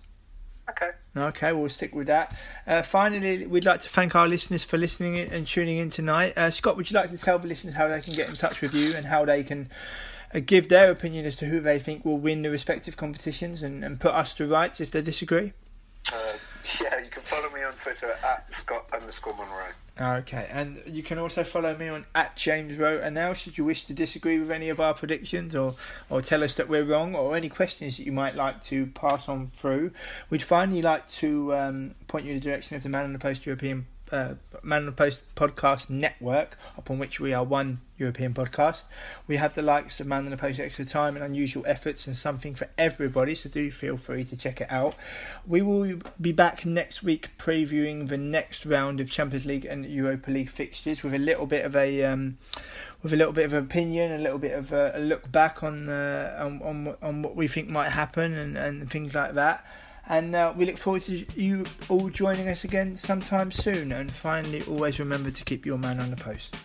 Okay. 0.68 0.90
Okay, 1.16 1.52
we'll 1.52 1.68
stick 1.68 1.94
with 1.94 2.09
that. 2.09 2.37
Uh, 2.66 2.82
finally, 2.82 3.46
we'd 3.46 3.64
like 3.64 3.80
to 3.80 3.88
thank 3.88 4.14
our 4.14 4.28
listeners 4.28 4.64
for 4.64 4.76
listening 4.76 5.18
and 5.18 5.46
tuning 5.46 5.78
in 5.78 5.90
tonight. 5.90 6.35
Uh, 6.37 6.50
Scott, 6.50 6.76
would 6.76 6.90
you 6.90 6.94
like 6.94 7.11
to 7.11 7.18
tell 7.18 7.38
the 7.38 7.48
listeners 7.48 7.74
how 7.74 7.88
they 7.88 8.00
can 8.00 8.14
get 8.14 8.28
in 8.28 8.35
touch 8.35 8.61
with 8.61 8.74
you 8.74 8.96
and 8.96 9.06
how 9.06 9.24
they 9.24 9.42
can 9.42 9.70
uh, 10.35 10.40
give 10.44 10.68
their 10.68 10.90
opinion 10.90 11.25
as 11.25 11.37
to 11.37 11.46
who 11.46 11.60
they 11.60 11.79
think 11.79 12.04
will 12.04 12.18
win 12.18 12.42
the 12.42 12.50
respective 12.50 12.96
competitions 12.96 13.62
and, 13.62 13.85
and 13.85 14.00
put 14.00 14.12
us 14.12 14.35
to 14.35 14.46
rights 14.46 14.81
if 14.81 14.90
they 14.90 15.00
disagree? 15.00 15.52
Uh, 16.12 16.33
yeah, 16.83 16.98
you 16.98 17.10
can 17.10 17.23
follow 17.23 17.48
me 17.50 17.62
on 17.62 17.73
Twitter 17.75 18.14
at 18.25 18.52
Scott 18.52 18.87
underscore 18.92 19.35
Monroe. 19.35 19.71
Okay, 19.99 20.47
and 20.51 20.83
you 20.87 21.03
can 21.03 21.19
also 21.19 21.42
follow 21.42 21.75
me 21.75 21.88
on 21.88 22.05
at 22.15 22.37
James 22.37 22.77
Rowe 22.77 22.99
and 22.99 23.15
now 23.15 23.33
should 23.33 23.57
you 23.57 23.65
wish 23.65 23.87
to 23.87 23.94
disagree 23.94 24.38
with 24.38 24.51
any 24.51 24.69
of 24.69 24.79
our 24.79 24.92
predictions 24.92 25.57
or, 25.57 25.75
or 26.11 26.21
tell 26.21 26.44
us 26.44 26.53
that 26.55 26.69
we're 26.69 26.85
wrong 26.85 27.15
or 27.15 27.35
any 27.35 27.49
questions 27.49 27.97
that 27.97 28.05
you 28.05 28.13
might 28.13 28.35
like 28.35 28.63
to 28.65 28.88
pass 28.88 29.27
on 29.27 29.47
through. 29.47 29.92
We'd 30.29 30.42
finally 30.42 30.83
like 30.83 31.11
to 31.13 31.55
um, 31.55 31.94
point 32.09 32.27
you 32.27 32.33
in 32.33 32.38
the 32.38 32.44
direction 32.44 32.77
of 32.77 32.83
the 32.83 32.90
Man 32.90 33.05
on 33.05 33.15
the 33.15 33.19
Post 33.19 33.47
European 33.47 33.87
uh, 34.11 34.35
Man 34.63 34.81
on 34.81 34.87
the 34.87 34.92
Post 34.92 35.23
podcast 35.35 35.90
network, 35.90 36.57
upon 36.77 36.98
which 36.98 37.21
we 37.21 37.33
are 37.33 37.44
one 37.44 37.81
European 37.98 38.35
podcast. 38.35 38.83
We 39.27 39.37
have 39.37 39.54
the 39.54 39.63
likes 39.63 40.00
of 40.00 40.07
Man 40.07 40.25
on 40.25 40.31
the 40.31 40.37
Post 40.37 40.61
Extra 40.61 40.85
Time 40.85 41.17
and 41.17 41.25
Unusual 41.25 41.65
Efforts 41.67 42.07
and 42.07 42.17
something 42.17 42.54
for 42.54 42.69
everybody, 42.77 43.35
so 43.35 43.48
do 43.48 43.71
feel 43.71 43.96
free 43.96 44.25
to 44.25 44.37
check 44.37 44.61
it 44.61 44.71
out. 44.71 44.94
We 45.46 45.63
will 45.63 46.00
be 46.21 46.33
back 46.33 46.67
next 46.67 47.02
week 47.02 47.31
previewing 47.38 48.09
the 48.09 48.17
next 48.17 48.67
round 48.67 49.00
of 49.00 49.11
Champions 49.11 49.46
League 49.46 49.65
and 49.65 49.87
Europa 49.87 50.31
League 50.31 50.50
fixtures 50.50 51.02
with 51.02 51.15
a 51.15 51.19
little 51.19 51.46
bit 51.46 51.65
of 51.65 51.75
a 51.75 52.04
um, 52.04 52.38
with 53.02 53.13
a 53.13 53.17
little 53.17 53.33
bit 53.33 53.44
of 53.44 53.52
opinion, 53.52 54.13
a 54.13 54.19
little 54.19 54.38
bit 54.38 54.52
of 54.52 54.73
a, 54.73 54.98
look 54.98 55.31
back 55.31 55.63
on, 55.63 55.88
uh, 55.88 56.37
on, 56.40 56.61
on 56.63 56.96
on 57.02 57.23
what 57.23 57.37
we 57.37 57.46
think 57.46 57.69
might 57.69 57.90
happen 57.90 58.35
and, 58.35 58.57
and 58.57 58.90
things 58.90 59.15
like 59.15 59.35
that. 59.35 59.65
And 60.09 60.35
uh, 60.35 60.52
we 60.57 60.67
look 60.67 60.79
forward 60.79 61.02
to 61.02 61.27
you 61.35 61.65
all 61.88 62.09
joining 62.11 62.48
us 62.48 62.65
again 62.65 62.94
sometime 62.94 63.50
soon. 63.50 63.92
And 63.92 64.11
finally, 64.11 64.63
always 64.63 65.00
remember 65.00 65.31
to 65.31 65.44
keep 65.44 65.67
your 65.67 65.79
man 65.79 65.98
on 66.00 66.11
the 66.11 66.17
post. 66.17 66.57